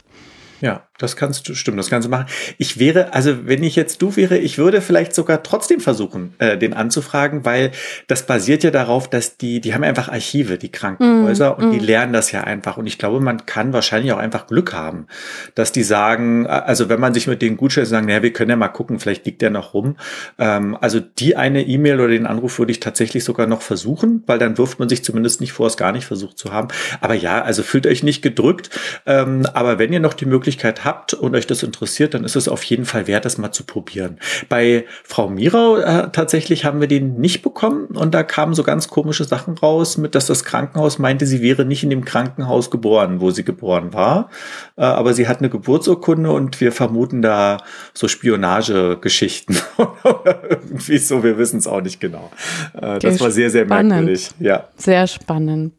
Ja, 0.62 0.82
das 1.00 1.16
kannst 1.16 1.48
du, 1.50 1.56
stimmt, 1.56 1.80
das 1.80 1.90
kannst 1.90 2.06
du 2.06 2.12
machen. 2.12 2.28
Ich 2.58 2.78
wäre, 2.78 3.14
also 3.14 3.48
wenn 3.48 3.64
ich 3.64 3.76
jetzt 3.76 4.02
du 4.02 4.16
wäre, 4.16 4.38
ich 4.38 4.58
würde 4.58 4.82
vielleicht 4.82 5.16
sogar 5.16 5.42
trotzdem 5.42 5.80
versuchen, 5.80 6.36
äh, 6.38 6.58
den 6.58 6.74
anzufragen, 6.74 7.46
weil 7.46 7.72
das 8.08 8.26
basiert 8.26 8.64
ja 8.64 8.70
darauf, 8.70 9.10
dass 9.10 9.38
die, 9.38 9.62
die 9.62 9.74
haben 9.74 9.84
einfach 9.84 10.10
Archive, 10.10 10.58
die 10.58 10.72
Krankenhäuser, 10.72 11.52
mm, 11.52 11.62
und 11.62 11.70
mm. 11.70 11.72
die 11.72 11.80
lernen 11.80 12.14
das 12.14 12.32
ja 12.32 12.44
einfach. 12.44 12.78
Und 12.78 12.86
ich 12.86 12.98
glaube, 12.98 13.22
man 13.22 13.46
kann 13.46 13.72
wahrscheinlich 13.74 14.12
auch 14.12 14.18
einfach 14.18 14.46
Glück 14.48 14.74
haben, 14.74 15.08
dass 15.56 15.72
die 15.72 15.84
sagen, 15.84 16.46
also 16.48 16.90
wenn 16.90 17.00
man 17.00 17.14
sich 17.14 17.28
mit 17.28 17.42
denen 17.42 17.56
gut 17.56 17.72
stellt, 17.72 17.88
sagen, 17.88 18.08
naja, 18.08 18.22
wir 18.22 18.34
können 18.34 18.50
ja 18.50 18.58
mal 18.58 18.68
gucken, 18.68 19.00
vielleicht 19.00 19.26
liegt 19.26 19.42
der 19.42 19.50
noch 19.50 19.74
rum. 19.74 19.96
Ähm, 20.38 20.78
also 20.82 21.00
die 21.00 21.38
eine 21.38 21.66
E-Mail 21.66 22.02
oder 22.02 22.10
den 22.10 22.28
Anruf 22.28 22.60
würde 22.60 22.74
ich 22.74 22.82
tatsächlich 22.82 23.24
sogar 23.24 23.48
noch 23.48 23.62
versuchen, 23.62 24.24
weil 24.28 24.38
dann 24.38 24.58
wirft 24.58 24.80
man 24.80 24.90
sich 24.90 25.04
zumindest 25.04 25.40
nicht 25.40 25.54
vor, 25.54 25.68
es 25.68 25.78
gar 25.78 25.94
nicht 25.94 26.06
versucht 26.06 26.38
zu 26.38 26.52
haben. 26.52 26.68
Aber 27.00 27.14
ja, 27.14 27.42
also 27.42 27.64
fühlt 27.64 27.88
euch 27.88 28.04
nicht 28.04 28.22
gedrückt. 28.22 28.70
Ähm, 29.06 29.46
aber 29.54 29.80
wenn 29.80 29.94
ihr 29.94 30.02
noch 30.02 30.14
die 30.14 30.26
Möglichkeit 30.26 30.84
habt, 30.84 30.89
habt 30.90 31.14
und 31.14 31.36
euch 31.36 31.46
das 31.46 31.62
interessiert, 31.62 32.16
dann 32.16 32.24
ist 32.24 32.36
es 32.36 32.48
auf 32.48 32.64
jeden 32.64 32.86
Fall 32.86 33.06
wert, 33.06 33.24
das 33.24 33.38
mal 33.38 33.52
zu 33.52 33.64
probieren. 33.64 34.18
Bei 34.50 34.86
Frau 35.04 35.30
Mirau 35.30 35.78
äh, 35.78 36.10
tatsächlich 36.12 36.66
haben 36.66 36.82
wir 36.82 36.88
den 36.88 37.18
nicht 37.20 37.44
bekommen 37.44 37.86
und 37.94 38.14
da 38.16 38.24
kamen 38.24 38.56
so 38.56 38.64
ganz 38.64 38.88
komische 38.88 39.24
Sachen 39.24 39.56
raus, 39.56 39.98
mit 39.98 40.16
dass 40.16 40.26
das 40.26 40.44
Krankenhaus 40.44 40.98
meinte, 40.98 41.28
sie 41.28 41.42
wäre 41.44 41.64
nicht 41.64 41.84
in 41.84 41.92
dem 41.92 42.06
Krankenhaus 42.06 42.72
geboren, 42.72 43.22
wo 43.22 43.30
sie 43.30 43.44
geboren 43.44 43.94
war, 43.94 44.30
äh, 44.78 44.82
aber 44.82 45.14
sie 45.14 45.28
hat 45.28 45.40
eine 45.40 45.50
Geburtsurkunde 45.50 46.32
und 46.32 46.60
wir 46.60 46.72
vermuten 46.72 47.22
da 47.22 47.58
so 47.94 48.08
Spionagegeschichten 48.08 49.58
oder 50.04 50.42
irgendwie 50.50 50.98
so, 50.98 51.24
wir 51.24 51.38
wissen 51.38 51.60
es 51.60 51.68
auch 51.68 51.82
nicht 51.82 52.00
genau. 52.00 52.32
Äh, 52.74 52.98
das 52.98 53.20
war 53.20 53.30
sehr, 53.30 53.52
sehr 53.52 53.66
merkwürdig. 53.66 54.32
Ja. 54.40 54.68
Sehr 54.76 55.06
spannend. 55.06 55.74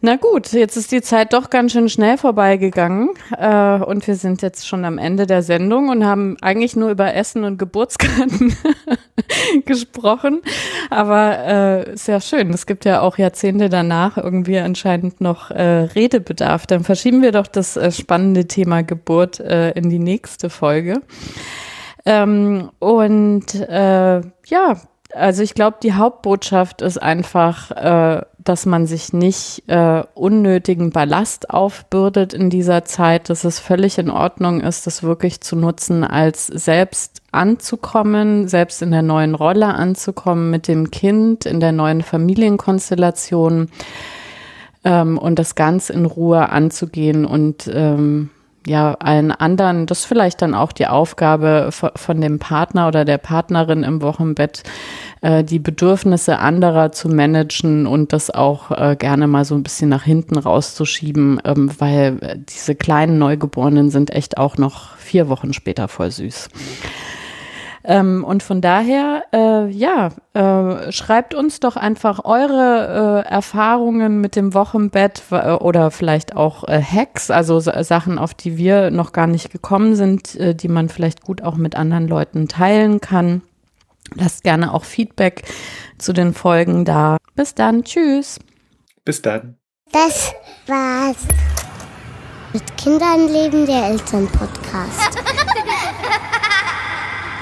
Na 0.00 0.14
gut, 0.14 0.52
jetzt 0.52 0.76
ist 0.76 0.92
die 0.92 1.02
Zeit 1.02 1.32
doch 1.32 1.50
ganz 1.50 1.72
schön 1.72 1.88
schnell 1.88 2.18
vorbeigegangen 2.18 3.10
äh, 3.36 3.78
und 3.80 4.06
wir 4.06 4.14
sind 4.14 4.42
jetzt 4.42 4.68
schon 4.68 4.84
am 4.84 4.96
Ende 4.96 5.26
der 5.26 5.42
Sendung 5.42 5.88
und 5.88 6.06
haben 6.06 6.36
eigentlich 6.40 6.76
nur 6.76 6.90
über 6.90 7.14
Essen 7.14 7.42
und 7.42 7.58
Geburtskarten 7.58 8.56
gesprochen. 9.64 10.40
Aber 10.90 11.38
äh, 11.44 11.96
sehr 11.96 12.20
schön. 12.20 12.50
Es 12.50 12.66
gibt 12.66 12.84
ja 12.84 13.00
auch 13.00 13.18
Jahrzehnte 13.18 13.68
danach 13.68 14.16
irgendwie 14.16 14.58
anscheinend 14.58 15.20
noch 15.20 15.50
äh, 15.50 15.62
Redebedarf. 15.62 16.68
Dann 16.68 16.84
verschieben 16.84 17.20
wir 17.20 17.32
doch 17.32 17.48
das 17.48 17.76
äh, 17.76 17.90
spannende 17.90 18.46
Thema 18.46 18.82
Geburt 18.82 19.40
äh, 19.40 19.72
in 19.72 19.90
die 19.90 19.98
nächste 19.98 20.48
Folge. 20.48 21.02
Ähm, 22.04 22.70
und 22.78 23.52
äh, 23.52 24.20
ja, 24.46 24.80
also 25.14 25.42
ich 25.42 25.54
glaube, 25.54 25.78
die 25.82 25.94
Hauptbotschaft 25.94 26.82
ist 26.82 26.98
einfach, 26.98 27.70
äh, 27.70 28.22
dass 28.38 28.66
man 28.66 28.86
sich 28.86 29.12
nicht 29.12 29.62
äh, 29.66 30.02
unnötigen 30.14 30.90
Ballast 30.90 31.50
aufbürdet 31.50 32.34
in 32.34 32.50
dieser 32.50 32.84
Zeit, 32.84 33.30
dass 33.30 33.44
es 33.44 33.58
völlig 33.58 33.98
in 33.98 34.10
Ordnung 34.10 34.60
ist, 34.60 34.86
das 34.86 35.02
wirklich 35.02 35.40
zu 35.40 35.56
nutzen, 35.56 36.04
als 36.04 36.46
selbst 36.46 37.22
anzukommen, 37.32 38.48
selbst 38.48 38.82
in 38.82 38.90
der 38.90 39.02
neuen 39.02 39.34
Rolle 39.34 39.66
anzukommen 39.66 40.50
mit 40.50 40.68
dem 40.68 40.90
Kind, 40.90 41.46
in 41.46 41.60
der 41.60 41.72
neuen 41.72 42.02
Familienkonstellation 42.02 43.68
ähm, 44.84 45.18
und 45.18 45.38
das 45.38 45.54
ganz 45.54 45.90
in 45.90 46.04
Ruhe 46.04 46.50
anzugehen 46.50 47.24
und 47.24 47.70
ähm, 47.72 48.30
ja, 48.66 48.94
allen 48.94 49.30
anderen, 49.30 49.86
das 49.86 50.00
ist 50.00 50.04
vielleicht 50.06 50.42
dann 50.42 50.54
auch 50.54 50.72
die 50.72 50.86
Aufgabe 50.86 51.70
von 51.70 52.20
dem 52.20 52.38
Partner 52.38 52.88
oder 52.88 53.04
der 53.04 53.18
Partnerin 53.18 53.82
im 53.82 54.02
Wochenbett, 54.02 54.62
äh, 55.20 55.44
die 55.44 55.58
Bedürfnisse 55.58 56.38
anderer 56.38 56.92
zu 56.92 57.08
managen 57.08 57.86
und 57.86 58.12
das 58.12 58.30
auch 58.30 58.70
äh, 58.70 58.96
gerne 58.98 59.26
mal 59.26 59.44
so 59.44 59.54
ein 59.54 59.62
bisschen 59.62 59.88
nach 59.88 60.02
hinten 60.02 60.36
rauszuschieben, 60.36 61.40
ähm, 61.44 61.70
weil 61.78 62.42
diese 62.48 62.74
kleinen 62.74 63.18
Neugeborenen 63.18 63.90
sind 63.90 64.10
echt 64.10 64.38
auch 64.38 64.58
noch 64.58 64.96
vier 64.96 65.28
Wochen 65.28 65.52
später 65.52 65.88
voll 65.88 66.10
süß. 66.10 66.48
Ähm, 67.90 68.22
und 68.22 68.42
von 68.42 68.60
daher, 68.60 69.24
äh, 69.32 69.66
ja, 69.70 70.10
äh, 70.34 70.92
schreibt 70.92 71.32
uns 71.32 71.58
doch 71.58 71.76
einfach 71.76 72.22
eure 72.26 73.24
äh, 73.24 73.28
Erfahrungen 73.30 74.20
mit 74.20 74.36
dem 74.36 74.52
Wochenbett 74.52 75.22
äh, 75.30 75.52
oder 75.52 75.90
vielleicht 75.90 76.36
auch 76.36 76.68
äh, 76.68 76.82
Hacks, 76.82 77.30
also 77.30 77.60
Sachen, 77.60 78.18
auf 78.18 78.34
die 78.34 78.58
wir 78.58 78.90
noch 78.90 79.12
gar 79.12 79.26
nicht 79.26 79.50
gekommen 79.50 79.96
sind, 79.96 80.34
äh, 80.34 80.54
die 80.54 80.68
man 80.68 80.90
vielleicht 80.90 81.22
gut 81.22 81.42
auch 81.42 81.56
mit 81.56 81.76
anderen 81.76 82.06
Leuten 82.06 82.46
teilen 82.46 83.00
kann. 83.00 83.40
Lasst 84.14 84.42
gerne 84.42 84.74
auch 84.74 84.84
Feedback 84.84 85.44
zu 85.96 86.12
den 86.12 86.34
Folgen 86.34 86.84
da. 86.84 87.16
Bis 87.36 87.54
dann. 87.54 87.84
Tschüss. 87.84 88.38
Bis 89.06 89.22
dann. 89.22 89.56
Das 89.92 90.34
war's. 90.66 91.16
Mit 92.52 92.76
Kindern 92.76 93.28
leben 93.28 93.64
der 93.64 93.86
Elternpodcast. 93.86 95.18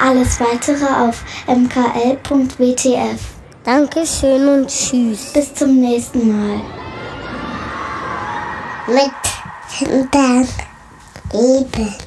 Alles 0.01 0.39
weitere 0.41 0.85
auf 0.85 1.25
mkl.wtf. 1.47 3.21
Dankeschön 3.65 4.49
und 4.49 4.69
tschüss. 4.69 5.33
Bis 5.33 5.55
zum 5.55 5.81
nächsten 5.81 6.29
Mal. 6.29 6.61
Mit 8.87 9.11
Kindern 9.79 10.47
leben. 11.33 12.06